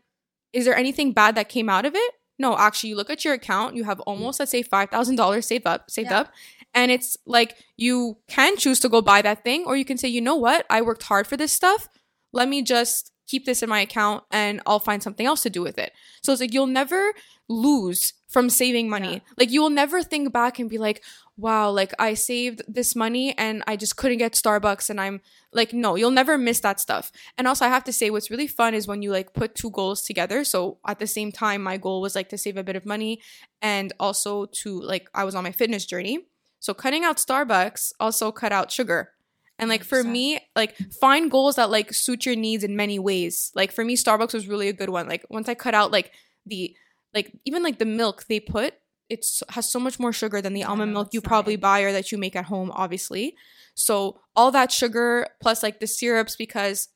is 0.53 0.65
there 0.65 0.77
anything 0.77 1.13
bad 1.13 1.35
that 1.35 1.49
came 1.49 1.69
out 1.69 1.85
of 1.85 1.95
it? 1.95 2.15
No, 2.39 2.57
actually, 2.57 2.91
you 2.91 2.97
look 2.97 3.11
at 3.11 3.25
your 3.25 3.35
account. 3.35 3.77
You 3.77 3.85
have 3.85 4.01
almost 4.01 4.39
let's 4.41 4.51
say 4.51 4.63
five 4.63 4.91
thousand 4.91 5.17
dollars 5.17 5.47
saved 5.47 5.67
up, 5.67 5.91
saved 5.91 6.11
Yeah. 6.11 6.21
up, 6.21 6.33
and 6.75 6.91
it's 6.91 7.17
like 7.27 7.57
you 7.77 8.19
can 8.29 8.57
choose 8.57 8.81
to 8.81 8.89
go 8.89 9.01
buy 9.01 9.23
that 9.23 9.43
thing, 9.45 9.65
or 9.67 9.77
you 9.77 9.85
can 9.85 9.97
say, 9.97 10.09
you 10.09 10.21
know 10.21 10.37
what, 10.37 10.67
I 10.69 10.83
worked 10.83 11.05
hard 11.05 11.27
for 11.27 11.37
this 11.37 11.53
stuff. 11.53 11.89
Let 12.33 12.49
me 12.49 12.63
just 12.63 13.13
keep 13.27 13.45
this 13.45 13.62
in 13.62 13.69
my 13.69 13.81
account, 13.81 14.25
and 14.31 14.61
I'll 14.67 14.81
find 14.81 15.03
something 15.03 15.27
else 15.27 15.43
to 15.43 15.51
do 15.51 15.62
with 15.62 15.79
it. 15.79 15.93
So 16.23 16.33
it's 16.33 16.41
like 16.41 16.55
you'll 16.55 16.67
never 16.67 17.12
lose 17.49 18.12
from 18.29 18.51
saving 18.51 18.89
money. 18.89 19.15
Yeah. 19.15 19.21
Like 19.39 19.51
you 19.51 19.62
will 19.62 19.71
never 19.71 20.03
think 20.03 20.33
back 20.33 20.59
and 20.59 20.69
be 20.69 20.79
like, 20.79 21.03
wow, 21.37 21.71
like 21.71 21.93
I 21.99 22.15
saved 22.15 22.62
this 22.67 22.97
money 22.97 23.37
and 23.39 23.62
I 23.67 23.77
just 23.77 23.97
couldn't 23.97 24.19
get 24.19 24.33
Starbucks 24.33 24.91
and 24.91 25.01
I'm 25.01 25.21
like, 25.53 25.73
no, 25.73 25.95
you'll 25.95 26.11
never 26.11 26.37
miss 26.37 26.61
that 26.61 26.81
stuff. 26.81 27.12
And 27.39 27.47
also 27.47 27.65
I 27.65 27.69
have 27.69 27.85
to 27.85 27.93
say 27.93 28.11
what's 28.11 28.31
really 28.31 28.47
fun 28.47 28.75
is 28.75 28.89
when 28.89 29.03
you 29.03 29.12
like 29.12 29.33
put 29.33 29.55
two 29.55 29.71
goals 29.71 30.03
together. 30.03 30.45
So 30.45 30.79
at 30.87 30.99
the 30.99 31.07
same 31.07 31.31
time, 31.31 31.62
my 31.62 31.77
goal 31.77 32.01
was 32.01 32.15
like 32.15 32.31
to 32.31 32.39
save 32.39 32.57
a 32.57 32.65
bit 32.65 32.77
of 32.77 32.87
money 32.87 33.21
and 33.62 33.93
also 34.01 34.47
to 34.47 34.81
like 34.81 35.09
I 35.15 35.25
was 35.25 35.35
on 35.35 35.45
my 35.45 35.53
fitness 35.53 35.87
journey. 35.87 36.27
So 36.59 36.75
cutting 36.75 37.05
out 37.05 37.19
Starbucks 37.19 37.93
also 38.01 38.33
cut 38.33 38.51
out 38.51 38.73
sugar. 38.73 39.12
And 39.59 39.69
like 39.71 39.85
for 39.85 40.03
100%. 40.03 40.07
me, 40.11 40.40
like 40.55 40.77
find 41.01 41.31
goals 41.31 41.57
that 41.57 41.71
like 41.71 41.92
suit 41.95 42.27
your 42.27 42.37
needs 42.37 42.62
in 42.64 42.77
many 42.77 42.99
ways. 42.99 43.53
Like 43.55 43.73
for 43.73 43.85
me, 43.85 43.97
Starbucks 43.97 44.35
was 44.35 44.49
really 44.49 44.69
a 44.69 44.73
good 44.75 44.90
one. 44.90 45.09
Like 45.09 45.25
once 45.31 45.49
I 45.49 45.55
cut 45.55 45.75
out 45.75 45.90
like 45.90 46.12
the 46.45 46.77
like 47.14 47.33
even 47.45 47.62
like 47.62 47.79
the 47.79 47.87
milk 47.87 48.27
they 48.29 48.40
put, 48.40 48.75
it's 49.09 49.42
has 49.51 49.71
so 49.71 49.79
much 49.81 49.99
more 49.99 50.12
sugar 50.12 50.42
than 50.42 50.53
the 50.53 50.64
Yeah, 50.69 50.69
almond 50.69 50.92
milk 50.92 51.14
you 51.14 51.21
probably 51.23 51.55
it. 51.55 51.61
buy 51.61 51.81
or 51.81 51.92
that 51.92 52.12
you 52.12 52.19
make 52.19 52.37
at 52.37 52.45
home, 52.47 52.71
obviously. 52.75 53.35
So 53.75 54.21
all 54.35 54.51
that 54.51 54.73
sugar 54.73 55.29
plus 55.40 55.62
like 55.62 55.81
the 55.81 55.87
syrups 55.87 56.37
because 56.37 56.88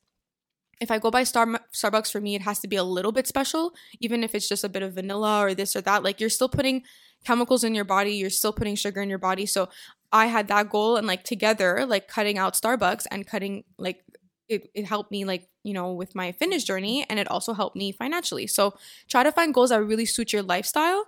if 0.79 0.89
I 0.89 0.97
go 0.99 1.11
by 1.11 1.23
Star- 1.23 1.61
Starbucks 1.73 2.11
for 2.11 2.19
me, 2.19 2.33
it 2.35 2.41
has 2.41 2.59
to 2.59 2.67
be 2.67 2.75
a 2.75 2.83
little 2.83 3.11
bit 3.11 3.27
special, 3.27 3.73
even 3.99 4.23
if 4.23 4.33
it's 4.33 4.49
just 4.49 4.63
a 4.63 4.69
bit 4.69 4.81
of 4.81 4.93
vanilla 4.93 5.39
or 5.41 5.53
this 5.53 5.75
or 5.75 5.81
that. 5.81 6.03
Like 6.03 6.19
you're 6.19 6.29
still 6.29 6.49
putting 6.49 6.83
chemicals 7.23 7.63
in 7.63 7.75
your 7.75 7.85
body, 7.85 8.13
you're 8.13 8.31
still 8.31 8.51
putting 8.53 8.75
sugar 8.75 8.99
in 9.01 9.09
your 9.09 9.19
body. 9.19 9.45
So 9.45 9.69
I 10.11 10.27
had 10.27 10.47
that 10.49 10.69
goal, 10.69 10.97
and 10.97 11.07
like 11.07 11.23
together, 11.23 11.85
like 11.85 12.07
cutting 12.07 12.37
out 12.37 12.53
Starbucks 12.53 13.05
and 13.11 13.25
cutting 13.25 13.63
like 13.77 14.03
it, 14.49 14.69
it 14.73 14.85
helped 14.85 15.11
me 15.11 15.23
like 15.23 15.47
you 15.63 15.73
know 15.73 15.93
with 15.93 16.13
my 16.15 16.31
fitness 16.33 16.63
journey, 16.63 17.05
and 17.09 17.19
it 17.19 17.29
also 17.29 17.53
helped 17.53 17.75
me 17.75 17.91
financially. 17.91 18.47
So 18.47 18.75
try 19.07 19.23
to 19.23 19.31
find 19.31 19.53
goals 19.53 19.69
that 19.69 19.81
really 19.81 20.05
suit 20.05 20.33
your 20.33 20.43
lifestyle, 20.43 21.05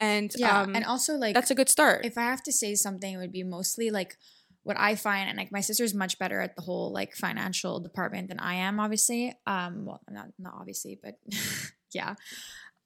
and 0.00 0.32
yeah, 0.36 0.62
um, 0.62 0.74
and 0.76 0.84
also 0.84 1.14
like 1.14 1.34
that's 1.34 1.50
a 1.50 1.54
good 1.54 1.68
start. 1.68 2.04
if 2.04 2.16
I 2.16 2.22
have 2.22 2.42
to 2.44 2.52
say 2.52 2.74
something, 2.74 3.14
it 3.14 3.18
would 3.18 3.32
be 3.32 3.42
mostly 3.42 3.90
like 3.90 4.16
what 4.62 4.78
I 4.78 4.94
find, 4.94 5.28
and 5.28 5.36
like 5.36 5.52
my 5.52 5.60
sister's 5.60 5.94
much 5.94 6.18
better 6.18 6.40
at 6.40 6.56
the 6.56 6.62
whole 6.62 6.92
like 6.92 7.14
financial 7.14 7.80
department 7.80 8.28
than 8.28 8.38
I 8.38 8.54
am, 8.54 8.78
obviously. 8.80 9.34
Um, 9.46 9.84
well, 9.84 10.00
not 10.08 10.28
not 10.38 10.54
obviously, 10.58 10.98
but 11.02 11.14
yeah, 11.92 12.14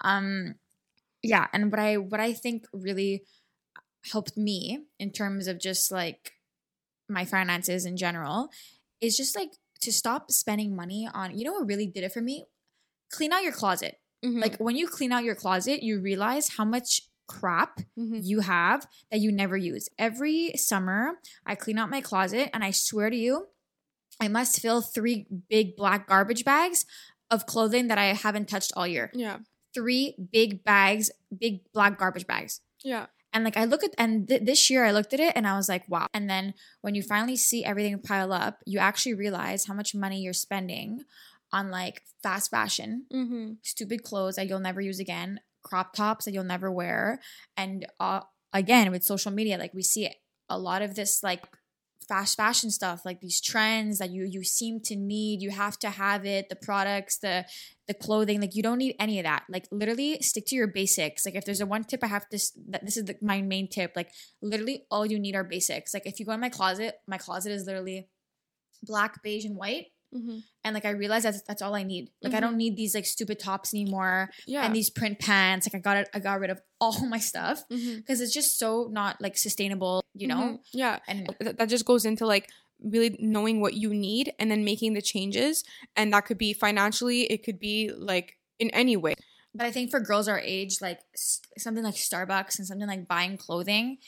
um, 0.03 0.55
yeah. 1.23 1.47
And 1.53 1.71
what 1.71 1.81
I 1.81 1.97
what 1.97 2.21
I 2.21 2.33
think 2.33 2.64
really 2.73 3.25
helped 4.13 4.37
me 4.37 4.87
in 4.99 5.11
terms 5.13 5.47
of 5.47 5.59
just 5.61 5.91
like 5.93 6.33
my 7.09 7.25
finances 7.25 7.85
in 7.85 7.97
general 7.97 8.51
is 9.01 9.17
just 9.17 9.37
like 9.37 9.51
to 9.81 9.93
stop 9.93 10.31
spending 10.31 10.75
money 10.75 11.09
on. 11.13 11.37
You 11.39 11.45
know 11.45 11.53
what 11.53 11.67
really 11.69 11.87
did 11.87 12.05
it 12.05 12.13
for 12.13 12.21
me? 12.21 12.47
Clean 13.11 13.33
out 13.33 13.43
your 13.43 13.53
closet 13.53 14.01
Mhm. 14.25 14.41
like 14.41 14.57
when 14.59 14.75
you 14.77 14.89
clean 14.89 15.13
out 15.13 15.23
your 15.23 15.37
closet 15.37 15.81
you 15.83 16.01
realize 16.01 16.49
how 16.57 16.65
much 16.65 17.03
crap 17.29 17.81
Mhm. 17.97 18.21
you 18.25 18.41
have 18.41 18.87
that 19.11 19.21
you 19.21 19.31
never 19.31 19.57
use. 19.57 19.89
Every 19.99 20.53
summer, 20.57 21.21
I 21.47 21.55
clean 21.55 21.79
out 21.79 21.89
my 21.91 22.01
closet 22.01 22.51
and 22.53 22.65
I 22.65 22.73
swear 22.73 23.11
to 23.11 23.17
you, 23.17 23.49
I 24.21 24.27
must 24.29 24.61
fill 24.61 24.81
three 24.83 25.27
big 25.49 25.77
black 25.77 26.09
garbage 26.09 26.45
bags 26.45 26.85
of 27.31 27.47
clothing 27.47 27.87
that 27.89 27.99
I 27.99 28.07
haven't 28.07 28.49
touched 28.49 28.73
all 28.75 28.87
year. 28.89 29.11
Yeah. 29.15 29.39
Three 29.75 30.17
big 30.33 30.65
bags, 30.65 31.11
big 31.37 31.71
black 31.73 31.99
garbage 31.99 32.27
bags. 32.27 32.61
Yeah. 32.83 33.07
And 33.39 33.45
like 33.45 33.57
I 33.57 33.64
look 33.64 33.84
at 33.84 33.95
and 33.97 34.26
th- 34.26 34.43
this 34.43 34.68
year 34.68 34.84
I 34.84 34.91
looked 34.91 35.14
at 35.14 35.20
it 35.20 35.32
and 35.36 35.47
I 35.47 35.57
was 35.57 35.68
like, 35.68 35.84
wow. 35.89 36.09
And 36.12 36.28
then 36.28 36.55
when 36.80 36.95
you 36.97 37.03
finally 37.03 37.36
see 37.36 37.64
everything 37.64 37.99
pile 38.01 38.32
up, 38.32 38.59
you 38.66 38.80
actually 38.80 39.14
realize 39.14 39.66
how 39.66 39.74
much 39.74 39.95
money 39.95 40.20
you're 40.20 40.32
spending 40.32 41.05
on 41.53 41.70
like 41.70 42.03
fast 42.22 42.51
fashion, 42.51 43.07
Mm-hmm. 43.14 43.53
stupid 43.62 44.03
clothes 44.03 44.34
that 44.36 44.49
you'll 44.49 44.59
never 44.59 44.80
use 44.80 44.99
again, 44.99 45.39
crop 45.62 45.95
tops 45.95 46.24
that 46.24 46.32
you'll 46.34 46.43
never 46.45 46.70
wear, 46.70 47.20
and 47.57 47.86
uh, 48.01 48.20
again 48.53 48.91
with 48.91 49.05
social 49.05 49.30
media, 49.30 49.57
like 49.57 49.72
we 49.72 49.82
see 49.82 50.05
it, 50.05 50.16
a 50.49 50.59
lot 50.59 50.82
of 50.82 50.95
this 50.97 51.22
like 51.22 51.45
fast 52.09 52.37
fashion 52.37 52.71
stuff, 52.71 53.03
like 53.05 53.21
these 53.21 53.41
trends 53.41 53.99
that 53.99 54.11
you 54.11 54.25
you 54.25 54.43
seem 54.43 54.81
to 54.81 54.97
need, 54.97 55.43
you 55.43 55.51
have 55.51 55.79
to 55.81 55.91
have 55.91 56.25
it, 56.25 56.49
the 56.49 56.57
products, 56.57 57.19
the 57.19 57.45
the 57.87 57.95
clothing, 57.95 58.41
like 58.41 58.55
you 58.55 58.63
don't 58.63 58.79
need 58.79 58.97
any 58.99 59.19
of 59.19 59.25
that. 59.25 59.45
Like 59.49 59.67
literally 59.71 60.19
stick 60.21 60.47
to 60.47 60.57
your 60.57 60.67
basics. 60.67 61.25
Like 61.25 61.35
if 61.35 61.45
there's 61.45 61.61
a 61.61 61.67
one 61.67 61.85
tip 61.85 62.03
I 62.03 62.09
have 62.09 62.29
to, 62.31 62.39
this 62.83 62.97
is 62.97 63.05
the, 63.05 63.17
my 63.23 63.43
main 63.43 63.69
tip. 63.69 63.93
Like 63.95 64.11
literally 64.43 64.85
all 64.91 65.07
you 65.07 65.19
need 65.19 65.35
are 65.35 65.45
basics. 65.45 65.95
Like 65.95 66.07
if 66.07 66.19
you 66.19 66.27
go 66.27 66.33
in 66.33 66.41
my 66.41 66.51
closet, 66.51 66.97
my 67.07 67.19
closet 67.19 67.53
is 67.53 67.67
literally 67.67 68.09
black, 68.83 69.23
beige, 69.23 69.45
and 69.45 69.57
white 69.57 69.87
Mm-hmm. 70.15 70.39
and 70.65 70.75
like 70.75 70.85
I 70.87 70.91
realized 70.91 71.27
that's 71.27 71.43
that's 71.43 71.61
all 71.61 71.75
I 71.75 71.83
need. 71.83 72.09
Like 72.23 72.33
I 72.35 72.41
don't 72.41 72.57
need 72.57 72.77
these 72.77 72.95
like 72.95 73.05
stupid 73.07 73.39
tops 73.39 73.75
anymore 73.75 74.31
Yeah. 74.47 74.65
and 74.65 74.75
these 74.75 74.89
print 74.91 75.19
pants. 75.19 75.67
Like 75.67 75.75
I 75.75 75.83
got 75.83 75.97
it, 75.99 76.09
I 76.15 76.19
got 76.19 76.41
rid 76.41 76.49
of 76.51 76.61
all 76.81 77.05
my 77.07 77.19
stuff 77.19 77.63
because 77.69 78.21
it's 78.23 78.33
just 78.33 78.59
so 78.59 78.89
not 78.91 79.21
like 79.21 79.37
sustainable, 79.37 80.03
you 80.15 80.27
know. 80.27 80.37
Mhm. 80.37 80.59
Yeah. 80.73 80.99
And 81.07 81.29
Th- 81.41 81.57
that 81.57 81.69
just 81.69 81.85
goes 81.85 82.05
into 82.07 82.25
like 82.27 82.49
really 82.81 83.17
knowing 83.21 83.61
what 83.61 83.75
you 83.75 83.93
need 83.93 84.33
and 84.39 84.51
then 84.51 84.65
making 84.65 84.95
the 84.95 85.03
changes 85.03 85.65
and 85.97 86.13
that 86.13 86.25
could 86.27 86.39
be 86.39 86.53
financially 86.53 87.23
it 87.25 87.43
could 87.45 87.59
be 87.59 87.91
like 87.93 88.39
in 88.61 88.71
any 88.71 88.97
way 88.97 89.15
but 89.55 89.67
I 89.67 89.73
think 89.73 89.91
for 89.91 89.99
girls 89.99 90.29
our 90.29 90.39
age, 90.39 90.81
like 90.81 91.01
something 91.57 91.83
like 91.83 91.97
Starbucks 91.97 92.59
and 92.59 92.67
something 92.69 92.87
like 92.87 93.09
buying 93.09 93.37
clothing, 93.37 93.99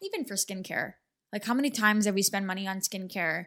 even 0.00 0.24
for 0.24 0.34
skincare. 0.34 0.92
Like 1.32 1.44
how 1.44 1.54
many 1.54 1.70
times 1.70 2.04
have 2.06 2.14
we 2.14 2.22
spent 2.22 2.46
money 2.46 2.68
on 2.68 2.78
skincare? 2.80 3.46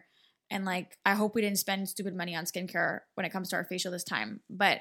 And 0.50 0.64
like 0.64 0.96
I 1.04 1.14
hope 1.14 1.34
we 1.34 1.42
didn't 1.42 1.58
spend 1.58 1.88
stupid 1.88 2.14
money 2.14 2.34
on 2.36 2.44
skincare 2.44 3.00
when 3.14 3.24
it 3.26 3.30
comes 3.30 3.48
to 3.50 3.56
our 3.56 3.64
facial 3.64 3.92
this 3.92 4.04
time. 4.04 4.40
But 4.48 4.80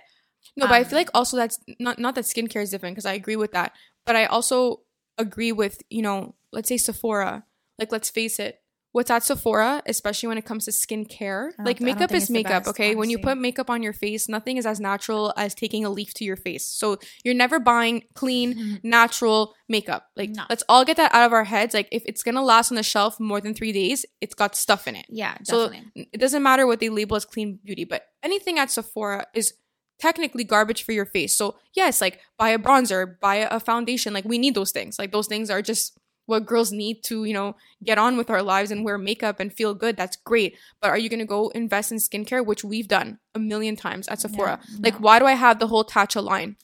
no 0.58 0.68
but 0.68 0.74
i 0.74 0.80
Um, 0.80 0.86
feel 0.86 0.98
like 1.00 1.10
also 1.14 1.38
that's 1.38 1.60
not 1.80 2.00
not 2.00 2.16
that 2.16 2.26
skincare 2.26 2.62
is 2.62 2.70
different 2.70 2.96
because 2.96 3.06
i 3.06 3.14
agree 3.14 3.38
with 3.38 3.54
that 3.54 3.72
but 4.06 4.16
i 4.16 4.26
also 4.26 4.82
agree 5.18 5.52
with 5.54 5.82
you 5.90 6.02
know 6.02 6.36
let's 6.52 6.68
say 6.68 6.78
sephora 6.78 7.46
like 7.80 7.92
let's 7.92 8.10
face 8.10 8.40
it 8.40 8.62
what's 8.94 9.12
at 9.12 9.22
sephora 9.24 9.82
especially 9.86 10.28
when 10.28 10.38
it 10.38 10.46
comes 10.46 10.64
to 10.66 10.72
skincare 10.72 11.50
like 11.66 11.82
makeup 11.82 12.12
is 12.14 12.30
makeup 12.30 12.64
best, 12.64 12.70
okay 12.70 12.96
when 12.96 13.10
you 13.10 13.20
put 13.20 13.38
makeup 13.38 13.70
on 13.70 13.84
your 13.84 13.92
face 13.94 14.30
nothing 14.30 14.56
is 14.58 14.66
as 14.66 14.80
natural 14.80 15.34
as 15.36 15.54
taking 15.54 15.84
a 15.84 15.90
leaf 15.90 16.14
to 16.14 16.24
your 16.24 16.38
face 16.38 16.66
so 16.66 16.98
you're 17.26 17.34
never 17.34 17.60
buying 17.60 18.04
clean 18.16 18.80
natural 18.84 19.54
makeup. 19.70 20.08
Like, 20.16 20.30
No. 20.30 20.44
let's 20.50 20.64
all 20.70 20.86
get 20.86 20.98
that 20.98 21.12
out 21.14 21.26
of 21.26 21.34
our 21.34 21.46
heads. 21.46 21.74
Like, 21.74 21.88
if 21.92 22.04
it's 22.06 22.22
gonna 22.22 22.44
last 22.44 22.72
on 22.72 22.76
the 22.76 22.84
shelf 22.84 23.20
more 23.20 23.42
than 23.42 23.54
three 23.56 23.72
days, 23.72 24.06
it's 24.22 24.36
got 24.36 24.56
stuff 24.56 24.88
in 24.88 24.96
it. 24.96 25.06
yeah, 25.10 25.36
So 25.44 25.70
definitely. 25.70 26.10
it 26.14 26.20
doesn't 26.20 26.44
matter 26.44 26.68
what 26.68 26.80
they 26.80 26.90
label 26.90 27.16
as 27.16 27.26
clean 27.26 27.60
beauty, 27.64 27.84
but 27.86 28.04
anything 28.22 28.60
at 28.60 28.70
Sephora 28.70 29.26
is 29.34 29.54
technically 30.00 30.44
garbage 30.44 30.84
for 30.84 30.92
your 30.92 31.06
face. 31.06 31.36
So 31.36 31.56
yes, 31.74 32.02
like 32.02 32.20
buy 32.38 32.50
a 32.50 32.60
bronzer, 32.60 33.20
buy 33.20 33.36
a 33.38 33.60
foundation. 33.60 34.14
Like 34.14 34.26
we 34.26 34.38
need 34.38 34.54
those 34.54 34.72
things. 34.72 35.00
Like 35.00 35.12
those 35.12 35.28
things 35.28 35.50
are 35.50 35.62
just 35.62 35.98
what 36.26 36.46
girls 36.46 36.72
need 36.72 37.04
to, 37.04 37.26
you 37.26 37.34
know, 37.34 37.56
get 37.84 37.98
on 37.98 38.18
with 38.18 38.30
our 38.30 38.42
lives 38.42 38.72
and 38.72 38.86
wear 38.86 38.98
makeup 38.98 39.40
and 39.40 39.52
feel 39.52 39.74
good. 39.74 39.98
That's 39.98 40.16
great. 40.16 40.58
But 40.82 40.90
are 40.90 40.98
you 40.98 41.10
gonna 41.10 41.26
go 41.26 41.50
invest 41.50 41.92
in 41.92 41.98
skincare, 41.98 42.46
which 42.46 42.64
we've 42.64 42.88
done 42.88 43.20
a 43.36 43.40
million 43.40 43.76
times 43.76 44.08
at 44.08 44.22
Sephora? 44.22 44.60
Like, 44.80 44.96
no. 44.96 45.00
why 45.02 45.20
do 45.20 45.26
I 45.26 45.34
have 45.34 45.60
the 45.60 45.68
whole 45.68 45.84
Tatcha 45.84 46.24
line? 46.24 46.56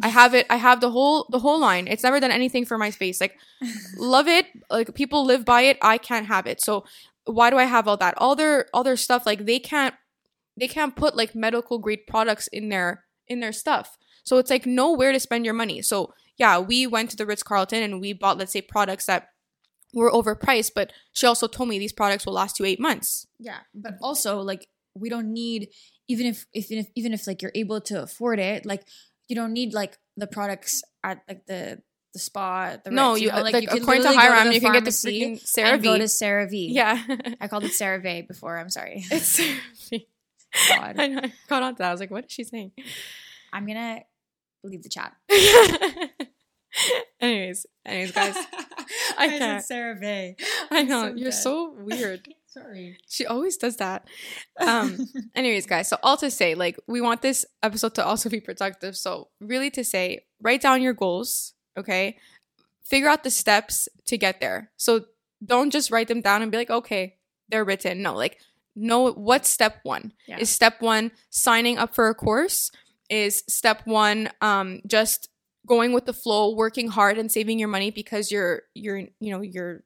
I 0.00 0.08
have 0.08 0.34
it. 0.34 0.46
I 0.48 0.56
have 0.56 0.80
the 0.80 0.90
whole 0.90 1.26
the 1.30 1.40
whole 1.40 1.58
line. 1.58 1.88
It's 1.88 2.04
never 2.04 2.20
done 2.20 2.30
anything 2.30 2.64
for 2.64 2.78
my 2.78 2.90
face. 2.90 3.20
Like, 3.20 3.36
love 3.96 4.28
it. 4.28 4.46
Like 4.70 4.94
people 4.94 5.24
live 5.24 5.44
by 5.44 5.62
it. 5.62 5.78
I 5.82 5.98
can't 5.98 6.26
have 6.26 6.46
it. 6.46 6.60
So 6.62 6.84
why 7.24 7.50
do 7.50 7.58
I 7.58 7.64
have 7.64 7.88
all 7.88 7.96
that? 7.96 8.14
All 8.16 8.36
their 8.36 8.66
all 8.72 8.84
their 8.84 8.96
stuff. 8.96 9.26
Like 9.26 9.44
they 9.44 9.58
can't 9.58 9.94
they 10.56 10.68
can't 10.68 10.96
put 10.96 11.16
like 11.16 11.34
medical 11.34 11.78
grade 11.78 12.06
products 12.06 12.46
in 12.48 12.68
their 12.68 13.04
in 13.26 13.40
their 13.40 13.52
stuff. 13.52 13.98
So 14.24 14.38
it's 14.38 14.50
like 14.50 14.66
nowhere 14.66 15.12
to 15.12 15.20
spend 15.20 15.44
your 15.44 15.54
money. 15.54 15.82
So 15.82 16.12
yeah, 16.38 16.58
we 16.58 16.86
went 16.86 17.10
to 17.10 17.16
the 17.16 17.26
Ritz 17.26 17.42
Carlton 17.42 17.82
and 17.82 18.00
we 18.00 18.12
bought 18.12 18.38
let's 18.38 18.52
say 18.52 18.62
products 18.62 19.06
that 19.06 19.28
were 19.94 20.10
overpriced, 20.10 20.72
but 20.74 20.92
she 21.12 21.26
also 21.26 21.46
told 21.46 21.68
me 21.68 21.78
these 21.78 21.92
products 21.92 22.26
will 22.26 22.34
last 22.34 22.58
you 22.58 22.66
eight 22.66 22.80
months. 22.80 23.26
Yeah, 23.38 23.58
but 23.74 23.94
also 24.02 24.40
like 24.40 24.68
we 24.94 25.08
don't 25.08 25.32
need 25.32 25.68
even 26.08 26.26
if 26.26 26.46
even 26.54 26.78
if 26.78 26.86
even 26.94 27.12
if 27.12 27.26
like 27.26 27.42
you're 27.42 27.52
able 27.54 27.80
to 27.82 28.02
afford 28.02 28.38
it, 28.38 28.64
like 28.64 28.84
you 29.28 29.36
don't 29.36 29.52
need 29.52 29.74
like 29.74 29.98
the 30.16 30.26
products 30.26 30.82
at 31.04 31.22
like 31.28 31.46
the 31.46 31.82
the 32.12 32.18
spa. 32.18 32.76
The 32.82 32.90
no, 32.90 33.12
Ritz, 33.12 33.22
you, 33.22 33.30
know? 33.30 33.42
like, 33.42 33.62
you 33.62 33.68
according 33.70 34.02
to 34.04 34.10
Hyram, 34.10 34.44
the 34.44 34.54
you 34.54 34.60
can 34.60 34.72
get 34.72 34.84
the 34.84 34.90
freaking 34.90 35.42
CeraVe. 35.42 35.82
go 35.82 35.98
to 35.98 36.04
CeraVe. 36.04 36.72
yeah, 36.72 37.02
I 37.40 37.48
called 37.48 37.64
it 37.64 37.72
CeraVe 37.72 38.26
before. 38.26 38.58
I'm 38.58 38.70
sorry. 38.70 39.04
it's 39.10 39.40
CeraVe. 39.40 40.06
God. 40.68 40.96
I 40.98 41.06
know. 41.08 41.20
I 41.24 41.32
caught 41.48 41.62
on 41.62 41.74
to 41.74 41.78
that. 41.78 41.88
I 41.88 41.92
was 41.92 42.00
like, 42.00 42.10
what 42.10 42.26
is 42.26 42.32
she 42.32 42.44
saying? 42.44 42.72
I'm 43.52 43.66
gonna 43.66 44.00
leave 44.64 44.82
the 44.82 44.88
chat. 44.88 45.14
anyways, 47.20 47.66
anyways, 47.84 48.12
guys, 48.12 48.36
I 49.18 49.28
can't. 49.28 49.64
CeraVe. 49.64 50.40
I 50.70 50.82
know 50.82 51.08
so 51.08 51.14
you're 51.14 51.30
dead. 51.30 51.34
so 51.34 51.74
weird. 51.78 52.28
Sorry. 52.46 52.98
She 53.08 53.26
always 53.26 53.56
does 53.56 53.76
that. 53.76 54.06
Um. 54.58 54.98
anyways, 55.34 55.66
guys. 55.66 55.88
So 55.88 55.96
all 56.02 56.16
to 56.18 56.30
say, 56.30 56.54
like, 56.54 56.78
we 56.86 57.00
want 57.00 57.22
this 57.22 57.44
episode 57.62 57.94
to 57.96 58.04
also 58.04 58.28
be 58.28 58.40
productive. 58.40 58.96
So 58.96 59.28
really, 59.40 59.70
to 59.70 59.84
say, 59.84 60.26
write 60.40 60.62
down 60.62 60.82
your 60.82 60.94
goals. 60.94 61.54
Okay, 61.76 62.18
figure 62.84 63.08
out 63.08 63.22
the 63.24 63.30
steps 63.30 63.88
to 64.06 64.18
get 64.18 64.40
there. 64.40 64.70
So 64.76 65.06
don't 65.44 65.70
just 65.70 65.90
write 65.90 66.08
them 66.08 66.20
down 66.20 66.42
and 66.42 66.50
be 66.50 66.58
like, 66.58 66.70
okay, 66.70 67.16
they're 67.48 67.64
written. 67.64 68.02
No, 68.02 68.14
like, 68.14 68.38
know 68.74 69.12
what's 69.12 69.48
step 69.48 69.78
one. 69.82 70.12
Yeah. 70.26 70.38
Is 70.38 70.50
step 70.50 70.80
one 70.80 71.12
signing 71.30 71.78
up 71.78 71.94
for 71.94 72.08
a 72.08 72.14
course? 72.14 72.70
Is 73.08 73.44
step 73.48 73.82
one 73.86 74.30
um 74.40 74.80
just 74.86 75.28
going 75.68 75.92
with 75.92 76.06
the 76.06 76.12
flow, 76.12 76.54
working 76.54 76.88
hard 76.88 77.18
and 77.18 77.30
saving 77.30 77.58
your 77.58 77.68
money 77.68 77.90
because 77.90 78.30
your 78.32 78.62
your 78.74 78.96
you 78.98 79.30
know 79.30 79.40
your 79.42 79.82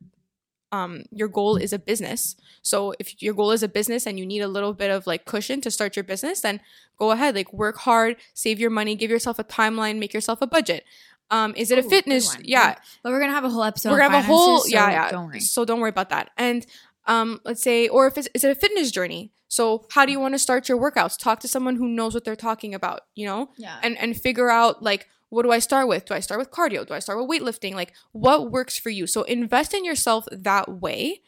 um 0.70 1.02
your 1.10 1.28
goal 1.28 1.56
is 1.56 1.72
a 1.72 1.78
business. 1.78 2.34
So 2.62 2.94
if 2.98 3.20
your 3.22 3.34
goal 3.34 3.50
is 3.50 3.62
a 3.62 3.68
business 3.68 4.06
and 4.06 4.18
you 4.18 4.24
need 4.24 4.40
a 4.40 4.48
little 4.48 4.72
bit 4.72 4.90
of 4.90 5.06
like 5.06 5.24
cushion 5.26 5.60
to 5.62 5.70
start 5.70 5.96
your 5.96 6.04
business, 6.04 6.40
then 6.40 6.60
go 6.98 7.10
ahead, 7.10 7.34
like 7.34 7.52
work 7.52 7.76
hard, 7.78 8.16
save 8.34 8.58
your 8.58 8.70
money, 8.70 8.94
give 8.96 9.10
yourself 9.10 9.38
a 9.38 9.44
timeline, 9.44 9.98
make 9.98 10.14
yourself 10.14 10.40
a 10.40 10.46
budget. 10.46 10.84
Um, 11.30 11.54
is 11.56 11.70
it 11.70 11.78
Ooh, 11.78 11.86
a 11.86 11.90
fitness? 11.90 12.36
Yeah, 12.42 12.76
But 13.02 13.10
we're 13.12 13.20
gonna 13.20 13.32
have 13.32 13.44
a 13.44 13.50
whole 13.50 13.64
episode. 13.64 13.90
we're 13.90 13.98
gonna 13.98 14.16
on 14.16 14.22
have 14.22 14.24
a 14.24 14.26
whole 14.34 14.58
finances, 14.60 14.72
yeah 14.72 14.86
so 14.86 14.92
yeah 14.92 15.10
Don't 15.10 15.26
worry. 15.26 15.40
so 15.40 15.64
don't 15.64 15.80
worry 15.80 15.88
about 15.90 16.10
that 16.10 16.30
and 16.36 16.66
um 17.06 17.40
let's 17.44 17.62
say 17.62 17.88
or 17.88 18.06
if 18.06 18.16
it's 18.18 18.28
is 18.34 18.44
it 18.44 18.50
a 18.50 18.54
fitness 18.54 18.90
journey 18.90 19.32
so 19.48 19.86
how 19.90 20.04
do 20.06 20.12
you 20.12 20.20
want 20.20 20.34
to 20.34 20.38
start 20.38 20.68
your 20.68 20.78
workouts 20.78 21.18
talk 21.18 21.40
to 21.40 21.48
someone 21.48 21.76
who 21.76 21.88
knows 21.88 22.12
what 22.14 22.24
they're 22.24 22.36
talking 22.36 22.74
about 22.74 23.00
you 23.14 23.26
know 23.26 23.48
Yeah. 23.56 23.78
and 23.82 23.96
and 23.98 24.14
figure 24.20 24.50
out 24.50 24.82
like 24.82 25.08
what 25.32 25.42
do 25.44 25.50
i 25.50 25.58
start 25.58 25.88
with? 25.88 26.04
Do 26.04 26.14
i 26.14 26.20
start 26.20 26.38
with 26.38 26.50
cardio? 26.50 26.86
Do 26.86 26.94
i 26.94 26.98
start 26.98 27.18
with 27.18 27.28
weightlifting? 27.28 27.74
Like 27.74 27.92
what 28.12 28.50
works 28.50 28.78
for 28.78 28.90
you? 28.90 29.06
So 29.06 29.22
invest 29.22 29.74
in 29.74 29.84
yourself 29.84 30.26
that 30.30 30.80
way 30.80 31.20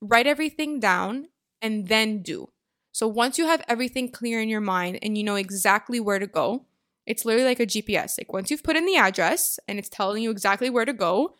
write 0.00 0.26
everything 0.26 0.78
down 0.78 1.28
and 1.62 1.88
then 1.88 2.22
do. 2.22 2.50
So 2.92 3.08
once 3.08 3.38
you 3.38 3.46
have 3.46 3.64
everything 3.66 4.10
clear 4.10 4.40
in 4.40 4.48
your 4.48 4.60
mind 4.60 4.98
and 5.02 5.16
you 5.16 5.24
know 5.24 5.36
exactly 5.36 6.00
where 6.00 6.18
to 6.18 6.26
go 6.26 6.66
it's 7.06 7.24
literally 7.24 7.46
like 7.46 7.60
a 7.60 7.66
gps 7.66 8.18
like 8.18 8.32
once 8.32 8.50
you've 8.50 8.64
put 8.64 8.74
in 8.74 8.84
the 8.84 8.96
address 8.96 9.60
and 9.68 9.78
it's 9.78 9.88
telling 9.88 10.24
you 10.24 10.30
exactly 10.32 10.68
where 10.68 10.84
to 10.84 10.92
go 10.92 11.36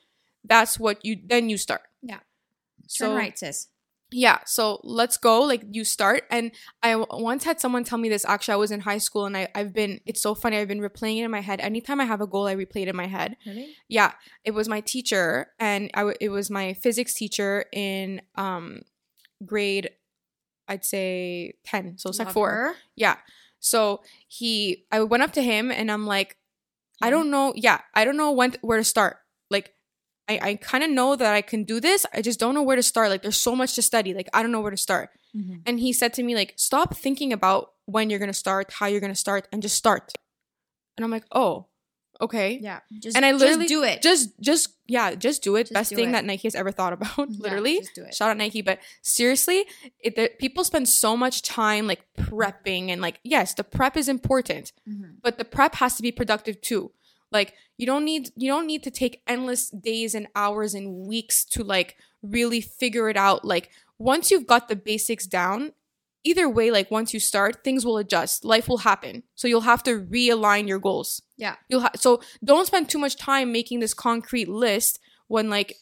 that's 0.49 0.79
what 0.79 1.05
you 1.05 1.17
then 1.25 1.49
you 1.49 1.59
start. 1.59 1.83
Yeah. 2.03 2.21
so 2.87 3.09
Turn 3.09 3.17
right, 3.17 3.39
sis. 3.39 3.69
Yeah 4.13 4.39
so 4.47 4.81
let's 4.85 5.17
go 5.17 5.41
like 5.43 5.63
you 5.73 5.85
start 5.85 6.23
and 6.31 6.53
i 6.83 6.93
w- 6.93 7.07
once 7.25 7.43
had 7.45 7.59
someone 7.61 7.83
tell 7.83 7.99
me 7.99 8.09
this 8.09 8.25
actually 8.25 8.53
i 8.53 8.57
was 8.57 8.71
in 8.71 8.81
high 8.81 8.99
school 8.99 9.27
and 9.27 9.37
I, 9.37 9.49
i've 9.55 9.73
been 9.73 10.01
it's 10.07 10.23
so 10.23 10.35
funny 10.35 10.57
i've 10.59 10.69
been 10.69 10.81
replaying 10.81 11.19
it 11.19 11.25
in 11.25 11.31
my 11.31 11.41
head. 11.41 11.61
Anytime 11.61 12.01
i 12.01 12.05
have 12.05 12.21
a 12.21 12.27
goal 12.27 12.47
i 12.47 12.55
replay 12.55 12.83
it 12.83 12.89
in 12.89 12.97
my 12.97 13.07
head. 13.09 13.37
Really? 13.45 13.75
yeah 13.89 14.13
it 14.45 14.53
was 14.53 14.69
my 14.69 14.81
teacher 14.81 15.49
and 15.59 15.91
I 15.95 16.01
w- 16.01 16.17
it 16.21 16.29
was 16.29 16.51
my 16.51 16.75
physics 16.75 17.15
teacher 17.15 17.65
in 17.73 18.23
um 18.37 18.83
grade 19.45 19.91
i'd 20.69 20.85
say 20.85 21.55
10 21.65 21.99
so 21.99 22.09
it's 22.11 22.19
like 22.19 22.31
four. 22.31 22.51
her. 22.51 22.75
yeah 22.95 23.17
so 23.59 24.03
he 24.29 24.85
i 24.93 25.01
went 25.03 25.23
up 25.25 25.33
to 25.33 25.43
him 25.43 25.71
and 25.71 25.91
i'm 25.91 26.07
like 26.07 26.37
i 27.03 27.11
don't 27.11 27.31
know 27.31 27.53
yeah 27.57 27.81
i 27.95 28.05
don't 28.05 28.17
know 28.17 28.31
when 28.33 28.55
where 28.63 28.79
to 28.79 28.85
start. 28.85 29.19
Like 29.51 29.75
i, 30.29 30.39
I 30.43 30.55
kind 30.57 30.83
of 30.85 30.91
know 30.91 31.17
that 31.17 31.35
i 31.35 31.43
can 31.43 31.65
do 31.65 31.81
this 31.81 32.05
i 32.13 32.21
just 32.23 32.39
don't 32.41 32.55
know 32.55 32.63
where 32.63 32.77
to 32.77 32.83
start 32.83 33.11
like 33.11 33.23
there's 33.23 33.37
so 33.41 33.55
much 33.57 33.75
to 33.75 33.83
study 33.83 34.15
like 34.15 34.29
i 34.35 34.43
don't 34.43 34.53
know 34.53 34.61
where 34.61 34.71
to 34.71 34.77
start 34.77 35.11
Mhm. 35.35 35.61
and 35.67 35.79
he 35.81 35.93
said 35.93 36.15
to 36.15 36.23
me 36.23 36.35
like 36.35 36.55
stop 36.57 36.97
thinking 36.97 37.31
about 37.33 37.73
when 37.85 38.09
you're 38.09 38.19
gonna 38.19 38.33
start 38.33 38.73
how 38.73 38.87
you're 38.87 39.01
gonna 39.03 39.15
start 39.15 39.47
and 39.53 39.61
just 39.63 39.77
start 39.77 40.13
and 40.97 41.05
i'm 41.05 41.11
like 41.11 41.25
oh 41.33 41.67
Okay. 42.19 42.59
Yeah. 42.63 42.81
Just 42.99 43.15
And 43.15 43.27
I 43.27 43.33
literally 43.33 43.65
just 43.65 43.69
do 43.69 43.83
it. 43.83 44.01
Just 44.01 44.41
just 44.41 44.71
yeah, 44.87 45.15
just 45.15 45.43
do 45.43 45.55
it. 45.57 45.65
Just 45.65 45.75
Best 45.75 45.91
do 45.91 45.97
thing 45.97 46.09
it. 46.09 46.13
that 46.13 46.25
Nike 46.25 46.49
has 46.49 46.55
ever 46.55 46.71
thought 46.73 46.95
about. 46.95 47.15
Yeah, 47.19 47.27
literally. 47.41 47.81
just 47.81 47.95
do 47.95 48.05
it. 48.05 48.15
Shout 48.15 48.31
out 48.31 48.39
Nike, 48.39 48.63
but 48.63 48.79
seriously, 49.03 49.67
it, 50.01 50.17
the, 50.17 50.31
people 50.39 50.65
spend 50.65 50.89
so 50.89 51.15
much 51.15 51.43
time 51.43 51.87
like 51.87 52.01
prepping 52.19 52.89
and 52.89 53.03
like 53.03 53.21
yes, 53.23 53.53
the 53.53 53.65
prep 53.65 53.99
is 53.99 54.09
important, 54.09 54.73
Mhm. 54.89 55.17
but 55.23 55.37
the 55.37 55.45
prep 55.45 55.75
has 55.75 55.97
to 55.97 56.03
be 56.03 56.11
productive 56.11 56.63
too. 56.63 56.91
Like 57.33 57.55
you 57.77 57.87
don't 57.87 58.05
need 58.05 58.31
you 58.37 58.51
don't 58.51 58.67
need 58.67 58.83
to 58.85 58.91
take 58.91 59.23
endless 59.27 59.71
days 59.71 60.15
and 60.15 60.29
hours 60.35 60.75
and 60.75 61.07
weeks 61.07 61.45
to 61.47 61.65
like 61.65 61.97
really 62.23 62.61
figure 62.61 63.09
it 63.09 63.17
out. 63.17 63.45
Like 63.45 63.71
once 63.99 64.31
you've 64.31 64.47
got 64.47 64.69
the 64.69 64.77
basics 64.77 65.27
down, 65.27 65.73
either 66.25 66.49
way, 66.49 66.71
like 66.71 66.91
once 66.91 67.15
you 67.15 67.21
start, 67.21 67.63
things 67.65 67.85
will 67.85 67.99
adjust. 67.99 68.45
Life 68.45 68.69
will 68.69 68.79
happen. 68.79 69.23
So 69.35 69.49
you'll 69.49 69.63
have 69.63 69.83
to 69.85 70.01
realign 70.01 70.67
your 70.69 70.79
goals. 70.79 71.23
Yeah. 71.37 71.57
You'll 71.69 71.83
ha- 71.83 71.93
so 71.97 72.21
don't 72.45 72.67
spend 72.67 72.89
too 72.89 72.99
much 72.99 73.17
time 73.17 73.53
making 73.53 73.81
this 73.81 73.95
concrete 73.95 74.49
list 74.49 74.99
when 75.29 75.49
like 75.49 75.77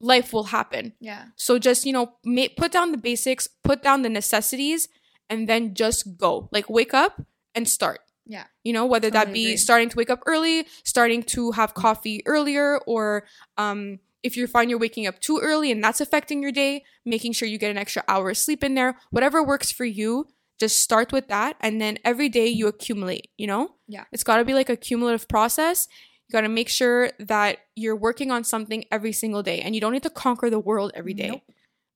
life 0.00 0.32
will 0.32 0.44
happen. 0.44 0.92
Yeah. 1.00 1.26
So 1.36 1.58
just, 1.58 1.84
you 1.84 1.92
know, 1.92 2.12
ma- 2.24 2.46
put 2.56 2.72
down 2.72 2.92
the 2.92 2.98
basics, 2.98 3.48
put 3.64 3.82
down 3.82 4.02
the 4.02 4.08
necessities, 4.08 4.88
and 5.28 5.48
then 5.48 5.74
just 5.74 6.16
go. 6.16 6.48
Like 6.52 6.70
wake 6.70 6.94
up 6.94 7.22
and 7.54 7.68
start. 7.68 8.00
Yeah. 8.28 8.44
You 8.62 8.72
know, 8.74 8.86
whether 8.86 9.10
that 9.10 9.32
be 9.32 9.46
agree. 9.46 9.56
starting 9.56 9.88
to 9.88 9.96
wake 9.96 10.10
up 10.10 10.22
early, 10.26 10.66
starting 10.84 11.22
to 11.24 11.52
have 11.52 11.74
coffee 11.74 12.22
earlier, 12.26 12.78
or 12.86 13.24
um, 13.56 13.98
if 14.22 14.36
you 14.36 14.46
find 14.46 14.70
you're 14.70 14.78
waking 14.78 15.06
up 15.06 15.18
too 15.20 15.40
early 15.42 15.72
and 15.72 15.82
that's 15.82 16.00
affecting 16.00 16.42
your 16.42 16.52
day, 16.52 16.84
making 17.04 17.32
sure 17.32 17.48
you 17.48 17.58
get 17.58 17.70
an 17.70 17.78
extra 17.78 18.04
hour 18.06 18.30
of 18.30 18.36
sleep 18.36 18.62
in 18.62 18.74
there. 18.74 18.98
Whatever 19.10 19.42
works 19.42 19.72
for 19.72 19.86
you, 19.86 20.26
just 20.60 20.80
start 20.80 21.10
with 21.12 21.28
that. 21.28 21.56
And 21.60 21.80
then 21.80 21.98
every 22.04 22.28
day 22.28 22.48
you 22.48 22.66
accumulate, 22.66 23.30
you 23.38 23.46
know? 23.46 23.76
Yeah. 23.86 24.04
It's 24.12 24.24
got 24.24 24.36
to 24.36 24.44
be 24.44 24.54
like 24.54 24.68
a 24.68 24.76
cumulative 24.76 25.26
process. 25.28 25.88
You 26.28 26.32
got 26.32 26.42
to 26.42 26.48
make 26.48 26.68
sure 26.68 27.10
that 27.18 27.58
you're 27.74 27.96
working 27.96 28.30
on 28.30 28.44
something 28.44 28.84
every 28.90 29.12
single 29.12 29.42
day 29.42 29.60
and 29.60 29.74
you 29.74 29.80
don't 29.80 29.92
need 29.92 30.02
to 30.02 30.10
conquer 30.10 30.50
the 30.50 30.58
world 30.58 30.92
every 30.94 31.14
day. 31.14 31.28
Nope. 31.28 31.42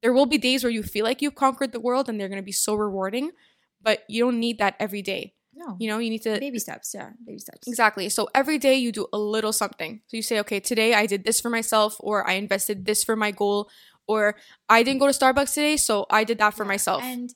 There 0.01 0.13
will 0.13 0.27
be 0.27 0.39
days 0.39 0.65
where 0.65 0.71
you 0.71 0.83
feel 0.83 1.05
like 1.05 1.21
you've 1.21 1.35
conquered 1.35 1.73
the 1.73 1.81
world 1.81 2.09
and 2.09 2.19
they're 2.19 2.29
going 2.29 2.41
to 2.41 2.45
be 2.45 2.53
so 2.53 2.75
rewarding, 2.75 3.33
but 3.81 4.05
you 4.09 4.25
don't 4.25 4.41
need 4.41 4.59
that 4.59 4.75
every 4.81 5.03
day. 5.03 5.35
No. 5.55 5.77
You 5.79 5.89
know, 5.89 5.99
you 5.99 6.11
need 6.11 6.23
to 6.23 6.39
baby 6.41 6.59
steps. 6.59 6.95
Yeah. 6.95 7.11
Baby 7.27 7.39
steps. 7.39 7.69
Exactly. 7.69 8.09
So 8.09 8.29
every 8.35 8.59
day 8.59 8.75
you 8.75 8.91
do 8.93 9.07
a 9.13 9.19
little 9.19 9.53
something. 9.53 10.01
So 10.07 10.17
you 10.17 10.23
say, 10.23 10.41
okay, 10.41 10.61
today 10.61 10.95
I 10.95 11.07
did 11.07 11.25
this 11.25 11.41
for 11.41 11.51
myself, 11.51 11.97
or 12.01 12.27
I 12.29 12.35
invested 12.35 12.85
this 12.87 13.05
for 13.05 13.17
my 13.17 13.31
goal, 13.31 13.69
or 14.07 14.37
I 14.69 14.83
didn't 14.83 15.01
go 15.01 15.07
to 15.07 15.13
Starbucks 15.13 15.55
today, 15.55 15.77
so 15.77 16.07
I 16.11 16.25
did 16.25 16.39
that 16.39 16.55
for 16.55 16.65
Yeah. 16.65 16.69
myself. 16.69 17.03
And 17.03 17.35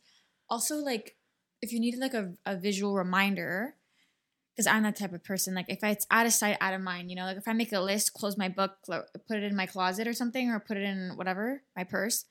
also, 0.49 0.77
like, 0.77 1.17
if 1.63 1.73
you 1.73 1.81
needed 1.81 2.01
like 2.01 2.15
a, 2.15 2.33
a 2.45 2.57
visual 2.57 2.95
reminder, 2.95 3.77
because 4.55 4.67
I'm 4.67 4.83
that 4.85 4.97
type 4.97 5.13
of 5.13 5.23
person. 5.23 5.55
Like, 5.55 5.67
if 5.69 5.85
it's 5.85 6.07
out 6.11 6.25
of 6.25 6.33
sight, 6.33 6.57
out 6.63 6.73
of 6.73 6.81
mind, 6.81 7.11
you 7.11 7.17
know, 7.17 7.25
like 7.27 7.37
if 7.37 7.47
I 7.47 7.53
make 7.53 7.73
a 7.73 7.81
list, 7.81 8.15
close 8.15 8.39
my 8.39 8.49
book, 8.49 8.79
put 8.87 9.37
it 9.37 9.43
in 9.43 9.55
my 9.55 9.67
closet 9.67 10.09
or 10.09 10.15
something, 10.15 10.49
or 10.51 10.59
put 10.59 10.79
it 10.79 10.83
in 10.83 11.13
whatever 11.17 11.63
my 11.77 11.85
purse, 11.85 12.25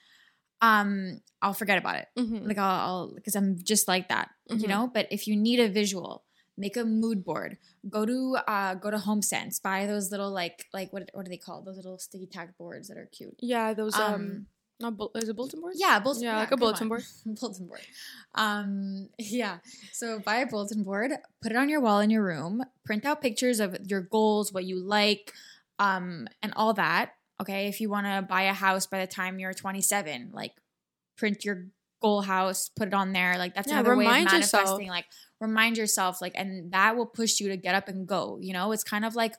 um, 0.62 1.22
I'll 1.42 1.54
forget 1.54 1.78
about 1.78 1.96
it. 1.98 2.08
Mhm. 2.18 2.48
Like, 2.48 2.58
I'll 2.58 3.14
because 3.14 3.36
I'm 3.36 3.58
just 3.62 3.88
like 3.88 4.10
that, 4.10 4.30
Mhm. 4.50 4.62
you 4.62 4.68
know. 4.68 4.90
But 4.94 5.08
if 5.12 5.28
you 5.28 5.36
need 5.36 5.60
a 5.60 5.70
visual, 5.70 6.24
make 6.58 6.78
a 6.78 6.86
mood 6.86 7.24
board. 7.26 7.58
Go 7.90 8.06
to 8.06 8.38
uh 8.48 8.76
go 8.76 8.90
to 8.90 8.98
Home 8.98 9.22
Sense, 9.22 9.60
buy 9.60 9.86
those 9.86 10.10
little 10.12 10.32
like 10.32 10.66
like 10.74 10.92
what 10.94 11.10
what 11.14 11.26
are 11.26 11.30
they 11.30 11.38
called? 11.38 11.66
Those 11.66 11.76
little 11.78 11.98
sticky 12.00 12.28
tack 12.28 12.58
boards 12.58 12.88
that 12.88 12.98
are 12.98 13.08
cute. 13.12 13.36
yeah, 13.40 13.74
those 13.74 13.94
um, 13.96 14.14
Um, 14.14 14.48
not 14.80 14.98
bu- 14.98 15.10
is 15.16 15.30
it 15.30 15.36
bulletin 15.36 15.62
boards? 15.62 15.80
Yeah, 15.80 16.00
bulletin. 16.00 16.24
Yeah, 16.24 16.40
like 16.40 16.52
a 16.52 16.58
bulletin 16.58 16.84
on. 16.84 16.90
board. 16.90 17.04
bulletin 17.26 17.68
board. 17.68 17.82
Um, 18.34 19.10
yeah. 19.20 19.60
So 19.94 20.20
buy 20.20 20.38
a 20.38 20.48
bulletin 20.48 20.84
board, 20.84 21.12
put 21.42 21.52
it 21.52 21.58
on 21.58 21.70
your 21.70 21.82
wall 21.82 22.00
in 22.00 22.10
your 22.10 22.24
room, 22.24 22.64
print 22.86 23.06
out 23.06 23.22
pictures 23.22 23.60
of 23.60 23.78
your 23.88 24.02
goals, 24.02 24.52
what 24.52 24.66
you 24.66 24.80
like, 24.80 25.34
um, 25.80 26.28
and 26.42 26.54
all 26.56 26.74
that. 26.74 27.12
Okay. 27.42 27.68
If 27.68 27.82
you 27.82 27.90
want 27.90 28.06
to 28.08 28.22
buy 28.28 28.44
a 28.44 28.54
house 28.54 28.86
by 28.86 29.00
the 29.02 29.08
time 29.08 29.40
you're 29.40 29.54
27, 29.54 30.30
like 30.34 30.54
print 31.18 31.44
your 31.46 31.68
goal 32.02 32.22
house, 32.22 32.70
put 32.76 32.88
it 32.90 32.94
on 32.94 33.14
there. 33.14 33.38
Like 33.38 33.56
that's 33.56 33.68
Yeah, 33.68 33.76
another 33.80 33.96
way 33.98 34.06
of 34.06 34.10
remind 34.10 34.32
yourself. 34.32 34.64
manifesting. 34.64 34.90
Like 34.90 35.06
remind 35.42 35.78
yourself, 35.78 36.22
like, 36.22 36.34
and 36.36 36.72
that 36.72 36.96
will 36.96 37.06
push 37.06 37.40
you 37.40 37.50
to 37.50 37.58
get 37.58 37.76
up 37.76 37.88
and 37.88 38.08
go. 38.08 38.38
You 38.42 38.54
know, 38.54 38.72
it's 38.72 38.84
kind 38.84 39.06
of 39.06 39.16
like 39.16 39.34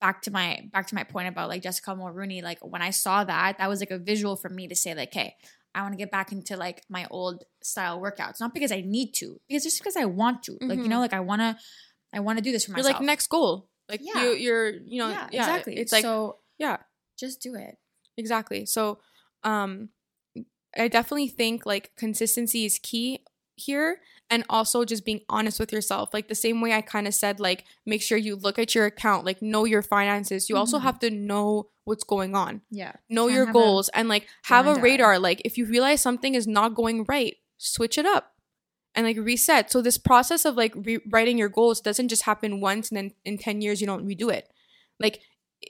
back 0.00 0.22
to 0.22 0.30
my 0.30 0.68
back 0.72 0.86
to 0.88 0.94
my 0.94 1.02
point 1.04 1.28
about 1.28 1.48
like 1.48 1.62
Jessica 1.62 1.90
Mulroney. 1.90 2.42
Like 2.42 2.58
when 2.64 2.82
I 2.82 2.90
saw 2.90 3.24
that, 3.24 3.58
that 3.58 3.68
was 3.68 3.80
like 3.80 3.90
a 3.90 3.98
visual 3.98 4.36
for 4.36 4.48
me 4.48 4.68
to 4.68 4.74
say 4.76 4.94
like, 4.94 5.12
hey, 5.14 5.34
I 5.74 5.82
want 5.82 5.92
to 5.94 5.98
get 5.98 6.10
back 6.12 6.30
into 6.30 6.56
like 6.56 6.82
my 6.88 7.06
old 7.10 7.44
style 7.62 8.00
workouts. 8.00 8.38
Not 8.40 8.54
because 8.54 8.70
I 8.70 8.82
need 8.82 9.12
to, 9.14 9.40
because 9.48 9.64
just 9.64 9.78
because 9.80 9.96
I 9.96 10.04
want 10.04 10.42
to. 10.44 10.58
Like 10.60 10.78
you 10.78 10.84
Mhm. 10.84 10.88
know, 10.88 11.00
like 11.00 11.12
I 11.14 11.20
wanna, 11.20 11.58
I 12.12 12.20
want 12.20 12.38
to 12.38 12.44
do 12.44 12.52
this 12.52 12.64
for 12.66 12.70
You're 12.72 12.84
myself. 12.84 13.00
like 13.00 13.06
next 13.06 13.26
goal. 13.28 13.68
Like 13.88 14.00
Yeah. 14.02 14.22
you, 14.22 14.30
you're, 14.34 14.68
you 14.70 14.98
know, 15.00 15.08
yeah, 15.08 15.28
yeah, 15.32 15.40
exactly. 15.40 15.76
It's 15.78 15.90
like 15.92 16.02
so 16.02 16.38
yeah. 16.58 16.76
Just 17.18 17.40
do 17.40 17.54
it. 17.54 17.78
Exactly. 18.16 18.66
So, 18.66 18.98
um, 19.42 19.90
I 20.76 20.88
definitely 20.88 21.28
think 21.28 21.66
like 21.66 21.92
consistency 21.96 22.64
is 22.64 22.78
key 22.82 23.20
here 23.56 24.00
and 24.28 24.44
also 24.48 24.84
just 24.84 25.04
being 25.04 25.20
honest 25.28 25.60
with 25.60 25.72
yourself. 25.72 26.12
Like 26.12 26.26
the 26.28 26.34
same 26.34 26.60
way 26.60 26.72
I 26.72 26.80
kind 26.80 27.06
of 27.06 27.14
said, 27.14 27.38
like, 27.38 27.64
make 27.86 28.02
sure 28.02 28.18
you 28.18 28.34
look 28.34 28.58
at 28.58 28.74
your 28.74 28.86
account, 28.86 29.24
like, 29.24 29.40
know 29.40 29.64
your 29.64 29.82
finances. 29.82 30.48
You 30.48 30.56
also 30.56 30.78
Mhm. 30.78 30.82
have 30.82 30.98
to 31.00 31.10
know 31.10 31.70
what's 31.84 32.02
going 32.02 32.34
on, 32.34 32.62
Yeah. 32.70 32.94
know 33.08 33.26
Can't 33.26 33.34
your 33.36 33.52
goals, 33.52 33.88
and 33.90 34.08
like 34.08 34.26
have 34.44 34.66
a 34.66 34.80
radar. 34.80 35.18
Like, 35.20 35.42
if 35.44 35.56
you 35.58 35.66
realize 35.66 36.00
something 36.00 36.34
is 36.34 36.46
not 36.48 36.74
going 36.74 37.04
right, 37.04 37.36
switch 37.58 37.96
it 37.98 38.06
up 38.06 38.34
and 38.96 39.06
like 39.06 39.16
reset. 39.18 39.70
So, 39.70 39.80
this 39.82 39.98
process 39.98 40.44
of 40.44 40.56
like 40.56 40.72
rewriting 40.74 41.38
your 41.38 41.48
goals 41.50 41.80
doesn't 41.80 42.08
just 42.08 42.22
happen 42.22 42.60
once 42.60 42.90
and 42.90 42.96
then 42.96 43.12
in 43.24 43.38
10 43.38 43.60
years 43.60 43.80
you 43.80 43.86
don't 43.86 44.06
redo 44.06 44.32
it. 44.32 44.50
Like, 44.98 45.20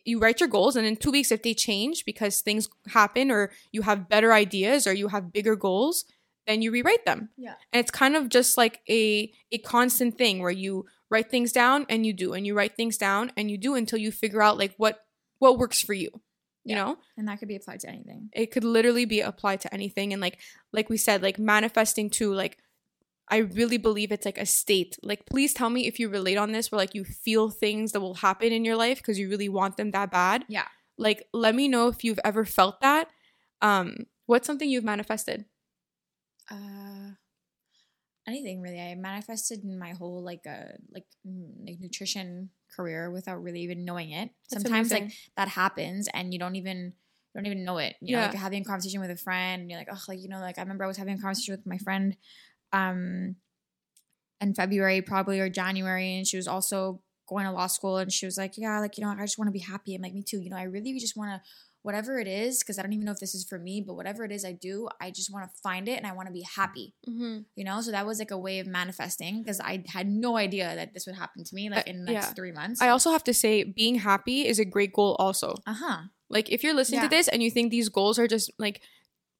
you 0.04 0.18
write 0.18 0.40
your 0.40 0.48
goals 0.48 0.76
and 0.76 0.86
in 0.86 0.96
two 0.96 1.10
weeks 1.10 1.30
if 1.32 1.42
they 1.42 1.54
change 1.54 2.04
because 2.04 2.40
things 2.40 2.68
happen 2.88 3.30
or 3.30 3.50
you 3.72 3.82
have 3.82 4.08
better 4.08 4.32
ideas 4.32 4.86
or 4.86 4.92
you 4.92 5.08
have 5.08 5.32
bigger 5.32 5.56
goals 5.56 6.04
then 6.46 6.60
you 6.62 6.70
rewrite 6.70 7.04
them 7.06 7.30
Yeah. 7.36 7.54
and 7.72 7.80
it's 7.80 7.90
kind 7.90 8.16
of 8.16 8.28
just 8.28 8.56
like 8.58 8.80
a 8.88 9.32
a 9.50 9.58
constant 9.58 10.18
thing 10.18 10.40
where 10.40 10.50
you 10.50 10.86
write 11.10 11.30
things 11.30 11.52
down 11.52 11.86
and 11.88 12.04
you 12.04 12.12
do 12.12 12.32
and 12.34 12.46
you 12.46 12.54
write 12.54 12.76
things 12.76 12.96
down 12.98 13.32
and 13.36 13.50
you 13.50 13.56
do 13.58 13.74
until 13.74 13.98
you 13.98 14.10
figure 14.12 14.42
out 14.42 14.58
like 14.58 14.74
what 14.76 15.04
what 15.38 15.58
works 15.58 15.80
for 15.82 15.94
you 15.94 16.10
you 16.64 16.74
Yeah. 16.74 16.84
know 16.84 16.98
And 17.16 17.28
that 17.28 17.38
could 17.38 17.48
be 17.48 17.56
applied 17.56 17.80
to 17.80 17.88
anything. 17.88 18.30
it 18.32 18.50
could 18.50 18.64
literally 18.64 19.04
be 19.04 19.20
applied 19.20 19.60
to 19.62 19.72
anything 19.72 20.12
and 20.12 20.20
like 20.20 20.38
like 20.72 20.88
we 20.90 20.96
said 20.96 21.22
like 21.22 21.38
manifesting 21.38 22.10
too 22.10 22.32
like 22.34 22.58
i 23.28 23.38
really 23.38 23.78
believe 23.78 24.12
it's 24.12 24.24
like 24.24 24.38
a 24.38 24.46
state 24.46 24.96
like 25.02 25.26
please 25.26 25.54
tell 25.54 25.70
me 25.70 25.86
if 25.86 25.98
you 25.98 26.08
relate 26.08 26.36
on 26.36 26.52
this 26.52 26.70
where 26.70 26.78
like 26.78 26.94
you 26.94 27.04
feel 27.04 27.50
things 27.50 27.92
that 27.92 28.00
will 28.00 28.14
happen 28.14 28.52
in 28.52 28.64
your 28.64 28.76
life 28.76 28.98
because 28.98 29.18
you 29.18 29.28
really 29.28 29.48
want 29.48 29.76
them 29.76 29.90
that 29.90 30.10
bad 30.10 30.44
Yeah. 30.48 30.66
like 30.98 31.26
let 31.32 31.54
me 31.54 31.68
know 31.68 31.88
if 31.88 32.04
you've 32.04 32.20
ever 32.24 32.44
felt 32.44 32.80
that 32.80 33.08
um 33.62 33.94
what's 34.26 34.46
something 34.46 34.68
you've 34.68 34.84
manifested 34.84 35.44
Uh, 36.50 37.16
anything 38.26 38.60
really. 38.60 38.80
I 38.80 38.94
manifested 38.94 39.64
in 39.64 39.78
my 39.78 39.90
whole 39.92 40.22
like 40.22 40.46
uh 40.46 40.76
like 40.92 41.04
like 41.24 41.80
nutrition 41.80 42.50
career 42.74 43.10
without 43.10 43.42
really 43.42 43.60
even 43.60 43.84
knowing 43.84 44.10
it. 44.10 44.30
That's 44.50 44.62
Sometimes 44.62 44.90
like 44.92 45.12
that 45.36 45.48
happens 45.48 46.08
and 46.12 46.32
you 46.32 46.38
don't 46.38 46.56
even 46.56 46.92
you 47.34 47.40
don't 47.40 47.46
even 47.46 47.64
know 47.64 47.78
it. 47.78 47.96
You 48.00 48.14
know, 48.14 48.20
Yeah. 48.20 48.26
like 48.28 48.34
having 48.34 48.62
a 48.62 48.64
conversation 48.64 49.00
with 49.00 49.10
a 49.10 49.16
friend 49.16 49.62
and 49.62 49.70
you're 49.70 49.78
like, 49.78 49.88
oh, 49.92 50.00
like 50.08 50.20
you 50.20 50.28
know, 50.28 50.40
like 50.40 50.58
I 50.58 50.62
remember 50.62 50.84
I 50.84 50.88
was 50.88 50.96
having 50.96 51.18
a 51.18 51.20
conversation 51.20 51.54
with 51.54 51.66
my 51.66 51.78
friend, 51.78 52.16
um, 52.74 53.36
in 54.40 54.54
February 54.54 55.00
probably 55.02 55.40
or 55.40 55.48
January, 55.48 56.16
and 56.16 56.26
she 56.26 56.36
was 56.36 56.48
also 56.48 57.00
going 57.26 57.46
to 57.46 57.52
law 57.52 57.68
school, 57.68 57.96
and 57.98 58.12
she 58.12 58.26
was 58.26 58.36
like, 58.36 58.54
yeah, 58.58 58.80
like 58.80 58.98
you 58.98 59.04
know, 59.04 59.10
I 59.10 59.24
just 59.24 59.38
want 59.38 59.48
to 59.48 59.52
be 59.60 59.64
happy. 59.72 59.94
I'm 59.94 60.02
like, 60.02 60.14
me 60.14 60.22
too. 60.22 60.40
You 60.40 60.50
know, 60.50 60.56
I 60.56 60.64
really 60.64 60.98
just 60.98 61.16
want 61.16 61.30
to. 61.30 61.40
Whatever 61.84 62.18
it 62.18 62.26
is, 62.26 62.60
because 62.60 62.78
I 62.78 62.82
don't 62.82 62.94
even 62.94 63.04
know 63.04 63.12
if 63.12 63.20
this 63.20 63.34
is 63.34 63.44
for 63.44 63.58
me, 63.58 63.84
but 63.86 63.92
whatever 63.94 64.24
it 64.24 64.32
is 64.32 64.42
I 64.42 64.52
do, 64.52 64.88
I 65.02 65.10
just 65.10 65.30
want 65.30 65.44
to 65.44 65.54
find 65.62 65.86
it 65.86 65.98
and 65.98 66.06
I 66.06 66.12
want 66.12 66.28
to 66.28 66.32
be 66.32 66.40
happy 66.40 66.94
mm-hmm. 67.06 67.40
you 67.56 67.64
know 67.68 67.82
so 67.82 67.90
that 67.90 68.06
was 68.06 68.18
like 68.18 68.30
a 68.30 68.38
way 68.38 68.58
of 68.62 68.66
manifesting 68.66 69.42
because 69.42 69.60
i 69.60 69.84
had 69.96 70.06
no 70.08 70.38
idea 70.38 70.74
that 70.78 70.94
this 70.94 71.04
would 71.06 71.18
happen 71.24 71.44
to 71.44 71.54
me 71.54 71.68
like 71.68 71.86
Uh, 71.86 71.90
in 71.90 71.96
the 72.06 72.12
next 72.12 72.28
yeah. 72.28 72.32
three 72.32 72.52
months 72.52 72.80
i 72.80 72.88
also 72.88 73.10
have 73.10 73.24
to 73.24 73.34
say 73.34 73.64
being 73.64 73.96
happy 73.96 74.38
is 74.46 74.58
a 74.58 74.64
great 74.64 74.92
goal 74.94 75.14
also 75.18 75.50
uh-huh 75.66 75.98
Like 76.30 76.48
if 76.50 76.64
you're 76.64 76.74
listening 76.74 77.00
Yeah. 77.00 77.08
to 77.08 77.16
this 77.16 77.28
and 77.28 77.42
you 77.42 77.50
think 77.50 77.70
these 77.70 77.90
goals 77.90 78.18
are 78.18 78.26
just 78.26 78.50
like, 78.58 78.80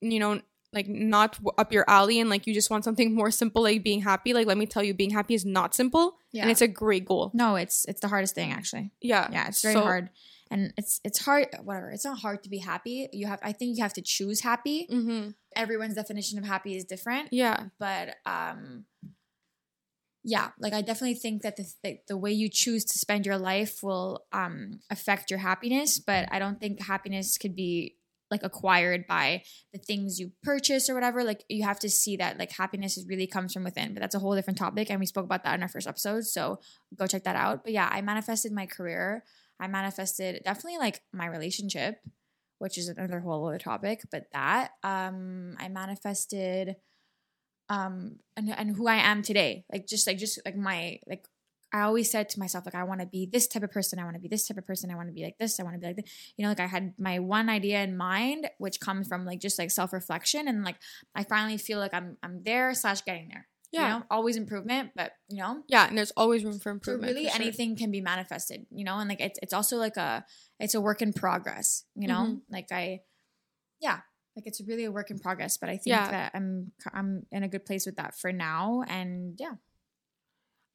you 0.01 0.19
know, 0.21 0.41
like 0.75 0.89
not 0.89 1.39
up 1.57 1.73
your 1.73 1.85
alley 1.89 2.19
and 2.21 2.29
like 2.29 2.47
you 2.47 2.53
just 2.53 2.69
want 2.71 2.85
something 2.85 3.15
more 3.15 3.31
simple 3.31 3.63
like 3.63 3.83
being 3.85 4.03
happy, 4.03 4.35
like 4.35 4.47
let 4.47 4.59
me 4.59 4.67
tell 4.67 4.83
you 4.83 4.93
being 4.93 5.11
happy 5.11 5.35
is 5.35 5.45
not 5.45 5.75
simple 5.75 6.19
yeah 6.33 6.43
and 6.43 6.51
it's 6.51 6.61
a 6.61 6.69
great 6.69 7.05
goal. 7.07 7.31
no 7.35 7.57
it's 7.57 7.85
it's 7.87 8.01
the 8.01 8.09
hardest 8.09 8.35
thing 8.35 8.51
actually 8.53 8.91
Yeah. 9.01 9.29
yeah 9.33 9.49
it's 9.49 9.63
very 9.63 9.75
So- 9.75 9.83
hard 9.83 10.11
and 10.51 10.73
it's 10.77 11.01
it's 11.05 11.25
hard 11.25 11.47
whatever 11.63 11.91
it's 11.91 12.05
not 12.05 12.19
hard 12.19 12.43
to 12.45 12.51
be 12.51 12.59
happy 12.59 13.09
you 13.13 13.27
have 13.27 13.41
i 13.43 13.53
think 13.53 13.77
you 13.77 13.83
have 13.83 13.95
to 13.95 14.03
choose 14.03 14.41
happy 14.41 14.87
Mhm. 14.91 15.35
everyone's 15.57 15.95
definition 15.95 16.39
of 16.39 16.45
happy 16.45 16.77
is 16.77 16.85
different 16.85 17.29
Yeah. 17.33 17.69
but 17.79 18.17
um 18.27 18.85
yeah 20.23 20.49
like 20.59 20.73
i 20.73 20.81
definitely 20.81 21.15
think 21.15 21.43
that 21.43 21.57
the, 21.57 21.67
the 21.83 21.99
the 22.09 22.17
way 22.17 22.33
you 22.33 22.49
choose 22.49 22.85
to 22.85 22.99
spend 22.99 23.27
your 23.27 23.37
life 23.39 23.83
will 23.83 24.25
um 24.33 24.81
affect 24.91 25.31
your 25.31 25.41
happiness 25.41 25.99
but 25.99 26.27
i 26.33 26.39
don't 26.39 26.61
think 26.61 26.81
happiness 26.81 27.37
could 27.39 27.55
be 27.55 27.97
like 28.31 28.43
acquired 28.43 29.07
by 29.07 29.43
the 29.73 29.79
things 29.79 30.19
you 30.19 30.33
purchase 30.43 30.89
or 30.89 30.95
whatever. 30.95 31.25
Like 31.25 31.45
you 31.49 31.65
have 31.65 31.79
to 31.81 31.91
see 31.91 32.17
that 32.17 32.39
like 32.39 32.53
happiness 32.53 32.97
is 32.97 33.07
really 33.07 33.27
comes 33.27 33.53
from 33.53 33.65
within. 33.65 33.95
But 33.95 34.01
that's 34.01 34.15
a 34.15 34.19
whole 34.19 34.35
different 34.35 34.59
topic, 34.59 34.91
and 34.91 35.01
we 35.01 35.07
spoke 35.07 35.25
about 35.25 35.45
that 35.45 35.55
in 35.55 35.63
our 35.63 35.69
first 35.69 35.87
episode. 35.87 36.25
So 36.25 36.61
go 36.97 37.07
check 37.07 37.25
that 37.25 37.37
out. 37.37 37.65
But 37.65 37.73
yeah, 37.73 37.89
I 37.91 38.01
manifested 38.01 38.53
my 38.53 38.67
career. 38.67 39.25
I 39.61 39.69
manifested 39.69 40.43
definitely 40.45 40.79
like 40.79 41.03
my 41.13 41.27
relationship, 41.27 42.01
which 42.59 42.79
is 42.79 42.89
another 42.89 43.21
whole 43.21 43.47
other 43.47 43.59
topic. 43.59 44.03
But 44.11 44.25
that 44.33 44.73
um, 44.83 45.57
I 45.59 45.69
manifested 45.69 46.77
um 47.71 48.17
and, 48.37 48.51
and 48.51 48.77
who 48.77 48.87
I 48.87 48.97
am 48.97 49.23
today. 49.23 49.65
Like 49.73 49.87
just 49.87 50.07
like 50.07 50.19
just 50.19 50.41
like 50.45 50.57
my 50.57 50.99
like 51.07 51.27
I 51.75 51.81
always 51.83 52.09
said 52.11 52.29
to 52.31 52.39
myself, 52.39 52.65
like, 52.65 52.77
I 52.77 52.85
want 52.85 53.01
to 53.01 53.07
be 53.07 53.29
this 53.31 53.49
type 53.49 53.65
of 53.65 53.71
person. 53.73 53.99
I 53.99 54.05
want 54.05 54.15
to 54.15 54.21
be 54.21 54.29
this 54.29 54.47
type 54.47 54.57
of 54.59 54.65
person. 54.67 54.91
I 54.91 54.95
want 54.95 55.09
to 55.09 55.13
be 55.13 55.25
like 55.25 55.39
this. 55.39 55.59
I 55.59 55.65
want 55.65 55.75
to 55.75 55.81
be 55.81 55.87
like 55.89 55.97
this. 55.97 56.11
You 56.37 56.45
know, 56.45 56.49
like 56.51 56.61
I 56.61 56.67
had 56.67 56.95
my 56.99 57.19
one 57.19 57.49
idea 57.49 57.83
in 57.83 57.97
mind, 57.97 58.49
which 58.59 58.79
comes 58.79 59.09
from 59.09 59.27
like 59.27 59.41
just 59.41 59.59
like 59.59 59.71
self 59.73 59.93
reflection, 59.93 60.47
and 60.49 60.63
like 60.65 60.77
I 61.15 61.25
finally 61.25 61.59
feel 61.59 61.81
like 61.81 61.93
I'm 61.93 62.17
I'm 62.23 62.43
there 62.45 62.73
slash 62.75 63.03
getting 63.03 63.29
there. 63.29 63.49
Yeah. 63.73 63.83
You 63.83 63.99
know, 63.99 64.05
always 64.09 64.37
improvement, 64.37 64.93
but 64.95 65.13
you 65.29 65.39
know, 65.43 65.65
Yeah, 65.67 65.89
and 65.89 65.99
there's 65.99 66.13
always 66.17 66.45
room 66.45 66.61
for 66.61 66.69
so 66.71 66.71
improvement. 66.71 67.13
really 67.13 67.25
for 67.25 67.33
sure. 67.33 67.43
anything 67.43 67.75
can 67.77 67.91
be 67.91 68.01
manifested. 68.01 68.67
You 68.71 68.85
know, 68.85 68.99
and 69.01 69.09
like 69.09 69.21
it's 69.21 69.39
it's 69.43 69.53
also 69.53 69.77
like 69.77 69.97
a 69.97 70.25
it's 70.61 70.75
a 70.75 70.81
work 70.81 71.03
in 71.03 71.13
progress. 71.13 71.85
You 71.97 72.07
know, 72.07 72.21
Mhm. 72.27 72.41
like 72.51 72.69
I, 72.71 73.01
yeah, 73.81 73.99
like 74.37 74.47
it's 74.47 74.61
really 74.65 74.85
a 74.85 74.93
work 74.93 75.11
in 75.11 75.19
progress. 75.19 75.57
But 75.59 75.71
I 75.71 75.73
think 75.73 75.87
Yeah. 75.97 76.09
that 76.09 76.31
I'm 76.37 76.71
I'm 76.93 77.27
in 77.33 77.43
a 77.43 77.49
good 77.49 77.67
place 77.67 77.85
with 77.85 77.97
that 77.97 78.15
for 78.17 78.31
now, 78.33 78.85
and 78.87 79.35
yeah. 79.41 79.55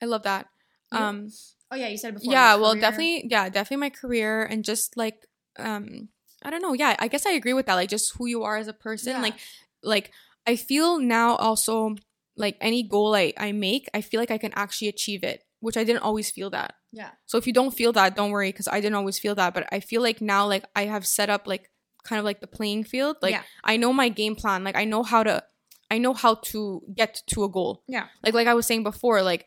I 0.01 0.05
love 0.05 0.23
that. 0.23 0.47
Um, 0.91 1.29
Oh 1.71 1.75
yeah, 1.75 1.87
you 1.87 1.97
said 1.99 2.09
it 2.15 2.19
before. 2.19 2.33
yeah, 2.33 2.55
well, 2.55 2.73
definitely, 2.73 3.27
yeah, 3.29 3.47
definitely 3.47 3.77
my 3.81 3.89
career 3.91 4.43
and 4.43 4.65
just 4.65 4.97
like, 4.97 5.27
um, 5.59 6.09
I 6.41 6.49
don't 6.49 6.63
know. 6.63 6.73
Yeah, 6.73 6.95
I 6.97 7.07
guess 7.07 7.27
I 7.27 7.31
agree 7.31 7.53
with 7.53 7.67
that. 7.67 7.75
Like, 7.75 7.89
just 7.89 8.15
who 8.17 8.25
you 8.25 8.41
are 8.43 8.57
as 8.57 8.67
a 8.67 8.73
person. 8.73 9.13
Yeah. 9.13 9.21
Like, 9.21 9.35
like 9.83 10.11
I 10.47 10.55
feel 10.55 10.97
now 10.99 11.35
also 11.35 11.95
like 12.37 12.57
any 12.59 12.81
goal 12.81 13.13
I 13.15 13.33
I 13.37 13.51
make, 13.51 13.87
I 13.93 14.01
feel 14.01 14.19
like 14.19 14.31
I 14.31 14.39
can 14.39 14.51
actually 14.55 14.87
achieve 14.87 15.23
it, 15.23 15.43
which 15.59 15.77
I 15.77 15.83
didn't 15.83 16.01
always 16.01 16.31
feel 16.31 16.49
that. 16.51 16.73
Yeah. 16.91 17.11
So 17.27 17.37
if 17.37 17.45
you 17.45 17.53
don't 17.53 17.71
feel 17.71 17.91
that, 17.93 18.15
don't 18.15 18.31
worry 18.31 18.51
because 18.51 18.67
I 18.67 18.79
didn't 18.81 18.95
always 18.95 19.19
feel 19.19 19.35
that. 19.35 19.53
But 19.53 19.67
I 19.71 19.79
feel 19.79 20.01
like 20.01 20.21
now, 20.21 20.47
like 20.47 20.65
I 20.75 20.85
have 20.85 21.05
set 21.05 21.29
up 21.29 21.45
like 21.45 21.69
kind 22.03 22.17
of 22.17 22.25
like 22.25 22.39
the 22.41 22.47
playing 22.47 22.85
field. 22.85 23.17
Like 23.21 23.33
Yeah. 23.33 23.43
I 23.63 23.77
know 23.77 23.93
my 23.93 24.09
game 24.09 24.35
plan. 24.35 24.63
Like 24.63 24.75
I 24.75 24.85
know 24.85 25.03
how 25.03 25.21
to, 25.21 25.43
I 25.91 25.99
know 25.99 26.13
how 26.15 26.35
to 26.35 26.81
get 26.95 27.21
to 27.27 27.43
a 27.43 27.49
goal. 27.49 27.83
Yeah. 27.87 28.07
Like 28.23 28.33
like 28.33 28.47
I 28.47 28.55
was 28.55 28.65
saying 28.65 28.81
before, 28.83 29.21
like 29.21 29.45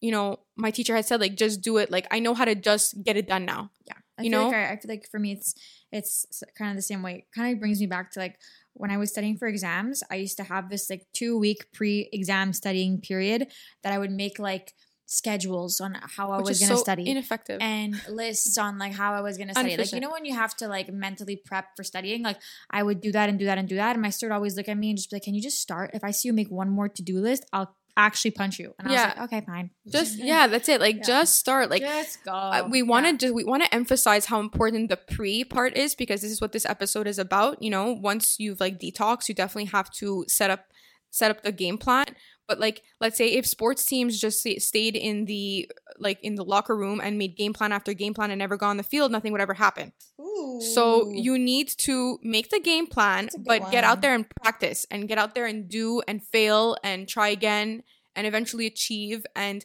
you 0.00 0.10
know 0.10 0.40
my 0.56 0.70
teacher 0.70 0.94
had 0.94 1.06
said 1.06 1.20
like 1.20 1.34
just 1.36 1.60
do 1.60 1.76
it. 1.78 1.90
Like 1.90 2.06
I 2.10 2.18
know 2.20 2.34
how 2.34 2.44
to 2.44 2.54
just 2.54 3.02
get 3.04 3.16
it 3.16 3.26
done 3.28 3.44
now. 3.44 3.70
Yeah. 3.86 3.94
I 4.18 4.22
You 4.22 4.30
know? 4.30 4.46
like 4.48 4.54
I, 4.56 4.72
I 4.72 4.76
feel 4.76 4.90
like 4.90 5.06
for 5.10 5.18
me 5.18 5.32
it's 5.32 5.54
it's 5.92 6.42
kind 6.56 6.70
of 6.70 6.76
the 6.76 6.82
same 6.82 7.02
way. 7.02 7.26
Kind 7.34 7.52
of 7.52 7.60
brings 7.60 7.80
me 7.80 7.86
back 7.86 8.10
to 8.12 8.20
like 8.20 8.38
when 8.74 8.90
I 8.90 8.96
was 8.96 9.10
studying 9.10 9.36
for 9.36 9.48
exams, 9.48 10.02
I 10.10 10.14
used 10.16 10.36
to 10.36 10.44
have 10.44 10.70
this 10.70 10.88
like 10.88 11.06
2 11.14 11.38
week 11.38 11.66
pre-exam 11.72 12.52
studying 12.52 13.00
period 13.00 13.48
that 13.82 13.92
I 13.92 13.98
would 13.98 14.12
make 14.12 14.38
like 14.38 14.74
schedules 15.06 15.80
on 15.80 15.96
how 16.16 16.30
I 16.30 16.36
which 16.38 16.50
was 16.50 16.58
going 16.60 16.70
to 16.70 16.76
so 16.76 16.82
study. 16.82 17.10
ineffective. 17.10 17.58
and 17.60 18.00
lists 18.08 18.56
on 18.56 18.78
like 18.78 18.92
how 18.92 19.12
I 19.12 19.20
was 19.20 19.36
gonna 19.38 19.52
study. 19.52 19.76
Like 19.76 19.92
you 19.92 19.98
know 20.00 20.10
when 20.10 20.24
you 20.24 20.34
have 20.34 20.56
to 20.58 20.68
like 20.68 20.88
mentally 20.92 21.36
prep 21.44 21.66
for 21.76 21.82
studying, 21.82 22.22
like 22.22 22.38
I 22.70 22.82
would 22.84 23.00
do 23.00 23.10
that 23.12 23.28
and 23.28 23.38
do 23.38 23.44
that 23.46 23.58
and 23.58 23.68
do 23.68 23.74
that. 23.76 23.92
And 23.96 24.02
my 24.02 24.10
steward 24.10 24.32
always 24.32 24.56
look 24.56 24.68
at 24.68 24.76
me 24.78 24.90
and 24.90 24.96
just 24.96 25.10
be 25.10 25.16
like, 25.16 25.24
"Can 25.24 25.34
you 25.34 25.42
just 25.42 25.60
start? 25.60 25.90
If 25.94 26.04
I 26.04 26.12
see 26.12 26.28
you 26.28 26.32
make 26.32 26.48
one 26.48 26.70
more 26.70 26.88
to 26.88 27.02
do 27.02 27.18
list, 27.18 27.44
I'll 27.52 27.74
actually 27.96 28.32
punch 28.32 28.58
you." 28.58 28.74
And 28.78 28.88
I 28.88 28.92
Yeah. 28.92 29.06
was 29.06 29.16
like, 29.16 29.24
"Okay, 29.32 29.46
fine." 29.46 29.70
just 29.88 30.18
yeah, 30.32 30.46
that's 30.46 30.68
it. 30.68 30.80
Like 30.80 30.96
Yeah. 30.96 31.02
just 31.06 31.36
start. 31.38 31.70
Like 31.70 31.82
just 31.82 32.24
go. 32.24 32.32
uh, 32.32 32.68
we 32.70 32.82
want 32.82 33.06
to 33.06 33.12
Yeah. 33.12 33.16
just 33.18 33.34
we 33.34 33.44
want 33.44 33.62
to 33.62 33.74
emphasize 33.74 34.26
how 34.26 34.40
important 34.40 34.88
the 34.90 34.96
pre 34.96 35.44
part 35.44 35.76
is 35.76 35.94
because 35.94 36.22
this 36.22 36.30
is 36.30 36.40
what 36.40 36.52
this 36.52 36.64
episode 36.66 37.06
is 37.06 37.18
about 37.18 37.62
you 37.62 37.70
know 37.70 37.92
once 37.92 38.36
you've 38.38 38.60
like 38.60 38.78
detox 38.78 39.28
you 39.28 39.34
definitely 39.34 39.66
have 39.70 39.90
to 39.92 40.24
set 40.28 40.50
up 40.50 40.66
set 41.10 41.30
up 41.30 41.42
the 41.42 41.52
game 41.52 41.76
plan 41.78 42.06
but 42.50 42.58
like 42.58 42.82
let's 43.00 43.16
say 43.16 43.28
if 43.28 43.46
sports 43.46 43.86
teams 43.86 44.20
just 44.20 44.44
stayed 44.58 44.96
in 44.96 45.24
the 45.26 45.70
like 46.00 46.18
in 46.20 46.34
the 46.34 46.42
locker 46.42 46.76
room 46.76 47.00
and 47.00 47.16
made 47.16 47.36
game 47.36 47.52
plan 47.52 47.70
after 47.70 47.94
game 47.94 48.12
plan 48.12 48.32
and 48.32 48.40
never 48.40 48.56
got 48.56 48.70
on 48.70 48.76
the 48.76 48.82
field 48.82 49.12
nothing 49.12 49.30
would 49.30 49.40
ever 49.40 49.54
happen. 49.54 49.92
Ooh. 50.20 50.60
so 50.60 51.08
you 51.12 51.38
need 51.38 51.68
to 51.68 52.18
make 52.24 52.50
the 52.50 52.58
game 52.58 52.88
plan 52.88 53.26
That's 53.26 53.36
a 53.36 53.38
good 53.38 53.46
but 53.46 53.70
get 53.70 53.84
out 53.84 54.02
there 54.02 54.16
and 54.16 54.28
practice 54.42 54.84
and 54.90 55.06
get 55.06 55.16
out 55.16 55.36
there 55.36 55.46
and 55.46 55.68
do 55.68 56.02
and 56.08 56.20
fail 56.26 56.76
and 56.82 57.06
try 57.06 57.28
again 57.28 57.84
and 58.16 58.26
eventually 58.26 58.66
achieve. 58.66 59.24
And 59.36 59.64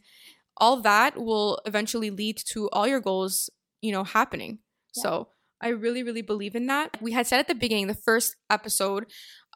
all 0.55 0.79
that 0.81 1.17
will 1.17 1.59
eventually 1.65 2.11
lead 2.11 2.37
to 2.51 2.69
all 2.69 2.87
your 2.87 3.01
goals 3.01 3.49
you 3.81 3.91
know 3.91 4.03
happening. 4.03 4.59
Yeah. 4.95 5.01
so 5.01 5.27
i 5.59 5.69
really 5.69 6.03
really 6.03 6.21
believe 6.21 6.55
in 6.55 6.67
that. 6.67 7.01
We 7.01 7.13
had 7.13 7.25
said 7.25 7.39
at 7.39 7.47
the 7.47 7.55
beginning 7.55 7.87
the 7.87 7.95
first 7.95 8.35
episode 8.51 9.07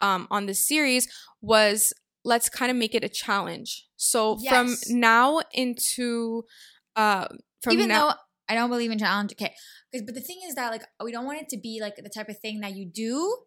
um, 0.02 0.28
on 0.32 0.48
this 0.48 0.68
series 0.68 1.08
was 1.42 1.94
let's 2.24 2.50
kind 2.50 2.70
of 2.70 2.78
make 2.78 2.94
it 2.94 3.04
a 3.04 3.10
challenge 3.10 3.88
so 3.96 4.38
Yes. 4.42 4.54
from 4.88 5.00
now 5.00 5.40
into 5.54 6.44
uh 6.96 7.28
from 7.62 7.74
even 7.74 7.88
now 7.90 8.10
though 8.10 8.16
I 8.50 8.56
don't 8.56 8.70
believe 8.72 8.90
in 8.92 8.98
challenge. 8.98 9.34
Okay, 9.34 9.54
'Cause- 9.94 10.02
but 10.06 10.16
the 10.16 10.22
thing 10.22 10.40
is 10.48 10.56
that 10.56 10.72
like 10.72 10.84
we 11.04 11.12
don't 11.12 11.26
want 11.26 11.40
it 11.40 11.50
to 11.50 11.58
be 11.58 11.80
like 11.82 11.96
the 11.98 12.10
type 12.10 12.30
of 12.30 12.40
thing 12.40 12.62
that 12.62 12.76
you 12.76 12.86
do. 12.86 13.44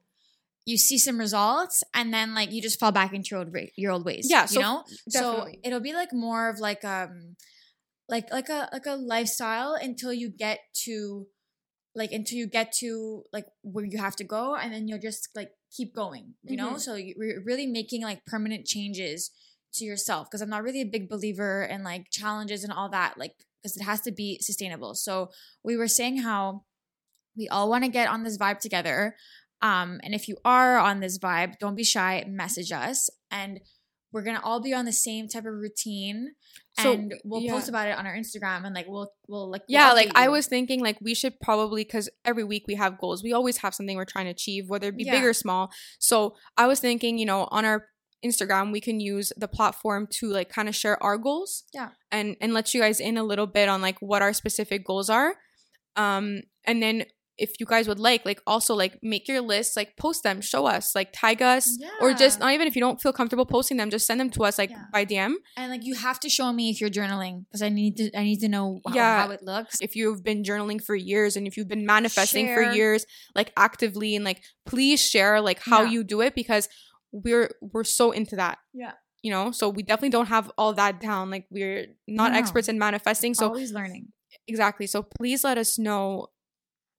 You 0.64 0.78
see 0.78 0.96
some 0.96 1.18
results, 1.18 1.82
and 1.92 2.14
then 2.14 2.34
like 2.34 2.52
you 2.52 2.62
just 2.62 2.78
fall 2.78 2.92
back 2.92 3.12
into 3.12 3.30
your 3.32 3.40
old 3.40 3.56
your 3.76 3.90
old 3.90 4.04
ways. 4.04 4.28
Yeah, 4.30 4.42
you 4.42 4.48
so 4.48 4.60
know. 4.60 4.84
definitely. 5.10 5.54
So 5.54 5.60
it'll 5.64 5.80
be 5.80 5.92
like 5.92 6.12
more 6.12 6.48
of 6.48 6.60
like 6.60 6.84
um, 6.84 7.34
like 8.08 8.30
like 8.32 8.48
a 8.48 8.68
like 8.72 8.86
a 8.86 8.94
lifestyle 8.94 9.74
until 9.74 10.12
you 10.12 10.28
get 10.30 10.60
to, 10.84 11.26
like 11.96 12.12
until 12.12 12.38
you 12.38 12.46
get 12.46 12.70
to 12.74 13.24
like 13.32 13.46
where 13.62 13.84
you 13.84 13.98
have 13.98 14.14
to 14.16 14.24
go, 14.24 14.54
and 14.54 14.72
then 14.72 14.86
you'll 14.86 15.00
just 15.00 15.30
like 15.34 15.50
keep 15.76 15.94
going. 15.94 16.34
You 16.42 16.56
know. 16.56 16.72
Mhm. 16.74 16.80
So 16.80 16.94
you- 16.94 17.14
we're 17.16 17.40
really 17.42 17.66
making 17.66 18.02
like 18.02 18.24
permanent 18.26 18.66
changes 18.66 19.30
to 19.74 19.84
yourself 19.84 20.28
because 20.28 20.42
I'm 20.42 20.50
not 20.50 20.62
really 20.62 20.82
a 20.82 20.86
big 20.86 21.08
believer 21.08 21.62
in 21.64 21.82
like 21.82 22.10
challenges 22.10 22.62
and 22.64 22.72
all 22.72 22.88
that, 22.90 23.16
like 23.18 23.34
because 23.62 23.76
it 23.76 23.82
has 23.84 24.00
to 24.02 24.12
be 24.12 24.38
sustainable. 24.40 24.94
So 24.94 25.30
we 25.62 25.76
were 25.76 25.88
saying 25.88 26.18
how 26.18 26.64
we 27.36 27.48
all 27.48 27.70
want 27.70 27.84
to 27.84 27.90
get 27.90 28.08
on 28.08 28.22
this 28.24 28.36
vibe 28.36 28.58
together. 28.58 29.16
Um, 29.62 30.00
and 30.02 30.14
if 30.14 30.28
you 30.28 30.36
are 30.44 30.76
on 30.78 31.00
this 31.00 31.18
vibe, 31.18 31.58
don't 31.58 31.76
be 31.76 31.84
shy, 31.84 32.24
message 32.28 32.72
us. 32.72 33.08
And 33.30 33.60
we're 34.12 34.22
gonna 34.24 34.42
all 34.42 34.60
be 34.60 34.74
on 34.74 34.84
the 34.84 34.92
same 34.92 35.28
type 35.28 35.46
of 35.46 35.54
routine. 35.54 36.34
So, 36.78 36.92
and 36.92 37.14
we'll 37.24 37.42
yeah. 37.42 37.52
post 37.52 37.68
about 37.68 37.88
it 37.88 37.98
on 37.98 38.06
our 38.06 38.14
Instagram 38.14 38.64
and 38.64 38.74
like 38.74 38.86
we'll 38.88 39.12
we'll 39.28 39.50
like 39.50 39.62
we'll 39.68 39.78
yeah 39.78 39.92
like 39.92 40.10
i 40.14 40.28
was 40.28 40.46
thinking 40.46 40.80
like 40.80 40.96
we 41.02 41.14
should 41.14 41.38
probably 41.40 41.84
because 41.84 42.08
every 42.24 42.44
week 42.44 42.64
we 42.66 42.76
have 42.76 42.98
goals. 42.98 43.22
We 43.22 43.32
always 43.34 43.58
have 43.58 43.74
something 43.74 43.96
we're 43.96 44.06
trying 44.06 44.24
to 44.24 44.30
achieve 44.30 44.68
whether 44.68 44.88
it 44.88 44.96
be 44.96 45.04
big 45.04 45.24
or 45.24 45.34
small. 45.34 45.70
So 45.98 46.34
i 46.56 46.66
was 46.66 46.80
thinking 46.80 47.18
you 47.18 47.26
know 47.26 47.46
on 47.50 47.64
our 47.64 47.86
instagram 48.24 48.72
we 48.72 48.80
can 48.80 49.00
use 49.00 49.32
the 49.36 49.48
platform 49.48 50.06
to 50.10 50.28
like 50.28 50.48
kind 50.48 50.68
of 50.68 50.74
share 50.76 51.02
our 51.02 51.18
goals 51.18 51.64
Yeah. 51.74 51.88
and 52.10 52.36
and 52.40 52.54
let 52.54 52.72
you 52.72 52.80
guys 52.80 53.00
in 53.00 53.18
a 53.18 53.24
little 53.24 53.48
bit 53.48 53.68
on 53.68 53.82
like 53.82 53.98
what 54.00 54.22
our 54.22 54.32
specific 54.32 54.86
goals 54.86 55.10
are. 55.10 55.34
Um 55.96 56.42
and 56.64 56.82
then 56.82 57.04
if 57.38 57.52
you 57.58 57.64
guys 57.66 57.88
would 57.88 57.98
like 57.98 58.24
like 58.26 58.40
also 58.46 58.74
like 58.74 58.98
make 59.02 59.26
your 59.26 59.40
list 59.40 59.76
like 59.76 59.96
post 59.96 60.22
them 60.22 60.40
show 60.40 60.66
us 60.66 60.94
like 60.94 61.08
tag 61.14 61.40
us 61.40 61.78
or 62.00 62.12
just 62.12 62.38
not 62.38 62.52
even 62.52 62.66
if 62.66 62.76
you 62.76 62.80
don't 62.80 63.00
feel 63.00 63.12
comfortable 63.12 63.46
posting 63.46 63.78
them 63.78 63.88
just 63.90 64.06
send 64.06 64.20
them 64.20 64.28
to 64.30 64.44
us 64.44 64.58
like 64.58 64.70
Yeah. 64.70 64.84
by 64.92 65.04
dm 65.06 65.34
and 65.56 65.70
like 65.70 65.84
you 65.84 65.94
have 65.94 66.20
to 66.20 66.28
show 66.28 66.52
me 66.52 66.68
if 66.70 66.80
you're 66.80 66.90
journaling 66.90 67.44
because 67.46 67.62
I 67.62 67.70
need 67.70 67.96
to 67.96 68.10
I 68.16 68.22
need 68.24 68.40
to 68.40 68.48
know 68.48 68.80
how, 68.86 68.94
Yeah. 68.94 69.22
how 69.26 69.30
it 69.30 69.42
looks. 69.42 69.78
if 69.80 69.96
you've 69.96 70.22
been 70.22 70.42
journaling 70.42 70.82
for 70.84 70.94
years 70.94 71.36
and 71.36 71.46
if 71.46 71.56
you've 71.56 71.68
been 71.68 71.86
manifesting 71.86 72.46
Share. 72.46 72.54
for 72.64 72.72
years 72.74 73.06
like 73.34 73.50
actively 73.56 74.14
and 74.14 74.24
like 74.24 74.42
please 74.66 75.00
share 75.00 75.40
like 75.40 75.60
how 75.64 75.82
Yeah. 75.82 75.90
you 75.90 76.04
do 76.04 76.20
it 76.20 76.34
because 76.34 76.68
we're 77.12 77.50
we're 77.60 77.84
so 77.84 78.10
into 78.12 78.36
that 78.36 78.58
Yeah. 78.74 78.92
you 79.22 79.30
know 79.30 79.52
so 79.52 79.68
we 79.70 79.82
definitely 79.82 80.10
don't 80.10 80.26
have 80.28 80.50
all 80.58 80.74
that 80.74 81.00
down 81.00 81.30
like 81.30 81.46
we're 81.50 81.86
not 82.06 82.32
No. 82.32 82.38
experts 82.38 82.68
in 82.68 82.78
manifesting 82.78 83.32
so 83.34 83.46
always 83.46 83.72
learning. 83.72 84.08
exactly 84.46 84.86
so 84.86 85.02
please 85.02 85.44
let 85.44 85.56
us 85.58 85.78
know 85.78 86.28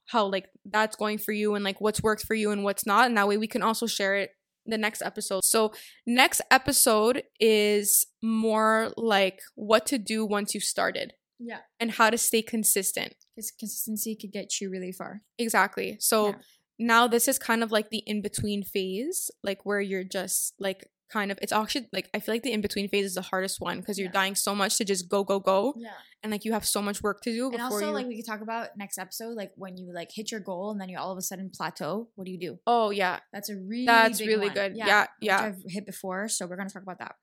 how 0.08 0.26
like 0.26 0.48
that's 0.66 0.96
going 0.96 1.18
for 1.18 1.32
you 1.32 1.56
and 1.56 1.64
like 1.64 1.80
what's 1.82 2.02
worked 2.04 2.26
for 2.26 2.34
you 2.36 2.52
and 2.52 2.64
what's 2.64 2.86
not 2.86 3.06
and 3.08 3.18
that 3.18 3.28
way 3.28 3.38
we 3.38 3.48
can 3.48 3.62
also 3.64 3.88
share 3.88 4.16
it 4.16 4.32
the 4.66 4.78
next 4.78 5.02
episode 5.02 5.44
so 5.44 5.74
next 6.08 6.42
episode 6.52 7.24
is 7.40 8.06
more 8.22 8.92
like 8.98 9.40
what 9.56 9.86
to 9.86 9.98
do 9.98 10.26
once 10.26 10.54
you've 10.54 10.64
started 10.64 11.14
Yeah. 11.40 11.60
and 11.80 11.92
how 11.92 12.10
to 12.10 12.18
stay 12.18 12.42
consistent 12.42 13.16
Because 13.36 13.52
consistency 13.52 14.16
could 14.16 14.32
get 14.32 14.62
you 14.62 14.70
really 14.70 14.92
far. 14.94 15.22
Exactly. 15.38 15.98
So 16.00 16.28
Yeah. 16.28 16.36
now 16.80 17.08
this 17.08 17.28
is 17.28 17.38
kind 17.40 17.64
of 17.64 17.72
like 17.72 17.90
the 17.90 18.04
in 18.06 18.22
between 18.22 18.64
phase, 18.64 19.30
like 19.44 19.66
where 19.66 19.82
you're 19.82 20.04
just 20.06 20.54
like 20.60 20.88
kind 21.14 21.32
of, 21.32 21.38
it's 21.42 21.52
actually 21.54 21.88
like, 21.98 22.08
I 22.16 22.20
feel 22.20 22.34
like 22.36 22.44
the 22.44 22.52
in 22.52 22.62
between 22.62 22.88
phase 22.90 23.06
is 23.06 23.16
the 23.16 23.22
hardest 23.32 23.58
one 23.62 23.80
because 23.80 23.98
you're 24.00 24.08
Yeah. 24.14 24.22
dying 24.22 24.36
so 24.36 24.54
much 24.62 24.78
to 24.78 24.84
just 24.86 25.04
go, 25.10 25.24
go, 25.24 25.40
go. 25.40 25.74
Yeah. 25.78 25.90
And 26.24 26.32
like 26.32 26.44
you 26.46 26.54
have 26.58 26.66
so 26.66 26.82
much 26.82 27.02
work 27.04 27.22
to 27.26 27.32
do 27.32 27.52
And 27.52 27.62
also, 27.62 27.88
you. 27.88 27.92
like 27.98 28.08
we 28.08 28.16
could 28.18 28.26
talk 28.34 28.42
about 28.42 28.70
next 28.84 28.98
episode, 28.98 29.34
like 29.42 29.52
when 29.56 29.74
you 29.78 29.94
like 29.94 30.10
hit 30.12 30.32
your 30.32 30.40
goal 30.40 30.72
and 30.72 30.80
then 30.82 30.90
you 30.90 30.98
all 30.98 31.12
of 31.12 31.18
a 31.18 31.22
sudden 31.22 31.50
plateau. 31.58 32.08
What 32.16 32.26
do 32.26 32.32
you 32.32 32.40
do? 32.48 32.60
oh, 32.66 32.90
yeah. 32.92 33.20
That's 33.34 33.50
a 33.50 33.56
really 33.56 33.86
That's 33.86 34.20
really 34.22 34.48
one. 34.48 34.54
good. 34.60 34.72
Yeah, 34.76 35.02
which 35.02 35.10
yeah. 35.30 35.42
I've 35.42 35.62
hit 35.68 35.86
before, 35.86 36.28
so 36.30 36.46
we're 36.48 36.56
gonna 36.58 36.70
talk 36.70 36.84
about 36.84 37.00
that. 37.00 37.16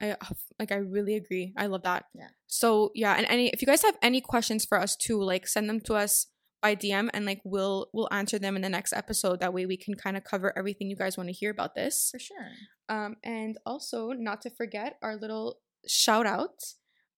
I 0.00 0.10
uh, 0.12 0.16
like, 0.60 0.70
I 0.72 0.76
really 0.96 1.14
agree. 1.16 1.52
I 1.56 1.66
love 1.66 1.82
that. 1.82 2.04
Yeah. 2.14 2.28
So, 2.46 2.92
yeah. 2.94 3.14
And 3.18 3.26
any, 3.28 3.48
if 3.50 3.60
you 3.62 3.66
guys 3.66 3.82
have 3.82 3.96
any 4.00 4.20
questions 4.20 4.64
for 4.64 4.78
us 4.78 4.94
too, 4.96 5.20
like 5.32 5.46
send 5.48 5.68
them 5.68 5.80
to 5.88 5.94
us 5.94 6.26
by 6.60 6.74
DM 6.74 7.08
and 7.12 7.24
like 7.24 7.40
we'll 7.44 7.88
we'll 7.92 8.08
answer 8.10 8.38
them 8.38 8.56
in 8.56 8.62
the 8.62 8.68
next 8.68 8.92
episode. 8.92 9.40
That 9.40 9.54
way 9.54 9.66
we 9.66 9.76
can 9.76 9.94
kind 9.94 10.16
of 10.16 10.24
cover 10.24 10.56
everything 10.56 10.88
you 10.88 10.96
guys 10.96 11.16
want 11.16 11.28
to 11.28 11.34
hear 11.34 11.50
about 11.50 11.74
this. 11.74 12.10
For 12.10 12.18
sure. 12.18 12.50
Um, 12.88 13.16
and 13.22 13.58
also 13.66 14.10
not 14.10 14.42
to 14.42 14.50
forget 14.50 14.98
our 15.02 15.16
little 15.16 15.60
shout 15.86 16.26
out 16.26 16.62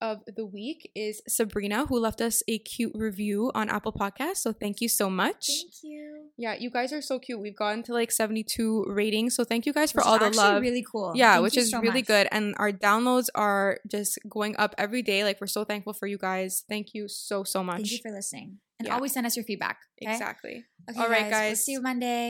of 0.01 0.21
the 0.27 0.45
week 0.47 0.91
is 0.95 1.23
Sabrina, 1.29 1.87
who 1.87 1.99
left 1.99 2.21
us 2.21 2.43
a 2.49 2.59
cute 2.59 2.93
review 2.95 3.51
on 3.55 3.69
Apple 3.69 3.93
Podcasts. 3.93 4.39
So 4.39 4.53
thank 4.53 4.81
you 4.81 4.89
so 4.89 5.11
much. 5.11 5.47
Thank 5.49 5.73
you. 5.83 6.29
Yeah, 6.37 6.55
you 6.59 6.71
guys 6.71 6.93
are 6.93 7.03
so 7.03 7.19
cute. 7.19 7.39
We've 7.41 7.57
gotten 7.57 7.83
to 7.85 7.93
like 7.93 8.11
72 8.11 8.85
ratings. 8.89 9.35
So 9.35 9.45
thank 9.45 9.67
you 9.67 9.73
guys 9.73 9.93
for 9.93 9.99
Which 9.99 10.07
all 10.07 10.23
is 10.23 10.37
the 10.37 10.43
love. 10.43 10.63
Really 10.63 10.85
cool. 10.91 11.13
yeah, 11.15 11.35
Thank 11.35 11.43
which 11.45 11.57
is 11.59 11.71
so 11.71 11.81
really 11.81 12.01
much. 12.01 12.07
good. 12.07 12.29
And 12.33 12.55
our 12.59 12.73
downloads 12.73 13.29
are 13.35 13.79
just 13.91 14.19
going 14.29 14.57
up 14.59 14.75
every 14.79 15.03
day. 15.03 15.23
Like 15.25 15.41
we're 15.41 15.47
so 15.59 15.65
thankful 15.65 15.93
for 15.93 16.07
you 16.07 16.19
guys. 16.19 16.65
Thank 16.69 16.95
you 16.95 17.09
so, 17.09 17.45
so 17.45 17.63
much. 17.63 17.77
Thank 17.77 17.93
you 17.93 17.99
for 18.03 18.11
listening. 18.11 18.59
And 18.79 18.87
Yeah. 18.89 18.95
always 18.95 19.13
send 19.13 19.27
us 19.27 19.37
your 19.37 19.45
feedback. 19.45 19.79
Okay? 20.03 20.11
Exactly. 20.13 20.65
Okay, 20.89 20.99
All 20.99 21.09
right, 21.11 21.23
We'll 21.25 21.31
guys. 21.31 21.65
see 21.65 21.73
you 21.73 21.83
Monday. 21.83 22.29